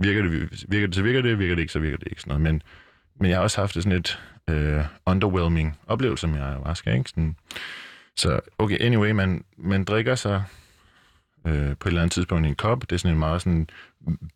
virker 0.00 0.22
det, 0.22 0.32
virker 0.68 0.86
det, 0.86 0.94
så 0.94 1.02
virker 1.02 1.22
det, 1.22 1.38
virker 1.38 1.54
det 1.54 1.62
ikke, 1.62 1.72
så 1.72 1.78
virker 1.78 1.96
det 1.96 2.08
ikke. 2.10 2.20
Sådan 2.20 2.30
noget. 2.30 2.42
Men, 2.42 2.62
men 3.20 3.30
jeg 3.30 3.38
har 3.38 3.42
også 3.42 3.60
haft 3.60 3.74
det 3.74 3.82
sådan 3.82 3.98
et 3.98 4.20
øh, 4.50 4.84
underwhelming 5.06 5.78
oplevelse 5.86 6.26
med 6.26 6.40
ayahuasca, 6.40 6.92
ikke? 6.92 7.10
Sådan, 7.10 7.36
så 8.16 8.40
okay, 8.58 8.76
anyway, 8.80 9.10
man, 9.10 9.44
man 9.56 9.84
drikker 9.84 10.14
sig 10.14 10.44
øh, 11.46 11.76
på 11.76 11.88
et 11.88 11.90
eller 11.90 12.02
andet 12.02 12.12
tidspunkt 12.12 12.46
i 12.46 12.48
en 12.48 12.54
kop. 12.54 12.80
Det 12.80 12.92
er 12.92 12.98
sådan 12.98 13.14
en 13.14 13.18
meget 13.18 13.42
sådan 13.42 13.68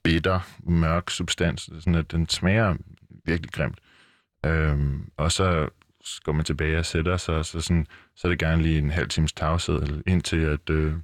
bitter, 0.02 0.40
mørk 0.58 1.10
substans, 1.10 1.62
sådan 1.62 1.94
at 1.94 2.12
den 2.12 2.28
smager 2.28 2.74
virkelig 3.24 3.52
grimt. 3.52 3.78
Øhm, 4.46 5.10
og 5.16 5.32
så 5.32 5.68
går 6.24 6.32
man 6.32 6.44
tilbage 6.44 6.78
og 6.78 6.86
sætter 6.86 7.16
sig, 7.16 7.44
så, 7.44 7.60
sådan, 7.60 7.86
så 8.16 8.28
er 8.28 8.30
det 8.30 8.38
gerne 8.38 8.62
lige 8.62 8.78
en 8.78 8.90
halv 8.90 9.08
times 9.08 9.32
tavshed, 9.32 10.02
indtil 10.06 10.40
at, 10.40 10.70
øh, 10.70 10.94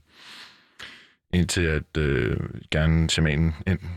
indtil 1.33 1.63
at 1.63 1.97
øh, 1.99 2.37
gerne 2.71 3.11
shamanen, 3.11 3.55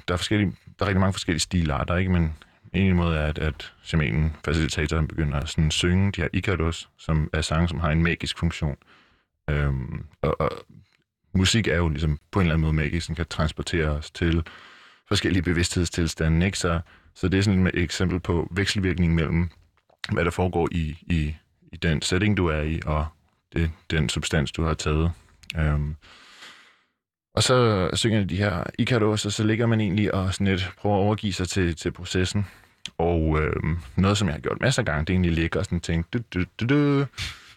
der 0.08 0.14
er, 0.14 0.18
forskellige, 0.18 0.56
der 0.80 0.86
er 0.86 0.88
rigtig 0.88 1.00
mange 1.00 1.14
forskellige 1.14 1.40
stilarter, 1.40 1.96
ikke? 1.96 2.12
men 2.12 2.36
en 2.74 2.96
måde 2.96 3.18
er, 3.18 3.26
at, 3.26 3.40
at 3.40 3.74
shamanen, 3.84 4.36
facilitatoren, 4.46 5.08
begynder 5.08 5.40
at 5.40 5.50
sådan 5.50 5.72
synge 5.72 6.12
de 6.12 6.22
her 6.22 6.30
ikaros, 6.34 6.90
som 6.98 7.30
er 7.34 7.42
sange, 7.42 7.68
som 7.68 7.80
har 7.80 7.92
en 7.92 8.04
magisk 8.04 8.38
funktion. 8.38 8.78
Øhm, 9.50 10.06
og, 10.22 10.42
og 10.42 10.52
musik 11.34 11.68
er 11.68 11.78
jo 11.78 11.90
ligesom 11.90 12.20
på 12.32 12.40
en 12.40 12.44
eller 12.46 12.54
anden 12.54 12.62
måde 12.62 12.74
magisk, 12.74 13.08
den 13.08 13.16
kan 13.16 13.26
transportere 13.26 13.90
os 13.90 14.12
til 14.12 14.44
forskellige 15.08 15.44
bevidsthedstilstande, 15.44 16.46
ikke? 16.46 16.58
Så, 16.58 16.80
så 17.18 17.28
det 17.28 17.38
er 17.38 17.42
sådan 17.42 17.68
et 17.68 17.76
eksempel 17.76 18.20
på 18.20 18.48
vekselvirkning 18.52 19.16
mellem, 19.16 19.50
hvad 20.12 20.26
der 20.26 20.32
foregår 20.32 20.68
i, 20.72 20.98
i, 21.02 21.36
i 21.74 21.76
den 21.76 22.02
setting, 22.02 22.38
du 22.38 22.48
er 22.48 22.62
i, 22.62 22.80
og 22.86 23.08
det, 23.54 23.72
den 23.92 24.10
substans, 24.10 24.52
du 24.52 24.64
har 24.64 24.74
taget. 24.74 25.12
Øhm, 25.58 25.96
og 27.36 27.44
så 27.44 27.90
synger 27.94 28.24
de 28.24 28.38
her 28.38 28.64
ikaros, 28.80 29.26
og 29.26 29.32
så 29.32 29.44
ligger 29.44 29.66
man 29.66 29.82
egentlig 29.82 30.14
og 30.14 30.34
sådan 30.34 30.48
lidt 30.48 30.72
prøver 30.78 30.96
at 30.96 31.00
overgive 31.00 31.34
sig 31.34 31.48
til, 31.48 31.76
til 31.76 31.92
processen. 31.92 32.46
Og 32.98 33.42
øhm, 33.42 33.78
noget, 33.96 34.18
som 34.18 34.28
jeg 34.28 34.34
har 34.34 34.42
gjort 34.42 34.62
masser 34.62 34.82
af 34.82 34.86
gange, 34.86 35.06
det 35.06 35.10
er 35.10 35.14
egentlig 35.14 35.32
ligger 35.32 35.60
og 35.60 35.66
sådan 35.66 35.80
tænke, 35.80 36.10
du, 36.14 36.20
du, 36.34 36.46
du, 36.60 36.66
du, 36.66 37.06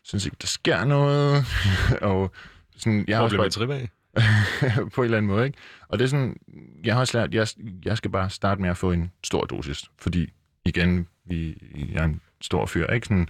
synes 0.02 0.24
ikke, 0.24 0.36
der 0.40 0.46
sker 0.46 0.84
noget. 0.84 1.44
og 2.11 2.32
sådan, 2.76 3.04
jeg 3.08 3.16
har 3.16 3.24
også 3.24 3.36
bare, 3.36 3.44
man 3.44 3.50
trip 3.50 3.70
af? 3.70 3.88
på 4.94 5.02
en 5.02 5.04
eller 5.04 5.16
anden 5.16 5.30
måde, 5.30 5.46
ikke? 5.46 5.58
Og 5.88 5.98
det 5.98 6.04
er 6.04 6.08
sådan, 6.08 6.36
jeg 6.84 6.94
har 6.94 7.00
også 7.00 7.18
lært, 7.18 7.34
jeg, 7.34 7.46
jeg 7.84 7.96
skal 7.96 8.11
bare 8.11 8.30
starte 8.30 8.61
med 8.61 8.70
at 8.70 8.76
få 8.76 8.92
en 8.92 9.12
stor 9.24 9.44
dosis, 9.44 9.90
fordi 9.98 10.32
igen, 10.64 11.06
vi, 11.24 11.62
jeg 11.92 12.00
er 12.00 12.04
en 12.04 12.20
stor 12.40 12.66
fyr, 12.66 12.86
ikke? 12.86 13.06
Sådan, 13.06 13.28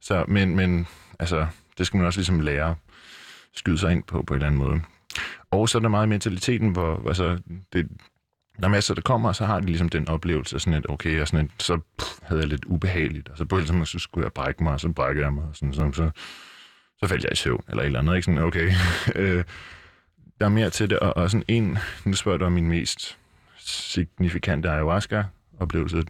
så, 0.00 0.24
men, 0.28 0.56
men 0.56 0.86
altså, 1.18 1.46
det 1.78 1.86
skal 1.86 1.98
man 1.98 2.06
også 2.06 2.18
ligesom 2.18 2.40
lære 2.40 2.74
skyde 3.54 3.78
sig 3.78 3.92
ind 3.92 4.02
på, 4.02 4.22
på 4.22 4.34
en 4.34 4.36
eller 4.36 4.46
anden 4.46 4.60
måde. 4.60 4.80
Og 5.50 5.68
så 5.68 5.78
er 5.78 5.82
der 5.82 5.88
meget 5.88 6.08
mentaliteten, 6.08 6.70
hvor 6.70 7.08
altså, 7.08 7.38
det, 7.72 7.88
når 8.58 8.68
masser 8.68 8.94
der 8.94 9.02
kommer, 9.02 9.32
så 9.32 9.44
har 9.44 9.60
de 9.60 9.66
ligesom 9.66 9.88
den 9.88 10.08
oplevelse, 10.08 10.58
sådan 10.58 10.74
et, 10.74 10.86
okay, 10.88 11.20
og 11.20 11.28
sådan 11.28 11.44
et, 11.44 11.50
så 11.58 11.78
pff, 11.98 12.18
havde 12.22 12.40
jeg 12.40 12.48
lidt 12.48 12.64
ubehageligt, 12.64 13.28
og 13.28 13.38
så 13.38 13.44
på 13.44 13.56
et 13.56 13.68
så 13.68 13.98
skulle 13.98 14.24
jeg 14.24 14.32
brække 14.32 14.62
mig, 14.62 14.72
og 14.72 14.80
så 14.80 14.88
brækkede 14.88 15.24
jeg 15.24 15.32
mig, 15.32 15.44
og 15.44 15.56
sådan, 15.56 15.74
så, 15.74 15.90
så, 15.92 16.10
så 16.98 17.06
faldt 17.06 17.24
jeg 17.24 17.32
i 17.32 17.36
søvn, 17.36 17.64
eller 17.68 17.82
et 17.82 17.86
eller 17.86 17.98
andet, 17.98 18.16
ikke? 18.16 18.24
Sådan, 18.24 18.42
okay. 18.42 18.72
Øh, 19.22 19.44
der 20.38 20.44
er 20.44 20.48
mere 20.48 20.70
til 20.70 20.90
det, 20.90 20.98
og, 20.98 21.16
og 21.16 21.30
sådan 21.30 21.44
en, 21.48 21.78
nu 22.04 22.12
spørger 22.12 22.38
du 22.38 22.44
om 22.44 22.52
min 22.52 22.68
mest 22.68 23.18
signifikante 23.58 24.70
ayahuasca-oplevelse, 24.70 26.04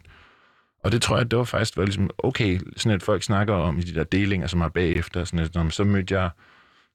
og 0.84 0.92
det 0.92 1.02
tror 1.02 1.16
jeg, 1.16 1.30
det 1.30 1.38
var 1.38 1.44
faktisk 1.44 1.76
var 1.76 1.84
ligesom, 1.84 2.10
okay, 2.18 2.60
sådan 2.76 2.96
at 2.96 3.02
folk 3.02 3.22
snakker 3.22 3.54
om 3.54 3.78
i 3.78 3.80
de 3.80 3.94
der 3.94 4.04
delinger, 4.04 4.46
som 4.46 4.60
er 4.60 4.68
bagefter, 4.68 5.24
sådan 5.24 5.66
at, 5.66 5.72
så 5.72 5.84
mødte 5.84 6.20
jeg, 6.20 6.30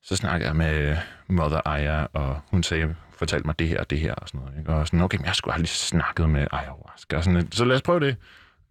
så 0.03 0.15
snakkede 0.15 0.47
jeg 0.47 0.55
med 0.55 0.97
Mother 1.27 1.67
Aya, 1.67 2.05
og 2.13 2.39
hun 2.47 2.63
sagde, 2.63 2.95
fortalte 3.11 3.47
mig 3.47 3.59
det 3.59 3.67
her 3.67 3.79
og 3.79 3.89
det 3.89 3.99
her, 3.99 4.13
og 4.13 4.27
sådan 4.27 4.41
noget, 4.41 4.59
ikke? 4.59 4.73
og 4.73 4.87
sådan, 4.87 5.01
okay, 5.01 5.17
men 5.17 5.25
jeg 5.25 5.35
skulle 5.35 5.53
aldrig 5.53 5.67
snakket 5.67 6.29
med 6.29 6.47
ayahuasca, 6.51 7.17
og 7.17 7.23
sådan 7.23 7.39
lidt, 7.39 7.55
så 7.55 7.65
lad 7.65 7.75
os 7.75 7.81
prøve 7.81 7.99
det. 7.99 8.15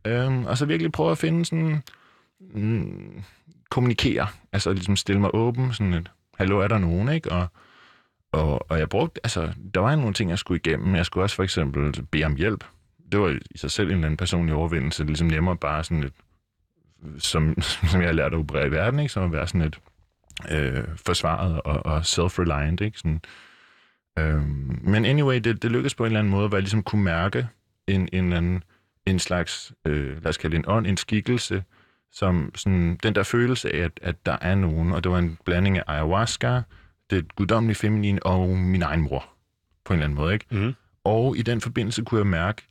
Øhm, 0.05 0.45
og 0.45 0.59
så 0.59 0.67
virkelig 0.67 0.93
prøve 0.93 1.11
at 1.11 1.19
finde 1.19 1.45
sådan, 1.45 1.83
mm, 2.41 3.23
kommunikere, 3.71 4.27
altså 4.53 4.73
ligesom 4.73 4.97
stille 4.97 5.21
mig 5.21 5.35
åben, 5.35 5.73
sådan 5.73 5.95
et, 5.95 6.11
hallo, 6.39 6.59
er 6.59 6.69
der 6.69 6.79
nogen, 6.79 7.09
ikke? 7.09 7.33
Og, 7.33 7.49
og, 8.33 8.71
og 8.71 8.79
jeg 8.79 8.89
brugte, 8.89 9.21
altså, 9.25 9.53
der 9.75 9.81
var 9.81 9.97
nogle 9.97 10.15
ting, 10.15 10.31
jeg 10.31 10.39
skulle 10.39 10.61
igennem. 10.65 10.95
Jeg 10.95 11.07
skulle 11.07 11.25
også 11.25 11.37
for 11.37 11.43
eksempel 11.43 12.07
bede 12.07 12.25
om 12.25 12.37
hjælp. 12.37 12.65
Det 13.13 13.21
var 13.21 13.39
i 13.51 13.59
sig 13.59 13.71
selv 13.71 13.89
en 13.89 13.95
eller 13.95 14.07
anden 14.07 14.17
personlig 14.17 14.55
overvindelse. 14.55 15.03
Det 15.03 15.07
er 15.07 15.09
ligesom 15.09 15.27
nemmere 15.27 15.57
bare 15.57 15.85
sådan 15.85 16.03
et, 16.03 16.13
som, 17.19 17.63
som 17.91 18.01
jeg 18.01 18.09
har 18.09 18.15
lært 18.15 18.33
at 18.33 18.39
operere 18.39 18.67
i 18.67 18.71
verden, 18.71 19.01
ikke? 19.01 19.13
Som 19.13 19.25
at 19.25 19.33
være 19.33 19.47
sådan 19.47 19.63
et 19.63 19.79
øh, 20.51 20.85
forsvaret 21.07 21.63
og, 21.63 21.87
og 21.87 22.07
self-reliant, 22.07 22.81
ikke? 22.81 22.99
Sådan, 22.99 23.21
øh, 24.19 24.43
men 24.85 25.05
anyway, 25.05 25.41
det, 25.41 25.63
det 25.63 25.73
lykkedes 25.73 25.95
på 25.95 26.05
en 26.05 26.07
eller 26.07 26.19
anden 26.19 26.31
måde, 26.31 26.49
hvor 26.49 26.57
jeg 26.57 26.63
ligesom 26.63 26.83
kunne 26.83 27.05
mærke 27.05 27.49
en, 27.87 28.09
en 28.13 28.25
eller 28.25 28.37
anden, 28.37 28.65
en 29.07 29.19
slags, 29.19 29.73
øh, 29.87 30.15
lad 30.15 30.27
os 30.27 30.37
kalde 30.37 30.57
det 30.57 30.59
en 30.59 30.71
ånd, 30.71 30.87
en 30.87 30.97
skikkelse, 30.97 31.65
som 32.13 32.51
sådan, 32.55 32.97
den 33.03 33.15
der 33.15 33.23
følelse 33.23 33.75
af, 33.75 33.79
at, 33.79 33.93
at 34.03 34.27
der 34.27 34.37
er 34.41 34.55
nogen, 34.55 34.93
og 34.93 35.05
det 35.05 35.13
var 35.13 35.19
en 35.19 35.39
blanding 35.45 35.79
af 35.79 35.85
ayahuasca, 35.87 36.63
det 37.13 37.35
guddommelige 37.35 37.77
feminin 37.77 38.19
og 38.23 38.49
min 38.49 38.83
egen 38.83 39.01
mor, 39.01 39.29
på 39.85 39.93
en 39.93 39.99
eller 39.99 40.05
anden 40.05 40.17
måde, 40.17 40.33
ikke? 40.35 40.47
Mm-hmm. 40.51 40.75
Og 41.05 41.37
i 41.37 41.43
den 41.43 41.61
forbindelse 41.61 42.03
kunne 42.03 42.19
jeg 42.19 42.27
mærke, 42.27 42.63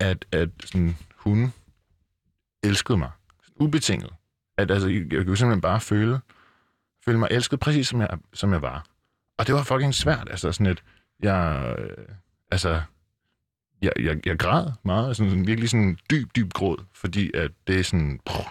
at, 0.00 0.24
at 0.32 0.48
sådan, 0.64 0.96
hun 1.16 1.52
elskede 2.62 2.98
mig. 2.98 3.10
Ubetinget. 3.56 4.10
At 4.58 4.70
altså, 4.70 4.88
jeg, 4.88 5.12
jeg 5.12 5.26
kunne 5.26 5.36
simpelthen 5.36 5.60
bare 5.60 5.80
føle, 5.80 6.20
føle 7.04 7.18
mig 7.18 7.28
elsket 7.30 7.60
præcis 7.60 7.88
som 7.88 8.00
jeg, 8.00 8.18
som 8.34 8.52
jeg 8.52 8.62
var. 8.62 8.86
Og 9.38 9.46
det 9.46 9.54
var 9.54 9.62
fucking 9.62 9.94
svært. 9.94 10.28
Altså 10.30 10.52
sådan 10.52 10.66
et, 10.66 10.82
jeg, 11.22 11.74
øh, 11.78 12.06
altså, 12.50 12.82
jeg, 13.82 13.92
jeg, 13.98 14.26
jeg 14.26 14.38
græd 14.38 14.70
meget, 14.82 15.16
sådan, 15.16 15.30
sådan 15.30 15.46
virkelig 15.46 15.70
sådan 15.70 15.98
dyb, 16.10 16.28
dyb 16.36 16.52
gråd, 16.52 16.84
fordi 16.92 17.30
at 17.34 17.50
det 17.66 17.78
er 17.78 17.82
sådan, 17.82 18.20
pff, 18.26 18.48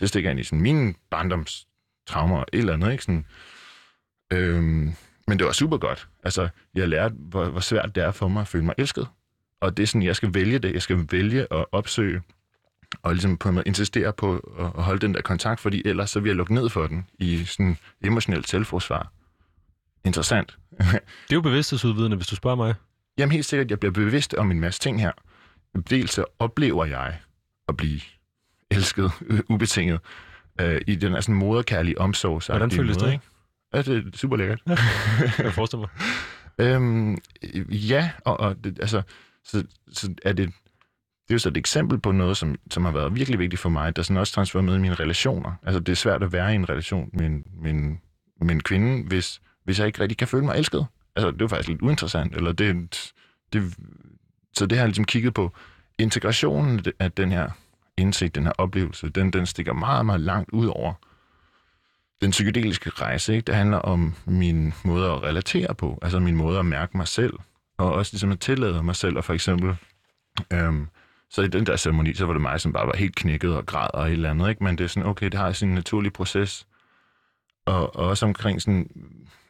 det 0.00 0.08
stikker 0.08 0.30
ind 0.30 0.40
i 0.40 0.44
sådan 0.44 0.60
mine 0.60 0.94
barndomstraumer, 1.10 2.40
et 2.40 2.58
eller 2.58 2.72
andet, 2.72 2.92
ikke? 2.92 3.04
Sådan, 3.04 3.26
øhm, 4.32 4.92
men 5.26 5.38
det 5.38 5.46
var 5.46 5.52
super 5.52 5.76
godt. 5.76 6.08
Altså, 6.24 6.48
jeg 6.74 6.88
lærte, 6.88 7.14
hvor, 7.18 7.48
hvor 7.48 7.60
svært 7.60 7.94
det 7.94 8.04
er 8.04 8.10
for 8.10 8.28
mig 8.28 8.40
at 8.40 8.48
føle 8.48 8.64
mig 8.64 8.74
elsket. 8.78 9.08
Og 9.60 9.76
det 9.76 9.82
er 9.82 9.86
sådan, 9.86 10.02
jeg 10.02 10.16
skal 10.16 10.34
vælge 10.34 10.58
det. 10.58 10.72
Jeg 10.72 10.82
skal 10.82 11.06
vælge 11.10 11.46
at 11.52 11.64
opsøge 11.72 12.22
og 13.02 13.12
ligesom 13.12 13.36
på 13.36 13.48
en 13.48 13.54
måde 13.54 13.66
insistere 13.66 14.12
på 14.12 14.36
at 14.76 14.82
holde 14.82 15.00
den 15.00 15.14
der 15.14 15.22
kontakt, 15.22 15.60
fordi 15.60 15.82
ellers 15.84 16.10
så 16.10 16.20
vil 16.20 16.28
jeg 16.28 16.36
lukke 16.36 16.54
ned 16.54 16.68
for 16.68 16.86
den 16.86 17.06
i 17.18 17.44
sådan 17.44 17.78
emotionelt 18.04 18.48
selvforsvar. 18.48 19.12
Interessant. 20.04 20.58
Det 20.80 21.30
er 21.30 21.34
jo 21.34 21.40
bevidsthedsudvidende, 21.40 22.16
hvis 22.16 22.26
du 22.26 22.36
spørger 22.36 22.56
mig. 22.56 22.74
Jamen 23.18 23.32
helt 23.32 23.46
sikkert, 23.46 23.70
jeg 23.70 23.80
bliver 23.80 23.92
bevidst 23.92 24.34
om 24.34 24.50
en 24.50 24.60
masse 24.60 24.80
ting 24.80 25.00
her. 25.00 25.12
Dels 25.90 26.12
så 26.12 26.24
oplever 26.38 26.84
jeg 26.84 27.18
at 27.68 27.76
blive 27.76 28.00
elsket, 28.70 29.12
ubetinget, 29.50 30.00
øh, 30.60 30.80
i 30.86 30.94
den 30.94 31.12
her 31.12 31.20
sådan 31.20 31.34
moderkærlige 31.34 32.00
omsorg. 32.00 32.42
Hvordan 32.46 32.70
føles 32.70 32.96
det? 32.96 33.12
Ikke? 33.12 33.24
Ja, 33.74 33.82
det 33.82 34.06
er 34.06 34.16
super 34.16 34.36
lækkert. 34.36 34.62
Jeg 35.38 35.52
forestiller 35.52 35.86
mig. 35.86 35.90
Øhm, 36.58 37.18
øh, 37.54 37.90
ja, 37.90 38.10
og, 38.24 38.40
og 38.40 38.64
det, 38.64 38.78
altså, 38.80 39.02
så, 39.44 39.64
så 39.92 40.14
er 40.24 40.32
det, 40.32 40.46
det 41.28 41.30
er 41.30 41.34
jo 41.34 41.38
så 41.38 41.48
et 41.48 41.56
eksempel 41.56 41.98
på 41.98 42.12
noget, 42.12 42.36
som, 42.36 42.56
som 42.70 42.84
har 42.84 42.92
været 42.92 43.14
virkelig 43.14 43.38
vigtigt 43.38 43.60
for 43.60 43.68
mig, 43.68 43.96
der 43.96 44.02
sådan 44.02 44.16
også 44.16 44.32
transformeret 44.32 44.76
i 44.76 44.80
mine 44.80 44.94
relationer. 44.94 45.52
Altså, 45.62 45.80
det 45.80 45.92
er 45.92 45.96
svært 45.96 46.22
at 46.22 46.32
være 46.32 46.52
i 46.52 46.54
en 46.54 46.68
relation 46.68 47.10
med 47.12 47.26
en, 47.26 47.44
med 47.62 47.70
en, 47.70 48.00
med 48.40 48.54
en 48.54 48.62
kvinde, 48.62 49.08
hvis, 49.08 49.40
hvis 49.64 49.78
jeg 49.78 49.86
ikke 49.86 50.00
rigtig 50.00 50.18
kan 50.18 50.28
føle 50.28 50.44
mig 50.44 50.56
elsket. 50.56 50.86
Altså, 51.16 51.30
det 51.30 51.40
er 51.40 51.44
jo 51.44 51.48
faktisk 51.48 51.68
lidt 51.68 51.82
uinteressant, 51.82 52.36
eller 52.36 52.52
det, 52.52 52.90
det, 53.52 53.74
så 54.56 54.66
det 54.66 54.78
har 54.78 54.84
jeg 54.84 54.88
ligesom 54.88 55.04
kigget 55.04 55.34
på. 55.34 55.52
Integrationen 55.98 56.84
af 56.98 57.12
den 57.12 57.32
her 57.32 57.50
indsigt, 57.96 58.34
den 58.34 58.44
her 58.44 58.52
oplevelse, 58.58 59.08
den, 59.08 59.32
den 59.32 59.46
stikker 59.46 59.72
meget, 59.72 60.06
meget 60.06 60.20
langt 60.20 60.50
ud 60.50 60.66
over 60.66 60.94
den 62.20 62.30
psykedeliske 62.30 62.90
rejse. 62.90 63.34
Ikke? 63.34 63.46
Det 63.46 63.54
handler 63.54 63.76
om 63.78 64.14
min 64.26 64.74
måde 64.84 65.10
at 65.10 65.22
relatere 65.22 65.74
på, 65.74 65.98
altså 66.02 66.20
min 66.20 66.36
måde 66.36 66.58
at 66.58 66.66
mærke 66.66 66.96
mig 66.96 67.08
selv, 67.08 67.32
og 67.78 67.92
også 67.92 68.12
ligesom 68.12 68.32
at 68.32 68.40
tillade 68.40 68.82
mig 68.82 68.96
selv, 68.96 69.16
og 69.16 69.24
for 69.24 69.34
eksempel, 69.34 69.76
øhm, 70.52 70.88
så 71.30 71.42
i 71.42 71.48
den 71.48 71.66
der 71.66 71.76
ceremoni, 71.76 72.14
så 72.14 72.26
var 72.26 72.32
det 72.32 72.42
mig, 72.42 72.60
som 72.60 72.72
bare 72.72 72.86
var 72.86 72.96
helt 72.96 73.16
knækket 73.16 73.56
og 73.56 73.66
græd 73.66 73.88
og 73.94 74.06
et 74.06 74.12
eller 74.12 74.30
andet, 74.30 74.48
ikke? 74.48 74.64
men 74.64 74.78
det 74.78 74.84
er 74.84 74.88
sådan, 74.88 75.08
okay, 75.08 75.26
det 75.26 75.34
har 75.34 75.52
sin 75.52 75.68
naturlige 75.68 76.12
proces, 76.12 76.66
og, 77.66 77.96
og 77.96 78.06
også 78.06 78.26
omkring 78.26 78.62
sådan, 78.62 78.90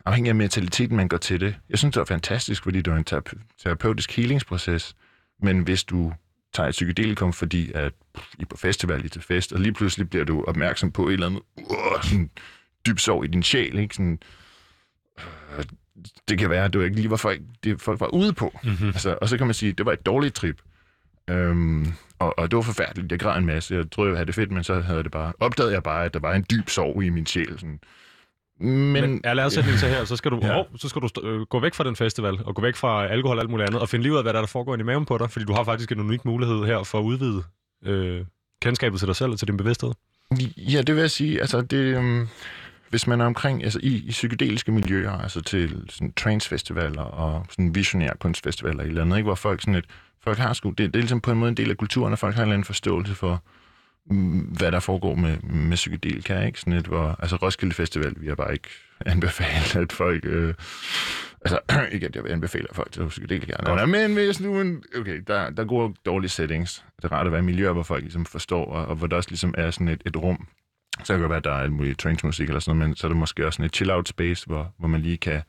afhængig 0.04 0.28
af 0.28 0.34
mentaliteten, 0.34 0.96
man 0.96 1.08
går 1.08 1.16
til 1.16 1.40
det. 1.40 1.56
Jeg 1.70 1.78
synes, 1.78 1.92
det 1.92 2.00
var 2.00 2.04
fantastisk, 2.04 2.62
fordi 2.62 2.80
det 2.80 2.92
var 2.92 2.98
en 2.98 3.22
terapeutisk 3.58 4.16
healingsproces, 4.16 4.96
men 5.42 5.60
hvis 5.60 5.84
du 5.84 6.12
tager 6.54 6.68
et 6.68 6.72
psykedelikum, 6.72 7.32
fordi 7.32 7.72
at 7.72 7.92
I 8.38 8.42
er 8.42 8.46
på 8.46 8.56
festival, 8.56 9.02
I 9.02 9.04
er 9.04 9.08
til 9.08 9.22
fest, 9.22 9.52
og 9.52 9.60
lige 9.60 9.72
pludselig 9.72 10.10
bliver 10.10 10.24
du 10.24 10.44
opmærksom 10.44 10.92
på 10.92 11.08
et 11.08 11.12
eller 11.12 11.26
andet 11.26 11.42
uh, 11.56 12.02
sådan 12.02 12.30
dyb 12.88 12.98
sorg 12.98 13.24
i 13.24 13.28
din 13.28 13.42
sjæl, 13.42 13.78
ikke? 13.78 13.94
Sådan, 13.94 14.18
uh, 15.16 15.64
det 16.28 16.38
kan 16.38 16.50
være, 16.50 16.64
at 16.64 16.72
du 16.72 16.80
ikke 16.80 16.96
lige 16.96 17.10
var 17.10 17.16
folk, 17.16 17.40
det 17.64 17.80
folk 17.80 18.00
var 18.00 18.06
ude 18.06 18.32
på. 18.32 18.58
Mm-hmm. 18.64 18.86
Altså, 18.86 19.18
og 19.20 19.28
så 19.28 19.36
kan 19.36 19.46
man 19.46 19.54
sige, 19.54 19.70
at 19.70 19.78
det 19.78 19.86
var 19.86 19.92
et 19.92 20.06
dårligt 20.06 20.34
trip. 20.34 20.60
Um, 21.32 21.92
og, 22.18 22.38
og 22.38 22.50
det 22.50 22.56
var 22.56 22.62
forfærdeligt. 22.62 23.12
Jeg 23.12 23.20
græd 23.20 23.38
en 23.38 23.46
masse. 23.46 23.74
Jeg 23.74 23.90
troede, 23.90 24.10
jeg 24.10 24.18
have 24.18 24.26
det 24.26 24.34
fedt, 24.34 24.52
men 24.52 24.64
så 24.64 24.80
havde 24.80 25.02
det 25.02 25.10
bare, 25.10 25.32
opdagede 25.40 25.72
jeg 25.72 25.82
bare, 25.82 26.04
at 26.04 26.14
der 26.14 26.20
var 26.20 26.34
en 26.34 26.44
dyb 26.50 26.68
sorg 26.68 27.02
i 27.02 27.08
min 27.08 27.26
sjæl. 27.26 27.58
Sådan, 27.58 27.80
men, 28.60 28.92
men 28.92 29.20
er 29.24 29.34
læresætning 29.34 29.78
så 29.78 29.88
her, 29.88 30.04
så 30.04 30.16
skal 30.16 30.30
du, 30.30 30.40
ja. 30.42 30.60
oh, 30.60 30.66
så 30.76 30.88
skal 30.88 31.02
du 31.02 31.08
øh, 31.28 31.40
gå 31.40 31.60
væk 31.60 31.74
fra 31.74 31.84
den 31.84 31.96
festival, 31.96 32.38
og 32.44 32.54
gå 32.54 32.62
væk 32.62 32.76
fra 32.76 33.06
alkohol 33.06 33.36
og 33.36 33.42
alt 33.42 33.50
muligt 33.50 33.66
andet, 33.66 33.82
og 33.82 33.88
finde 33.88 34.02
lige 34.02 34.12
ud 34.12 34.16
af, 34.16 34.24
hvad 34.24 34.32
der, 34.32 34.38
er, 34.38 34.42
der 34.42 34.48
foregår 34.48 34.76
i 34.76 34.82
maven 34.82 35.04
på 35.04 35.18
dig, 35.18 35.30
fordi 35.30 35.44
du 35.44 35.52
har 35.52 35.64
faktisk 35.64 35.92
en 35.92 36.00
unik 36.00 36.24
mulighed 36.24 36.64
her 36.64 36.82
for 36.82 36.98
at 36.98 37.02
udvide 37.02 37.42
øh, 37.84 38.24
kendskabet 38.62 38.98
til 38.98 39.08
dig 39.08 39.16
selv 39.16 39.30
og 39.30 39.38
til 39.38 39.48
din 39.48 39.56
bevidsthed. 39.56 39.90
Ja, 40.56 40.82
det 40.82 40.94
vil 40.94 41.00
jeg 41.00 41.10
sige. 41.10 41.40
Altså, 41.40 41.60
det, 41.60 41.76
øh, 41.76 42.26
hvis 42.90 43.06
man 43.06 43.20
er 43.20 43.24
omkring, 43.26 43.64
altså 43.64 43.80
i, 43.82 44.04
i 44.06 44.10
psykedeliske 44.10 44.72
miljøer, 44.72 45.12
altså 45.12 45.40
til 45.40 45.84
sådan 45.88 46.12
trance-festivaler 46.12 47.02
og 47.02 47.46
sådan 47.50 47.74
visionære 47.74 48.14
kunstfestivaler 48.20 48.82
eller 48.82 49.02
andet, 49.02 49.16
ikke, 49.16 49.26
hvor 49.26 49.34
folk 49.34 49.60
sådan 49.60 49.74
et, 49.74 49.84
folk 50.24 50.38
har 50.38 50.52
sgu, 50.52 50.70
det, 50.70 50.78
det 50.78 50.86
er 50.86 50.98
ligesom 50.98 51.20
på 51.20 51.30
en 51.30 51.38
måde 51.38 51.48
en 51.48 51.56
del 51.56 51.70
af 51.70 51.76
kulturen, 51.76 52.12
og 52.12 52.18
folk 52.18 52.34
har 52.34 52.42
en 52.42 52.46
eller 52.46 52.54
anden 52.54 52.64
forståelse 52.64 53.14
for, 53.14 53.42
hvad 54.58 54.72
der 54.72 54.80
foregår 54.80 55.14
med, 55.14 55.38
med 55.42 55.76
psykedelika, 55.76 56.40
ikke? 56.40 56.60
Sådan 56.60 56.72
et, 56.72 56.86
hvor, 56.86 57.16
altså 57.18 57.36
Roskilde 57.36 57.74
Festival, 57.74 58.14
vi 58.16 58.28
har 58.28 58.34
bare 58.34 58.52
ikke 58.52 58.68
anbefalet, 59.06 59.76
at 59.76 59.92
folk... 59.92 60.24
Øh, 60.24 60.54
altså, 61.40 61.58
ikke 61.92 62.06
at 62.06 62.16
jeg 62.16 62.24
vil 62.24 62.30
anbefale 62.30 62.66
folk 62.72 62.92
til 62.92 63.08
psykedelika. 63.08 63.52
Nej, 63.62 63.86
men 63.86 64.14
hvis 64.14 64.40
nu, 64.40 64.60
en, 64.60 64.82
okay, 65.00 65.22
der, 65.26 65.50
der 65.50 65.62
er 65.62 65.66
gode 65.66 65.94
dårlige 66.06 66.30
settings. 66.30 66.84
Det 66.96 67.04
er 67.04 67.12
rart 67.12 67.26
at 67.26 67.32
være 67.32 67.40
i 67.40 67.44
miljøer, 67.44 67.72
hvor 67.72 67.82
folk 67.82 68.02
ligesom 68.02 68.26
forstår, 68.26 68.64
og, 68.64 68.86
og 68.86 68.96
hvor 68.96 69.06
der 69.06 69.16
også 69.16 69.30
ligesom 69.30 69.54
er 69.58 69.70
sådan 69.70 69.88
et, 69.88 70.02
et 70.06 70.16
rum. 70.16 70.46
Så 71.04 71.12
kan 71.12 71.20
det 71.20 71.28
være, 71.28 71.38
at 71.38 71.44
der 71.44 71.50
er 71.50 71.60
alt 71.62 71.72
muligt 71.72 71.98
trance-musik 71.98 72.48
eller 72.48 72.60
sådan 72.60 72.78
noget, 72.78 72.88
men 72.88 72.96
så 72.96 73.06
er 73.06 73.08
det 73.08 73.18
måske 73.18 73.46
også 73.46 73.56
sådan 73.56 73.66
et 73.66 73.76
chill-out 73.76 74.08
space, 74.08 74.46
hvor, 74.46 74.74
hvor 74.78 74.88
man 74.88 75.00
lige 75.00 75.16
kan 75.16 75.42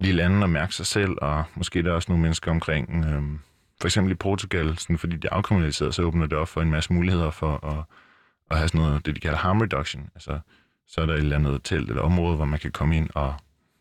lige 0.00 0.12
lande 0.12 0.42
og 0.44 0.50
mærke 0.50 0.74
sig 0.74 0.86
selv, 0.86 1.10
og 1.22 1.44
måske 1.54 1.82
der 1.82 1.90
er 1.90 1.94
også 1.94 2.12
nogle 2.12 2.22
mennesker 2.22 2.50
omkring... 2.50 3.04
Øh, 3.04 3.22
for 3.80 3.88
eksempel 3.88 4.12
i 4.12 4.14
Portugal, 4.14 4.78
sådan, 4.78 4.98
fordi 4.98 5.16
det 5.16 5.24
er 5.24 5.34
afkriminaliseret, 5.34 5.94
så 5.94 6.02
åbner 6.02 6.26
det 6.26 6.38
op 6.38 6.48
for 6.48 6.62
en 6.62 6.70
masse 6.70 6.92
muligheder 6.92 7.30
for 7.30 7.66
at, 7.66 7.84
at 8.50 8.56
have 8.58 8.68
sådan 8.68 8.80
noget, 8.80 9.06
det 9.06 9.14
de 9.14 9.20
kalder 9.20 9.38
harm 9.38 9.60
reduction. 9.60 10.08
Altså, 10.14 10.38
så 10.88 11.00
er 11.00 11.06
der 11.06 11.14
et 11.14 11.18
eller 11.18 11.36
andet 11.36 11.60
telt 11.64 11.88
eller 11.88 12.02
område, 12.02 12.36
hvor 12.36 12.44
man 12.44 12.58
kan 12.58 12.72
komme 12.72 12.96
ind 12.96 13.08
og 13.14 13.34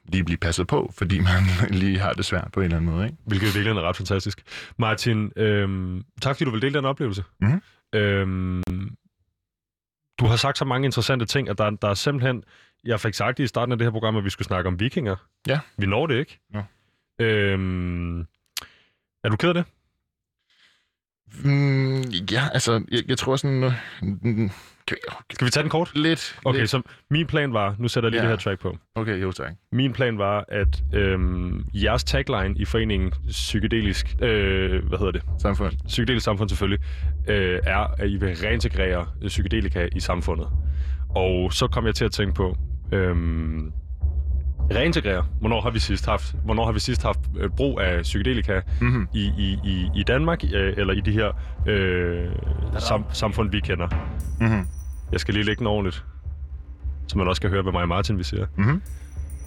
lige 0.06 0.24
blive 0.24 0.38
passet 0.38 0.68
på, 0.68 0.94
fordi 0.98 1.20
man 1.20 1.44
lige 1.82 2.00
har 2.00 2.14
det 2.14 2.26
svært 2.26 2.50
på 2.54 2.60
en 2.60 2.64
eller 2.64 2.78
anden 2.78 2.92
måde. 2.92 3.06
Ikke? 3.06 3.18
Hvilket 3.26 3.56
virkelig 3.56 3.78
er 3.78 3.82
ret 3.82 3.96
fantastisk. 3.96 4.44
Martin, 4.78 5.32
øhm, 5.36 6.04
tak 6.22 6.36
fordi 6.36 6.46
du 6.46 6.52
vil 6.52 6.62
dele 6.62 6.74
den 6.74 6.86
oplevelse. 6.86 7.24
Mm-hmm. 7.42 7.62
Øhm, 8.00 8.64
du 10.20 10.26
har 10.26 10.36
sagt 10.36 10.58
så 10.58 10.66
mange 10.66 10.86
interessante 10.86 11.26
ting, 11.26 11.50
at 11.50 11.58
der, 11.58 11.70
der 11.70 11.88
er 11.88 11.94
simpelthen... 11.94 12.44
Jeg 12.86 13.00
fik 13.00 13.14
sagt 13.14 13.40
i 13.40 13.48
starten 13.48 13.72
af 13.72 13.78
det 13.78 13.86
her 13.86 13.92
program, 13.92 14.16
at 14.16 14.26
vi 14.26 14.30
skulle 14.30 14.46
snakke 14.46 14.68
om 14.68 14.80
vikinger. 14.80 15.16
Ja. 15.48 15.60
Vi 15.78 15.86
når 15.86 16.08
det 16.08 16.20
ikke. 16.20 16.40
Ja. 16.54 16.64
Øhm, 17.26 18.20
er 19.24 19.30
du 19.30 19.36
ked 19.36 19.50
af 19.50 19.54
det? 19.54 19.66
Mm, 21.44 22.02
ja, 22.32 22.50
altså, 22.54 22.84
jeg, 22.92 23.04
jeg 23.08 23.18
tror 23.18 23.36
sådan... 23.36 23.64
Uh, 23.64 24.52
kan 24.88 24.98
vi, 24.98 25.34
Skal 25.34 25.46
vi 25.46 25.52
tage 25.52 25.62
den 25.62 25.70
kort? 25.70 25.92
Lidt. 25.96 26.40
Okay, 26.46 26.60
lidt. 26.60 26.70
så 26.70 26.82
min 27.10 27.28
plan 27.28 27.54
var... 27.54 27.76
Nu 27.80 27.88
sætter 27.88 28.08
jeg 28.08 28.12
lige 28.12 28.22
ja. 28.22 28.28
det 28.28 28.32
her 28.32 28.44
track 28.44 28.62
på. 28.62 28.78
Okay, 28.96 29.22
jo 29.22 29.32
tak. 29.32 29.54
Min 29.72 29.94
plan 29.94 30.18
var, 30.18 30.46
at 30.48 30.84
øhm, 30.94 31.66
jeres 31.74 32.04
tagline 32.04 32.56
i 32.58 32.66
foreningen 32.66 33.14
Psykedelisk... 33.28 34.16
Øh, 34.22 34.88
hvad 34.88 34.98
hedder 34.98 35.12
det? 35.12 35.24
Samfund. 35.40 35.74
Psykedelisk 35.88 36.24
Samfund 36.24 36.50
selvfølgelig, 36.50 36.80
øh, 37.28 37.60
er, 37.64 37.96
at 37.98 38.10
I 38.10 38.18
vil 38.18 38.36
reintegrere 38.38 39.08
psykedelika 39.28 39.88
i 39.96 40.00
samfundet. 40.00 40.48
Og 41.10 41.54
så 41.54 41.68
kom 41.68 41.86
jeg 41.86 41.96
til 41.96 42.06
at 42.06 42.12
tænke 42.12 42.34
på... 42.34 42.58
Øhm, 42.92 43.72
reintegrere. 44.72 45.26
Hvornår 45.40 45.62
har 45.62 45.70
vi 45.70 45.80
sidst 45.80 46.06
haft, 46.06 46.36
hvornår 46.46 46.66
har 46.66 46.72
vi 46.72 46.80
sidst 46.80 47.04
haft 47.04 47.20
øh, 47.40 47.50
brug 47.50 47.82
af 47.82 48.02
psykedelika 48.02 48.62
mm-hmm. 48.82 49.08
i, 49.14 49.32
i, 49.38 49.60
i, 49.64 49.90
i 49.96 50.04
Danmark, 50.04 50.44
øh, 50.54 50.74
eller 50.78 50.94
i 50.94 51.00
de 51.00 51.12
her 51.12 51.32
øh, 51.68 52.28
sam, 52.80 53.06
samfund, 53.12 53.52
vi 53.52 53.60
kender? 53.60 53.88
Mm-hmm. 54.40 54.68
Jeg 55.12 55.20
skal 55.20 55.34
lige 55.34 55.44
lægge 55.44 55.60
den 55.60 55.68
ordentligt, 55.68 56.04
så 57.08 57.18
man 57.18 57.28
også 57.28 57.42
kan 57.42 57.50
høre, 57.50 57.62
hvad 57.62 57.72
mig 57.72 57.82
og 57.82 57.88
Martin 57.88 58.18
vi 58.18 58.24
siger. 58.24 58.46
Mm-hmm. 58.58 58.82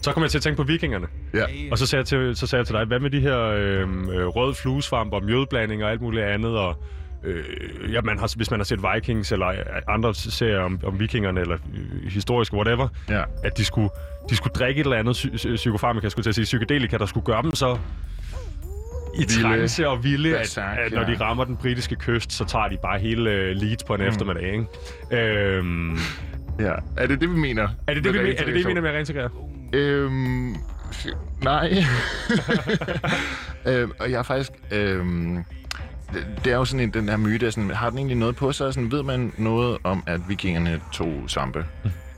Så 0.02 0.12
kom 0.12 0.22
jeg 0.22 0.30
til 0.30 0.38
at 0.38 0.42
tænke 0.42 0.56
på 0.56 0.62
vikingerne. 0.62 1.06
Ja. 1.34 1.44
Og 1.70 1.78
så 1.78 1.86
sagde, 1.86 2.00
jeg 2.00 2.06
til, 2.06 2.36
så 2.36 2.46
sagde 2.46 2.60
jeg 2.60 2.66
til 2.66 2.74
dig, 2.74 2.84
hvad 2.84 3.00
med 3.00 3.10
de 3.10 3.20
her 3.20 3.38
øh, 3.40 4.26
røde 4.26 4.54
fluesvamp 4.54 5.12
og 5.12 5.24
mjødblanding 5.24 5.84
og 5.84 5.90
alt 5.90 6.00
muligt 6.00 6.24
andet, 6.24 6.58
og 6.58 6.82
øh, 7.24 7.44
ja, 7.92 8.00
man 8.00 8.18
har, 8.18 8.36
hvis 8.36 8.50
man 8.50 8.60
har 8.60 8.64
set 8.64 8.80
Vikings 8.94 9.32
eller 9.32 9.46
andre 9.88 10.14
serier 10.14 10.58
om, 10.58 10.80
om 10.84 11.00
vikingerne, 11.00 11.40
eller 11.40 11.56
øh, 11.74 12.10
historiske, 12.10 12.56
whatever, 12.56 12.88
ja. 13.08 13.22
at 13.44 13.58
de 13.58 13.64
skulle, 13.64 13.90
de 14.30 14.36
skulle 14.36 14.52
drikke 14.52 14.80
et 14.80 14.84
eller 14.84 14.96
andet 14.96 15.16
psy- 15.16 15.54
psykofarmaka, 15.56 16.08
skulle 16.08 16.24
til 16.24 16.30
at 16.30 16.34
sige, 16.34 16.44
psykedelika, 16.44 16.98
der 16.98 17.06
skulle 17.06 17.26
gøre 17.26 17.42
dem 17.42 17.54
så 17.54 17.78
i 19.18 19.24
trance 19.24 19.88
og 19.88 20.04
vilde, 20.04 20.38
at, 20.38 20.58
at 20.58 20.92
når 20.92 21.04
de 21.04 21.16
rammer 21.20 21.44
den 21.44 21.56
britiske 21.56 21.96
kyst, 21.96 22.32
så 22.32 22.44
tager 22.44 22.68
de 22.68 22.76
bare 22.82 22.98
hele 22.98 23.20
uh, 23.20 23.62
Leeds 23.62 23.84
på 23.84 23.94
en 23.94 24.00
mm. 24.00 24.06
eftermiddag, 24.06 24.52
ikke? 24.52 24.66
Øhm, 25.22 25.98
ja, 26.58 26.72
er 26.96 27.06
det 27.06 27.20
det, 27.20 27.30
vi 27.30 27.36
mener? 27.36 27.68
Er 27.86 27.94
det 27.94 28.04
det, 28.04 28.12
vi, 28.12 28.18
er 28.18 28.24
det, 28.24 28.46
det, 28.46 28.54
vi 28.54 28.64
mener 28.64 28.80
med 28.80 28.90
at 28.90 28.94
reintegrere? 28.94 29.30
Øhm, 29.72 30.56
nej. 31.42 31.72
øhm, 33.66 33.92
og 34.00 34.10
jeg 34.10 34.18
er 34.18 34.22
faktisk... 34.22 34.52
Øhm, 34.70 35.44
det 36.44 36.52
er 36.52 36.56
jo 36.56 36.64
sådan 36.64 36.80
en, 36.80 36.90
den 36.90 37.08
her 37.08 37.16
myte, 37.16 37.50
sådan, 37.50 37.70
har 37.70 37.90
den 37.90 37.98
egentlig 37.98 38.16
noget 38.16 38.36
på 38.36 38.52
sig? 38.52 38.74
Sådan, 38.74 38.92
ved 38.92 39.02
man 39.02 39.32
noget 39.38 39.78
om, 39.84 40.04
at 40.06 40.20
vikingerne 40.28 40.80
tog 40.92 41.24
svampe? 41.26 41.64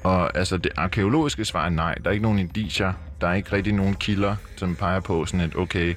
Og 0.02 0.36
altså, 0.36 0.56
det 0.56 0.72
arkeologiske 0.76 1.44
svar 1.44 1.64
er 1.64 1.70
nej. 1.70 1.94
Der 1.94 2.10
er 2.10 2.12
ikke 2.12 2.22
nogen 2.22 2.38
indicier. 2.38 2.92
Der 3.20 3.28
er 3.28 3.34
ikke 3.34 3.52
rigtig 3.52 3.72
nogen 3.72 3.94
kilder, 3.94 4.36
som 4.56 4.74
peger 4.74 5.00
på 5.00 5.26
sådan 5.26 5.40
et, 5.40 5.56
okay, 5.56 5.94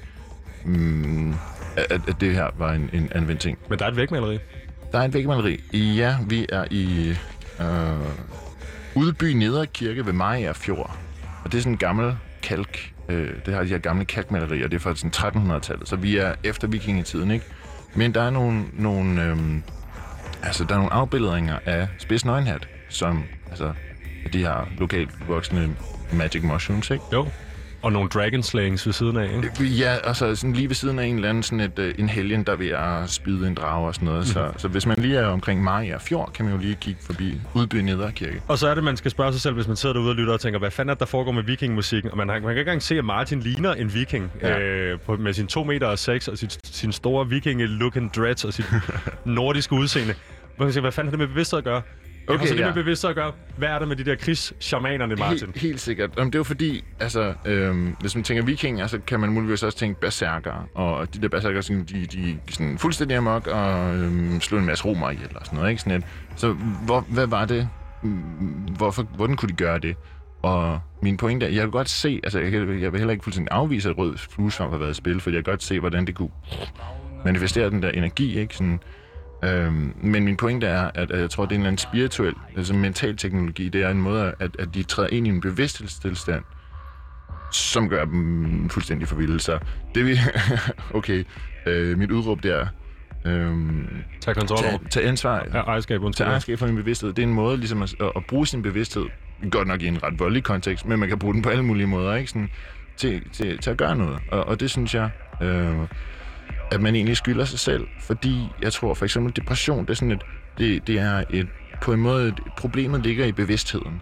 mm, 0.66 1.34
at, 1.76 1.92
at 2.08 2.16
det 2.20 2.34
her 2.34 2.48
var 2.58 2.74
en, 2.74 2.90
en 2.94 3.10
anvendt 3.16 3.42
ting. 3.42 3.58
Men 3.70 3.80
der 3.80 3.86
er 3.86 3.90
et 3.90 3.98
vægmaleri. 3.98 4.40
Der 4.92 5.00
er 5.00 5.04
et 5.04 5.14
vægmaleri. 5.14 5.60
Ja, 5.74 6.18
vi 6.28 6.46
er 6.50 6.66
i 6.72 7.10
øh, 7.62 8.08
Udby 8.96 9.24
Nedre 9.24 9.68
Kirke 9.68 10.06
ved 10.06 10.14
Maja 10.14 10.52
Fjord. 10.52 10.98
Og 11.44 11.52
det 11.52 11.58
er 11.58 11.62
sådan 11.62 11.74
en 11.74 11.78
gammel 11.78 12.16
kalk. 12.44 12.94
Øh, 13.10 13.30
det 13.46 13.54
har 13.54 13.64
de 13.64 13.70
her 13.70 13.78
gamle 13.78 14.06
kalkmalerier. 14.06 14.68
Det 14.68 14.76
er 14.76 14.80
fra 14.80 14.96
sådan 14.96 15.52
1300-tallet. 15.52 15.90
Så 15.90 15.96
vi 15.96 16.18
er 16.18 16.36
efter 16.44 16.68
vikingetiden, 16.68 17.32
ikke? 17.32 17.46
Men 17.96 18.14
der 18.14 18.22
er 18.22 18.30
nogle, 18.30 18.64
nogle, 18.74 19.24
øhm, 19.24 19.64
altså, 20.44 20.64
der 20.64 20.74
er 20.74 20.78
nogle 20.78 20.94
afbildninger 20.94 21.60
af 21.66 21.88
spids 21.98 22.26
nøgenhat, 22.26 22.68
som 22.90 23.24
altså, 23.50 23.74
de 24.34 24.40
her 24.40 24.70
lokalt 24.80 25.10
voksne 25.28 25.76
magic 26.14 26.44
mushrooms, 26.44 26.90
ikke? 26.90 27.04
Jo. 27.14 27.28
Og 27.82 27.92
nogle 27.92 28.10
dragon 28.10 28.44
slayings 28.44 28.86
ved 28.86 28.94
siden 28.94 29.18
af, 29.18 29.30
ikke? 29.36 29.64
Ja, 29.64 29.98
altså 30.04 30.36
sådan 30.36 30.54
lige 30.54 30.68
ved 30.68 30.76
siden 30.76 31.00
af 31.00 31.06
en 31.06 31.16
eller 31.16 31.30
anden 31.30 31.44
sådan 31.44 31.60
et, 31.60 31.80
uh, 31.80 32.00
en 32.00 32.10
helgen, 32.10 32.44
der 32.44 32.56
vil 32.56 32.68
at 32.68 33.10
spide 33.10 33.48
en 33.48 33.56
drage 33.56 33.88
og 33.88 33.96
sådan 33.96 34.06
noget. 34.06 34.20
Mm. 34.20 34.26
Så, 34.26 34.46
mhm. 34.46 34.60
så 34.60 34.68
hvis 34.68 34.86
man 34.86 34.98
lige 34.98 35.18
er 35.18 35.26
omkring 35.26 35.64
Maja 35.64 35.98
Fjord, 35.98 36.32
kan 36.34 36.46
man 36.46 36.54
jo 36.54 36.60
lige 36.62 36.76
kigge 36.76 37.02
forbi 37.04 37.42
Udby 37.54 37.76
Nederkirke. 37.76 38.42
Og 38.48 38.58
så 38.58 38.68
er 38.68 38.76
det, 38.76 38.84
man 38.84 38.98
skal 38.98 39.12
spørge 39.12 39.32
sig 39.32 39.42
selv, 39.42 39.56
hvis 39.56 39.68
man 39.68 39.76
sidder 39.76 39.94
derude 39.94 40.10
og 40.10 40.16
lytter 40.16 40.34
og 40.34 40.40
tænker, 40.40 40.60
hvad 40.60 40.72
fanden 40.72 40.90
er 40.90 40.96
der 40.96 41.06
foregår 41.06 41.32
med 41.32 41.44
vikingmusikken? 41.44 42.12
Og 42.12 42.18
man, 42.18 42.28
man 42.28 42.42
kan 42.42 42.50
ikke 42.50 42.60
engang 42.60 42.82
se, 42.82 42.98
at 42.98 43.06
Martin 43.06 43.40
ligner 43.40 43.74
en 43.74 43.94
viking 43.94 44.32
ja. 44.42 44.60
øh, 44.60 45.00
på, 45.00 45.16
med 45.16 45.34
sin 45.34 45.48
2 45.48 45.64
meter 45.64 45.88
og 45.88 46.00
6 46.00 46.28
og 46.28 46.38
sit, 46.38 46.60
sin 46.64 46.92
store 46.92 47.26
vikinge-looking 47.26 48.12
dreads 48.16 48.46
og 48.46 48.54
sit 48.54 48.66
nordiske 49.26 49.74
udseende. 49.74 50.14
Man 50.58 50.68
kan 50.68 50.74
sige, 50.74 50.82
hvad 50.82 50.92
fanden 50.92 51.08
har 51.08 51.12
det 51.12 51.20
med 51.20 51.28
bevidsthed 51.28 51.58
at 51.58 51.64
gøre? 51.64 51.82
Okay, 52.28 52.40
har 52.40 52.46
så 52.48 52.54
det 52.54 52.60
ja. 52.60 52.66
med 52.66 52.74
bevidsthed 52.74 53.10
at 53.10 53.16
gøre. 53.16 53.32
Hvad 53.58 53.70
er 53.70 53.80
der 53.80 53.86
med 53.86 53.96
de 53.96 54.04
der 54.06 54.16
krigsshamanerne, 54.16 55.16
Martin? 55.16 55.48
Helt, 55.48 55.58
helt 55.58 55.80
sikkert. 55.80 56.20
Om 56.20 56.32
det 56.32 56.36
er 56.36 56.40
jo 56.40 56.44
fordi, 56.44 56.84
altså, 57.00 57.34
øhm, 57.46 57.96
hvis 58.00 58.16
man 58.16 58.24
tænker 58.24 58.44
vikinger, 58.44 58.88
så 58.88 59.00
kan 59.08 59.20
man 59.20 59.30
muligvis 59.30 59.64
også 59.64 59.78
tænke 59.78 60.00
berserker. 60.00 60.70
Og 60.74 61.14
de 61.14 61.22
der 61.22 61.28
berserker, 61.30 61.62
sådan, 61.62 61.84
de, 61.84 62.06
de 62.06 62.38
sådan 62.50 62.78
fuldstændig 62.78 63.18
amok 63.18 63.48
og 63.48 63.96
øhm, 63.96 64.42
slår 64.42 64.60
en 64.60 64.66
masse 64.66 64.86
romer 64.86 65.10
ihjel 65.10 65.30
og 65.36 65.46
sådan 65.46 65.58
noget. 65.58 65.70
Ikke? 65.70 65.82
Sådan 65.82 65.98
et. 65.98 66.06
Så 66.36 66.54
hvor, 66.86 67.06
hvad 67.10 67.28
var 67.28 67.46
det? 67.46 67.70
Mm, 68.04 68.12
Hvorfor, 68.78 69.04
hvordan 69.04 69.36
kunne 69.36 69.50
de 69.50 69.56
gøre 69.56 69.80
det? 69.80 69.96
Og 70.42 70.80
min 71.02 71.18
pointe 71.18 71.46
er, 71.46 71.50
jeg 71.50 71.62
kan 71.62 71.72
godt 71.72 71.90
se, 71.90 72.20
altså 72.24 72.40
jeg, 72.40 72.54
jeg 72.54 72.92
vil 72.92 72.98
heller 73.00 73.12
ikke 73.12 73.24
fuldstændig 73.24 73.52
afvise, 73.52 73.90
at 73.90 73.98
rød 73.98 74.18
fluesvamp 74.18 74.72
har 74.72 74.78
været 74.78 74.92
i 74.92 74.94
spil, 74.94 75.20
for 75.22 75.30
jeg 75.30 75.44
kan 75.46 75.52
godt 75.52 75.64
se, 75.64 75.80
hvordan 75.80 76.08
det 76.08 76.16
kunne 76.16 76.30
manifestere 77.26 77.70
den 77.70 77.84
der 77.84 77.90
energi, 77.90 78.40
ikke? 78.40 78.56
Sådan, 78.56 78.80
Øhm, 79.44 79.94
men 80.02 80.26
min 80.26 80.38
pointe 80.38 80.68
er, 80.68 80.92
at, 80.96 81.12
at 81.12 81.20
jeg 81.20 81.30
tror, 81.30 81.46
det 81.46 81.52
er 81.52 81.56
en 81.56 81.62
eller 81.62 81.68
anden 81.68 81.78
spirituel, 81.78 82.34
altså 82.58 82.74
mental 82.74 83.18
teknologi. 83.18 83.70
Det 83.70 83.84
er 83.84 83.90
en 83.90 84.02
måde, 84.02 84.34
at, 84.40 84.52
at 84.60 84.68
de 84.74 84.84
træder 84.84 85.10
ind 85.10 85.28
i 85.28 85.30
en 85.30 85.42
bevidsthedstilstand, 85.42 86.44
som 87.52 87.90
gør 87.90 88.06
dem 88.06 88.70
fuldstændig 88.70 89.08
forvilde. 89.08 89.40
Så 89.40 89.60
det 89.96 90.06
vi... 90.06 90.18
okay, 91.00 91.24
øh, 91.66 91.98
mit 91.98 92.12
udråb 92.12 92.44
der... 92.44 92.68
Øhm, 93.26 93.88
Tag 94.22 94.36
kontrol 94.36 94.66
over. 94.66 94.78
tag, 94.78 94.90
tag 94.90 95.08
ansvar. 95.08 95.46
Ja, 95.54 95.60
ejerskab, 95.60 96.02
undskyld. 96.02 96.26
Tag 96.26 96.32
ejerskab 96.32 96.60
for 96.60 96.66
min 96.68 96.76
bevidsthed. 96.76 97.14
Det 97.14 97.20
er 97.20 97.28
en 97.28 97.34
måde 97.34 97.58
ligesom 97.58 97.82
at, 97.82 97.96
at, 98.00 98.12
at 98.16 98.26
bruge 98.26 98.48
sin 98.48 98.62
bevidsthed, 98.62 99.06
godt 99.52 99.68
nok 99.68 99.82
i 99.82 99.88
en 99.88 100.04
ret 100.04 100.20
voldelig 100.20 100.44
kontekst, 100.44 100.86
men 100.86 101.00
man 101.00 101.10
kan 101.10 101.20
bruge 101.20 101.34
den 101.34 101.42
på 101.42 101.50
alle 101.50 101.64
mulige 101.64 101.88
måder, 101.88 102.16
ikke? 102.16 102.30
Sådan, 102.30 102.50
til, 102.98 103.22
til, 103.34 103.58
til 103.58 103.70
at 103.70 103.78
gøre 103.78 103.96
noget. 103.96 104.20
Og, 104.32 104.48
og 104.48 104.60
det 104.60 104.70
synes 104.72 104.96
jeg... 104.96 105.10
Øh, 105.42 105.76
at 106.72 106.82
man 106.82 106.96
egentlig 106.96 107.18
skylder 107.18 107.46
sig 107.46 107.60
selv, 107.60 107.88
fordi 108.00 108.48
jeg 108.62 108.74
tror 108.74 108.94
for 108.94 109.06
eksempel 109.06 109.36
depression, 109.36 109.82
det 109.82 109.90
er 109.90 109.94
sådan 109.94 110.12
et, 110.12 110.22
det, 110.58 110.88
det 110.88 111.00
er 111.00 111.24
et, 111.30 111.48
på 111.82 111.94
en 111.94 112.00
måde, 112.00 112.28
et, 112.28 112.40
problemet 112.58 113.04
ligger 113.04 113.26
i 113.26 113.32
bevidstheden. 113.32 114.02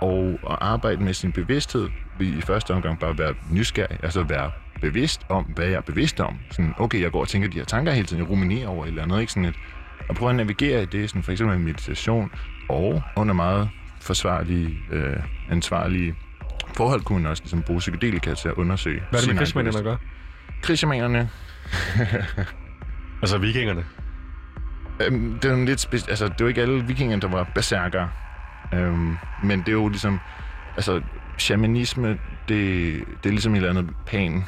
Og 0.00 0.38
at 0.50 0.56
arbejde 0.60 1.04
med 1.04 1.14
sin 1.14 1.32
bevidsthed 1.32 1.88
vil 2.18 2.38
i 2.38 2.40
første 2.40 2.70
omgang 2.70 2.98
bare 2.98 3.18
være 3.18 3.34
nysgerrig, 3.50 3.98
altså 4.02 4.22
være 4.22 4.50
bevidst 4.80 5.20
om, 5.28 5.44
hvad 5.44 5.66
jeg 5.66 5.74
er 5.74 5.80
bevidst 5.80 6.20
om. 6.20 6.38
Sådan, 6.50 6.74
okay, 6.78 7.02
jeg 7.02 7.10
går 7.10 7.20
og 7.20 7.28
tænker 7.28 7.48
de 7.48 7.58
her 7.58 7.64
tanker 7.64 7.92
hele 7.92 8.06
tiden, 8.06 8.22
jeg 8.22 8.30
ruminerer 8.30 8.68
over 8.68 8.84
et 8.84 8.88
eller 8.88 9.02
andet, 9.02 9.20
ikke 9.20 9.32
sådan 9.32 9.48
et, 9.48 9.54
og 10.08 10.14
prøve 10.14 10.30
at 10.30 10.36
navigere 10.36 10.82
i 10.82 10.86
det, 10.86 11.10
sådan 11.10 11.22
for 11.22 11.32
eksempel 11.32 11.58
meditation, 11.58 12.30
og 12.68 13.02
under 13.16 13.34
meget 13.34 13.68
forsvarlige, 14.00 14.78
øh, 14.92 15.16
ansvarlige 15.50 16.14
forhold 16.76 17.00
kunne 17.00 17.22
man 17.22 17.30
også 17.30 17.42
ligesom 17.42 17.62
bruge 17.62 17.78
psykedelika 17.78 18.34
til 18.34 18.48
at 18.48 18.54
undersøge. 18.54 19.02
Hvad 19.10 19.20
er 19.20 19.24
det 19.24 19.34
med 19.34 19.38
krigsmændene 19.38 19.78
at 19.78 19.84
gøre? 19.84 19.98
Krigsjamanerne, 20.66 21.28
Altså 23.22 23.38
vikingerne. 23.46 23.84
Øhm, 25.06 25.38
det 25.38 25.50
er 25.50 25.64
lidt 25.64 25.86
speci- 25.86 26.10
altså, 26.10 26.28
det 26.28 26.40
jo 26.40 26.46
ikke 26.46 26.62
alle 26.62 26.84
vikingerne, 26.84 27.22
der 27.22 27.28
var 27.28 27.46
berserker. 27.54 28.08
Øhm, 28.74 29.16
men 29.42 29.60
det 29.60 29.68
er 29.68 29.72
jo 29.72 29.88
ligesom, 29.88 30.20
altså, 30.76 31.00
shamanisme, 31.38 32.08
det, 32.08 32.18
det 33.22 33.28
er 33.28 33.30
ligesom 33.30 33.52
et 33.52 33.56
eller 33.56 33.70
andet 33.70 33.90
pan. 34.06 34.44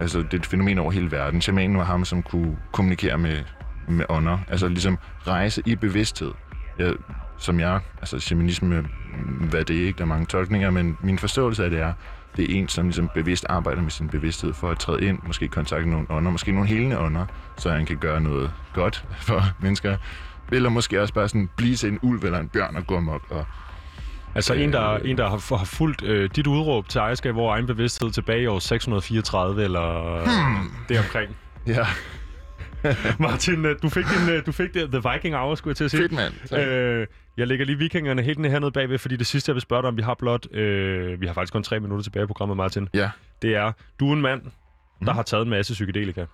Altså, 0.00 0.18
det 0.18 0.34
er 0.34 0.38
et 0.38 0.46
fænomen 0.46 0.78
over 0.78 0.92
hele 0.92 1.10
verden. 1.12 1.40
Shamanen 1.40 1.78
var 1.78 1.84
ham, 1.84 2.04
som 2.04 2.22
kunne 2.22 2.56
kommunikere 2.72 3.18
med, 3.18 3.38
med 3.88 4.04
ånder. 4.08 4.38
Altså, 4.48 4.68
ligesom 4.68 4.98
rejse 5.26 5.62
i 5.66 5.76
bevidsthed. 5.76 6.32
Jeg, 6.78 6.92
som 7.38 7.60
jeg, 7.60 7.80
altså 8.00 8.18
shamanisme, 8.20 8.86
hvad 9.50 9.64
det 9.64 9.82
er 9.82 9.86
ikke, 9.86 9.98
der 9.98 10.04
er 10.04 10.08
mange 10.08 10.26
tolkninger, 10.26 10.70
men 10.70 10.96
min 11.02 11.18
forståelse 11.18 11.64
af 11.64 11.70
det 11.70 11.80
er, 11.80 11.92
det 12.36 12.50
er 12.50 12.58
en, 12.58 12.68
som 12.68 12.84
ligesom 12.84 13.10
bevidst 13.14 13.46
arbejder 13.48 13.82
med 13.82 13.90
sin 13.90 14.08
bevidsthed 14.08 14.52
for 14.52 14.70
at 14.70 14.78
træde 14.78 15.04
ind, 15.04 15.18
måske 15.26 15.48
kontakte 15.48 15.90
nogle 15.90 16.06
ånder, 16.10 16.30
måske 16.30 16.52
nogle 16.52 16.68
helende 16.68 16.98
ånder, 16.98 17.26
så 17.58 17.70
han 17.70 17.86
kan 17.86 17.96
gøre 17.96 18.20
noget 18.20 18.50
godt 18.74 19.04
for 19.28 19.42
mennesker. 19.60 19.96
Eller 20.52 20.68
måske 20.68 21.02
også 21.02 21.14
bare 21.14 21.28
sådan 21.28 21.48
blive 21.56 21.76
til 21.76 21.88
en 21.88 21.98
ulv 22.02 22.24
eller 22.24 22.38
en 22.38 22.48
bjørn 22.48 22.76
og 22.76 22.86
gå 22.86 22.96
amok. 22.96 23.22
Og, 23.30 23.46
Altså 24.34 24.54
en, 24.54 24.72
der, 24.72 24.96
en, 24.96 25.18
der 25.18 25.28
har, 25.28 25.56
har 25.56 25.64
fulgt 25.64 26.02
øh, 26.02 26.30
dit 26.36 26.46
udråb 26.46 26.88
til 26.88 26.98
ejerskab 26.98 27.36
over 27.36 27.54
egen 27.54 27.66
bevidsthed 27.66 28.10
tilbage 28.10 28.42
i 28.42 28.46
år 28.46 28.58
634, 28.58 29.64
eller 29.64 30.18
hmm. 30.24 30.70
deromkring. 30.88 31.36
ja, 31.66 31.86
Martin, 33.28 33.64
øh, 33.64 33.76
du 33.82 33.88
fik, 33.88 34.04
din, 34.04 34.34
øh, 34.34 34.46
du 34.46 34.52
fik 34.52 34.74
det, 34.74 34.90
The 34.92 35.10
Viking 35.12 35.34
Hour, 35.34 35.54
skulle 35.54 35.70
jeg 35.70 35.76
til 35.76 35.84
at 35.84 35.90
sige. 35.90 36.00
fedt 36.00 36.12
mand. 36.12 36.58
Øh, 36.58 37.06
jeg 37.36 37.46
lægger 37.46 37.66
lige 37.66 37.78
vikingerne 37.78 38.22
helt 38.22 38.38
ned 38.38 38.50
hernede 38.50 38.72
bagved, 38.72 38.98
fordi 38.98 39.16
det 39.16 39.26
sidste, 39.26 39.50
jeg 39.50 39.54
vil 39.54 39.62
spørge 39.62 39.82
dig 39.82 39.88
om, 39.88 39.96
vi 39.96 40.02
har 40.02 40.14
blot... 40.14 40.52
Øh, 40.52 41.20
vi 41.20 41.26
har 41.26 41.34
faktisk 41.34 41.52
kun 41.52 41.62
tre 41.62 41.80
minutter 41.80 42.02
tilbage 42.02 42.24
i 42.24 42.26
programmet, 42.26 42.56
Martin. 42.56 42.88
Ja. 42.94 43.10
Det 43.42 43.56
er, 43.56 43.72
du 44.00 44.08
er 44.08 44.12
en 44.12 44.20
mand, 44.20 44.42
der 45.06 45.12
har 45.12 45.22
taget 45.22 45.42
en 45.44 45.50
masse 45.50 45.72
psykedelika. 45.72 46.24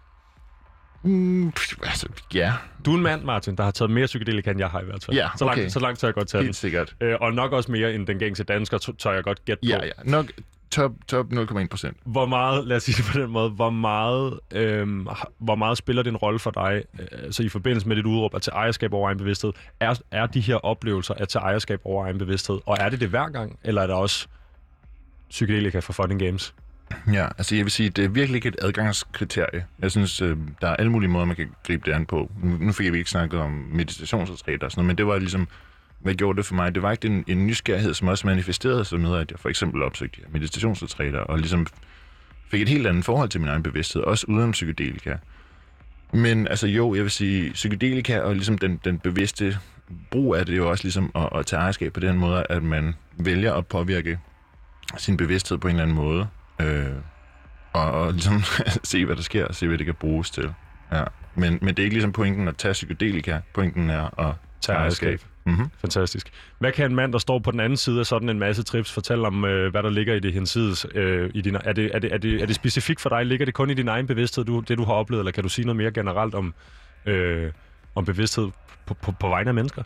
Mm, 1.03 1.47
altså, 1.83 2.09
ja, 2.35 2.53
Du 2.85 2.93
er 2.93 2.97
en 2.97 3.03
mand, 3.03 3.25
Martin, 3.25 3.57
der 3.57 3.65
har 3.65 3.71
taget 3.71 3.91
mere 3.91 4.07
psykedelika, 4.07 4.51
end 4.51 4.59
jeg 4.59 4.69
har 4.69 4.81
i 4.81 4.85
hvert 4.85 5.05
fald. 5.05 5.17
Ja, 5.17 5.29
så, 5.37 5.45
langt, 5.45 5.59
okay. 5.61 5.69
så 5.69 5.81
langt 5.81 5.99
tør 6.01 6.09
jeg 6.09 6.15
godt 6.15 6.29
tage 6.29 6.39
den. 6.39 6.47
helt 6.47 6.57
sikkert. 6.57 6.95
Øh, 7.01 7.17
og 7.21 7.33
nok 7.33 7.53
også 7.53 7.73
mere 7.73 7.95
end 7.95 8.07
den 8.07 8.19
gængse 8.19 8.45
dansker, 8.45 8.79
tør 8.99 9.13
jeg 9.13 9.25
godt 9.25 9.45
gætte 9.45 9.61
på. 9.61 9.69
Ja, 9.69 9.85
ja. 9.87 9.93
Nok 10.05 10.27
top, 10.71 10.93
top 11.09 11.33
0,1 11.33 11.67
procent. 11.67 11.97
Hvor 12.05 12.27
meget, 12.27 12.67
lad 12.67 12.77
os 12.77 12.83
sige 12.83 12.97
det 12.97 13.13
på 13.13 13.19
den 13.19 13.31
måde, 13.31 13.51
hvor 13.51 13.71
meget, 13.71 14.41
øhm, 14.53 15.09
hvor 15.39 15.55
meget 15.55 15.79
spiller 15.79 16.03
det 16.03 16.11
en 16.11 16.17
rolle 16.17 16.39
for 16.39 16.51
dig, 16.51 16.83
øh, 17.01 17.07
altså 17.13 17.43
i 17.43 17.49
forbindelse 17.49 17.89
med 17.89 17.97
dit 17.97 18.07
udråb 18.07 18.35
at 18.35 18.43
til 18.43 18.53
ejerskab 18.55 18.95
over 18.95 19.09
egen 19.09 19.19
bevidsthed? 19.19 19.53
Er, 19.81 19.95
er 20.11 20.27
de 20.27 20.41
her 20.41 20.57
oplevelser 20.57 21.15
at 21.15 21.29
tage 21.29 21.43
ejerskab 21.43 21.81
over 21.85 22.05
egen 22.05 22.19
bevidsthed? 22.19 22.59
Og 22.67 22.77
er 22.81 22.89
det 22.89 23.01
det 23.01 23.09
hver 23.09 23.29
gang, 23.29 23.59
eller 23.65 23.83
er 23.83 23.87
der 23.87 23.95
også 23.95 24.29
psykedelika 25.31 25.79
for 25.79 26.11
and 26.11 26.19
Games? 26.19 26.55
Ja, 27.13 27.27
altså 27.39 27.55
jeg 27.55 27.65
vil 27.65 27.73
sige, 27.73 27.91
det 27.91 28.05
er 28.05 28.09
virkelig 28.09 28.37
ikke 28.37 28.49
et 28.49 28.57
adgangskriterie. 28.63 29.65
Jeg 29.79 29.91
synes, 29.91 30.23
øh, 30.23 30.37
der 30.61 30.69
er 30.69 30.77
alle 30.77 30.93
mulige 30.93 31.11
måder, 31.11 31.25
man 31.25 31.37
kan 31.37 31.49
gribe 31.67 31.83
det 31.87 31.93
an 31.97 32.07
på. 32.07 32.31
Nu, 32.43 32.73
fik 32.73 32.87
jeg 32.87 32.95
ikke 32.95 33.11
snakket 33.11 33.41
om 33.41 33.51
meditationsretræter 33.51 34.65
og 34.65 34.71
sådan 34.71 34.81
noget, 34.81 34.87
men 34.87 34.99
det 34.99 35.07
var 35.07 35.19
ligesom, 35.19 35.49
hvad 36.01 36.15
gjorde 36.15 36.37
det 36.37 36.47
for 36.47 36.55
mig? 36.55 36.75
Det 36.75 36.83
var 36.83 36.93
ikke 36.93 37.07
en, 37.07 37.25
en 37.27 37.47
nysgerrighed, 37.47 37.95
som 37.95 38.09
også 38.09 38.27
manifesterede 38.27 38.85
sig 38.85 39.01
med, 39.01 39.17
at 39.17 39.31
jeg 39.31 39.39
for 39.39 39.49
eksempel 39.49 39.83
opsøgte 39.83 40.21
meditationsretræter, 40.29 41.19
og 41.19 41.39
ligesom 41.39 41.67
fik 42.51 42.63
et 42.63 42.69
helt 42.69 42.87
andet 42.87 43.05
forhold 43.05 43.29
til 43.29 43.41
min 43.41 43.51
egen 43.51 43.63
bevidsthed, 43.63 44.03
også 44.03 44.27
uden 44.29 44.53
psykedelika. 44.53 45.15
Men 46.13 46.49
altså 46.49 46.67
jo, 46.67 46.95
jeg 46.95 47.03
vil 47.03 47.11
sige, 47.11 47.53
psykedelika 47.53 48.21
og 48.21 48.35
ligesom 48.35 48.59
den, 48.59 48.81
den 48.85 48.99
bevidste 48.99 49.59
brug 50.11 50.37
af 50.37 50.47
det 50.47 50.53
er 50.53 50.57
jo 50.57 50.71
også 50.71 50.85
ligesom 50.85 51.11
at, 51.15 51.29
at 51.35 51.47
tage 51.47 51.61
ejerskab 51.61 51.93
på 51.93 52.01
den 52.01 52.19
måde, 52.19 52.47
at 52.51 52.63
man 52.63 52.95
vælger 53.17 53.55
at 53.55 53.67
påvirke 53.67 54.19
sin 54.97 55.17
bevidsthed 55.17 55.59
på 55.59 55.69
en 55.69 55.75
eller 55.75 55.83
anden 55.83 55.97
måde. 55.97 56.29
Øh, 56.61 56.87
og, 57.73 57.91
og 57.91 58.13
ligesom 58.13 58.43
se, 58.85 59.05
hvad 59.05 59.17
der 59.17 59.23
sker, 59.23 59.47
og 59.47 59.55
se, 59.55 59.69
hvad 59.69 59.79
det 59.79 59.87
kan 59.87 59.95
bruges 59.95 60.31
til. 60.31 60.55
Ja. 60.93 61.05
Men, 61.35 61.59
men 61.63 61.69
det 61.69 61.79
er 61.79 61.85
ikke 61.85 61.95
ligesom 61.95 62.13
pointen 62.13 62.49
at 62.49 62.57
tage 62.57 62.73
psykedelika. 62.73 63.39
Pointen 63.55 63.91
er 63.91 64.21
at 64.21 64.35
Tage 64.61 64.79
ejerskab. 64.79 65.21
Mm-hmm. 65.49 65.71
Fantastisk. 65.81 66.31
Hvad 66.59 66.73
kan 66.73 66.91
en 66.91 66.97
mand, 66.97 67.13
der 67.13 67.19
står 67.19 67.39
på 67.39 67.51
den 67.51 67.61
anden 67.61 67.77
side 67.77 68.01
af 68.01 68.07
sådan 68.07 68.29
en 68.29 68.39
masse 68.39 68.63
trips, 68.63 68.93
fortælle 68.93 69.27
om, 69.27 69.45
øh, 69.45 69.71
hvad 69.71 69.83
der 69.83 69.91
ligger 69.91 70.15
i 70.15 70.21
det 70.21 70.33
hensides? 70.33 70.87
Øh, 70.95 71.31
i 71.35 71.41
din, 71.41 71.55
er, 71.55 71.73
det, 71.73 71.91
er, 71.95 71.99
det, 71.99 72.13
er, 72.13 72.19
det, 72.19 72.43
er 72.43 72.47
det 72.47 72.55
specifikt 72.55 73.01
for 73.01 73.09
dig? 73.09 73.27
Ligger 73.27 73.47
det 73.47 73.55
kun 73.55 73.71
i 73.71 73.75
din 73.75 73.89
egen 73.89 74.07
bevidsthed, 74.07 74.45
du, 74.45 74.61
det 74.61 74.79
du 74.79 74.85
har 74.85 74.93
oplevet, 74.93 75.21
eller 75.21 75.33
kan 75.33 75.43
du 75.43 75.49
sige 75.49 75.67
noget 75.67 75.77
mere 75.77 75.91
generelt 75.91 76.35
om, 76.35 76.55
øh, 77.07 77.53
om 77.95 78.05
bevidsthed 78.05 78.49
på, 78.87 78.95
på, 78.95 79.13
på 79.13 79.29
vegne 79.29 79.51
af 79.51 79.55
mennesker? 79.55 79.83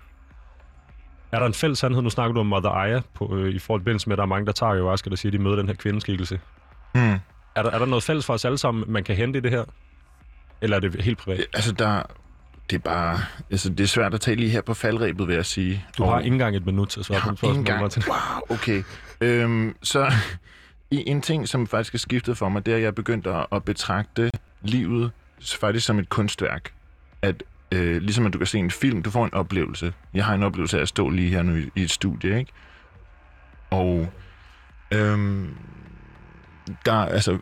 Er 1.33 1.39
der 1.39 1.47
en 1.47 1.55
fælles 1.55 1.79
sandhed? 1.79 2.03
Nu 2.03 2.11
snakker 2.11 2.35
du 2.35 2.41
om 2.41 2.47
Mother 2.47 2.71
Aya 2.71 3.01
på, 3.15 3.37
øh, 3.37 3.55
i 3.55 3.59
forhold 3.59 3.99
til 3.99 4.09
med, 4.09 4.15
at 4.15 4.19
der 4.19 4.23
er 4.23 4.27
mange, 4.27 4.47
der 4.47 4.53
tager 4.53 4.75
jo 4.75 4.91
også, 4.91 5.11
der 5.11 5.17
siger, 5.17 5.31
at 5.31 5.33
de 5.33 5.39
møder 5.39 5.57
den 5.57 5.67
her 5.67 5.75
kvindeskikkelse. 5.75 6.41
Mm. 6.95 7.01
Er 7.55 7.63
der, 7.63 7.71
er 7.71 7.79
der 7.79 7.87
noget 7.87 8.05
fælles 8.05 8.27
for 8.27 8.35
os 8.35 8.45
alle 8.45 8.59
sammen, 8.59 8.85
man 8.87 9.05
kan 9.05 9.17
hente 9.17 9.39
i 9.39 9.43
det 9.43 9.51
her? 9.51 9.65
Eller 10.61 10.77
er 10.77 10.81
det 10.81 11.03
helt 11.03 11.19
privat? 11.19 11.41
Altså, 11.55 11.73
der, 11.73 12.03
det 12.71 12.77
er 12.77 12.81
bare... 12.81 13.19
Altså, 13.51 13.69
det 13.71 13.81
er 13.81 13.87
svært 13.87 14.15
at 14.15 14.21
tage 14.21 14.37
lige 14.37 14.51
her 14.51 14.61
på 14.61 14.75
faldrebet, 14.75 15.29
vil 15.29 15.35
jeg 15.35 15.47
sige. 15.47 15.85
Du 15.99 16.05
har 16.05 16.13
Og- 16.13 16.25
ikke 16.25 16.35
engang 16.35 16.57
et 16.57 16.67
minut 16.67 16.89
til 16.89 17.01
at 17.01 17.07
svare 17.07 17.21
på 17.21 17.31
et 17.31 17.39
spørgsmål, 17.39 17.57
engang... 17.59 17.81
Martin. 17.81 18.03
Wow, 18.09 18.57
okay. 18.57 18.83
Øhm, 19.21 19.77
så 19.83 20.13
en 20.91 21.23
ting, 21.23 21.49
som 21.49 21.67
faktisk 21.67 21.95
er 21.95 21.99
skiftet 21.99 22.39
for 22.39 22.49
mig, 22.49 22.67
det 22.67 22.73
er, 22.73 22.77
at 22.77 22.83
jeg 22.83 22.89
er 22.89 22.93
begyndt 22.93 23.27
at, 23.27 23.47
at 23.53 23.65
betragte 23.65 24.31
livet 24.63 25.11
faktisk 25.61 25.87
som 25.87 25.99
et 25.99 26.09
kunstværk. 26.09 26.73
At 27.23 27.43
øh, 27.73 28.03
ligesom 28.03 28.27
at 28.27 28.33
du 28.33 28.39
kan 28.39 28.47
se 28.47 28.59
en 28.59 28.71
film, 28.71 29.03
du 29.03 29.11
får 29.11 29.25
en 29.25 29.35
oplevelse. 29.35 29.93
Jeg 30.15 30.25
har 30.25 30.35
en 30.35 30.43
oplevelse 30.43 30.79
af 30.79 30.83
at 30.83 30.89
stå 30.89 31.09
lige 31.09 31.29
her 31.31 31.43
nu 31.43 31.57
i, 31.57 31.71
i 31.77 31.83
et 31.83 31.91
studie, 31.91 32.39
ikke? 32.39 32.53
Og 33.71 34.13
øhm, 34.91 35.55
der, 36.87 36.93
altså, 36.95 37.39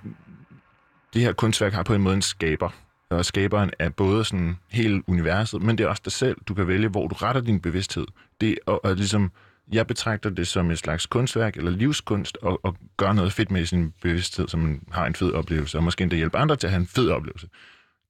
det 1.14 1.22
her 1.22 1.32
kunstværk 1.32 1.72
har 1.72 1.82
på 1.82 1.94
en 1.94 2.02
måde 2.02 2.14
en 2.14 2.22
skaber. 2.22 2.70
Og 3.10 3.24
skaberen 3.24 3.70
er 3.78 3.88
både 3.88 4.24
sådan 4.24 4.56
hele 4.70 5.02
universet, 5.08 5.62
men 5.62 5.78
det 5.78 5.84
er 5.84 5.88
også 5.88 6.02
dig 6.04 6.12
selv. 6.12 6.36
Du 6.48 6.54
kan 6.54 6.68
vælge, 6.68 6.88
hvor 6.88 7.08
du 7.08 7.14
retter 7.14 7.40
din 7.40 7.60
bevidsthed. 7.60 8.06
Det 8.40 8.58
og, 8.66 8.84
og 8.84 8.96
ligesom, 8.96 9.32
jeg 9.72 9.86
betragter 9.86 10.30
det 10.30 10.48
som 10.48 10.70
et 10.70 10.78
slags 10.78 11.06
kunstværk 11.06 11.56
eller 11.56 11.70
livskunst, 11.70 12.38
og, 12.42 12.60
og 12.64 12.76
gøre 12.96 13.14
noget 13.14 13.32
fedt 13.32 13.50
med 13.50 13.66
sin 13.66 13.92
bevidsthed, 14.02 14.48
så 14.48 14.56
man 14.56 14.82
har 14.90 15.06
en 15.06 15.14
fed 15.14 15.32
oplevelse, 15.32 15.78
og 15.78 15.84
måske 15.84 16.02
endda 16.02 16.16
hjælpe 16.16 16.38
andre 16.38 16.56
til 16.56 16.66
at 16.66 16.70
have 16.70 16.80
en 16.80 16.86
fed 16.86 17.10
oplevelse. 17.10 17.48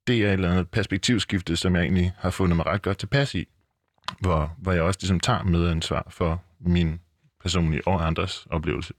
Det 0.06 0.24
er 0.24 0.28
et 0.28 0.32
eller 0.32 0.50
andet 0.50 0.68
perspektivskifte, 0.68 1.56
som 1.56 1.74
jeg 1.74 1.82
egentlig 1.82 2.12
har 2.18 2.30
fundet 2.30 2.56
mig 2.56 2.66
ret 2.66 2.82
godt 2.82 2.98
tilpas 2.98 3.34
i, 3.34 3.48
hvor, 4.20 4.56
hvor 4.58 4.72
jeg 4.72 4.82
også 4.82 4.98
ligesom 5.02 5.20
tager 5.20 5.42
medansvar 5.42 6.06
for 6.10 6.42
min 6.60 7.00
personlige 7.42 7.86
og 7.86 8.06
andres 8.06 8.46
oplevelse. 8.50 8.94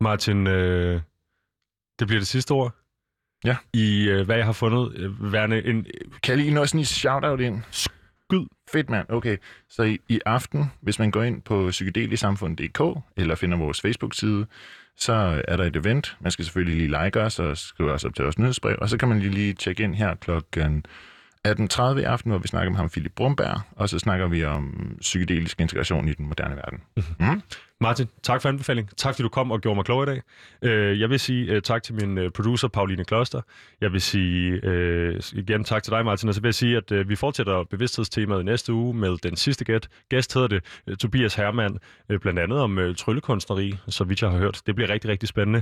Martin, 0.00 0.46
øh, 0.46 1.00
det 1.98 2.06
bliver 2.06 2.20
det 2.20 2.26
sidste 2.28 2.52
ord. 2.52 2.74
Ja. 3.46 3.56
I 3.72 4.08
øh, 4.08 4.26
hvad 4.26 4.36
jeg 4.36 4.44
har 4.44 4.52
fundet 4.52 4.92
øh, 4.96 5.32
værende 5.32 5.64
en... 5.66 5.86
Kan 6.22 6.36
jeg 6.36 6.44
lige 6.44 6.54
nå 6.54 6.66
sådan 6.66 6.80
en 6.80 6.84
shout-out 6.84 7.40
ind? 7.40 7.62
Gyd. 8.28 8.46
Fedt 8.72 8.90
mand, 8.90 9.06
okay. 9.10 9.36
Så 9.70 9.82
i, 9.82 9.98
i 10.08 10.20
aften, 10.26 10.72
hvis 10.80 10.98
man 10.98 11.10
går 11.10 11.22
ind 11.22 11.42
på 11.42 11.66
psykedelisamfund.dk 11.70 12.80
eller 13.16 13.34
finder 13.34 13.58
vores 13.58 13.80
Facebook-side, 13.80 14.46
så 14.96 15.42
er 15.48 15.56
der 15.56 15.64
et 15.64 15.76
event. 15.76 16.16
Man 16.20 16.30
skal 16.32 16.44
selvfølgelig 16.44 16.76
lige 16.76 17.04
like 17.04 17.20
os 17.20 17.38
og 17.38 17.58
skrive 17.58 17.92
os 17.92 18.04
op 18.04 18.14
til 18.14 18.22
vores 18.22 18.38
nyhedsbrev, 18.38 18.76
og 18.80 18.88
så 18.88 18.96
kan 18.96 19.08
man 19.08 19.18
lige, 19.20 19.30
lige 19.30 19.52
tjekke 19.52 19.82
ind 19.82 19.94
her 19.94 20.14
klokken 20.14 20.86
18.30 21.48 21.98
i 21.98 22.02
aften, 22.02 22.30
hvor 22.30 22.38
vi 22.38 22.48
snakker 22.48 22.70
med 22.70 22.76
ham, 22.76 22.88
Philip 22.88 23.12
Brumberg, 23.12 23.60
og 23.70 23.88
så 23.88 23.98
snakker 23.98 24.26
vi 24.26 24.44
om 24.44 24.96
psykedelisk 25.00 25.60
integration 25.60 26.08
i 26.08 26.12
den 26.12 26.26
moderne 26.26 26.56
verden. 26.56 26.80
Mm. 26.96 27.42
Martin, 27.80 28.06
tak 28.22 28.42
for 28.42 28.48
anbefaling. 28.48 28.96
Tak 28.96 29.14
fordi 29.14 29.22
du 29.22 29.28
kom 29.28 29.50
og 29.50 29.60
gjorde 29.60 29.74
mig 29.74 29.84
klog 29.84 30.02
i 30.02 30.06
dag. 30.06 30.22
Øh, 30.62 31.00
jeg 31.00 31.10
vil 31.10 31.20
sige 31.20 31.52
øh, 31.52 31.62
tak 31.62 31.82
til 31.82 31.94
min 31.94 32.18
øh, 32.18 32.30
producer, 32.30 32.68
Pauline 32.68 33.04
Kloster. 33.04 33.40
Jeg 33.80 33.92
vil 33.92 34.00
sige 34.00 34.52
uh, 34.52 35.38
igen 35.38 35.64
tak 35.64 35.82
til 35.82 35.90
dig, 35.90 36.04
Martin. 36.04 36.28
Og 36.28 36.34
så 36.34 36.40
vil 36.40 36.48
jeg 36.48 36.54
sige, 36.54 36.76
at 36.76 37.08
vi 37.08 37.16
fortsætter 37.16 37.64
bevidsthedstemaet 37.64 38.44
næste 38.44 38.72
uge 38.72 38.94
med 38.94 39.16
den 39.22 39.36
sidste 39.36 39.64
gæst. 39.64 39.88
Gæst 40.08 40.34
hedder 40.34 40.48
det 40.86 40.98
Tobias 40.98 41.34
Hermann, 41.34 41.78
uh, 42.12 42.16
blandt 42.16 42.38
andet 42.38 42.58
om 42.58 42.94
tryllekunstneri, 42.98 43.74
så 43.88 44.04
vidt 44.04 44.22
jeg 44.22 44.30
har 44.30 44.38
hørt. 44.38 44.60
Det 44.66 44.74
bliver 44.74 44.90
rigtig, 44.90 45.10
rigtig 45.10 45.28
spændende. 45.28 45.54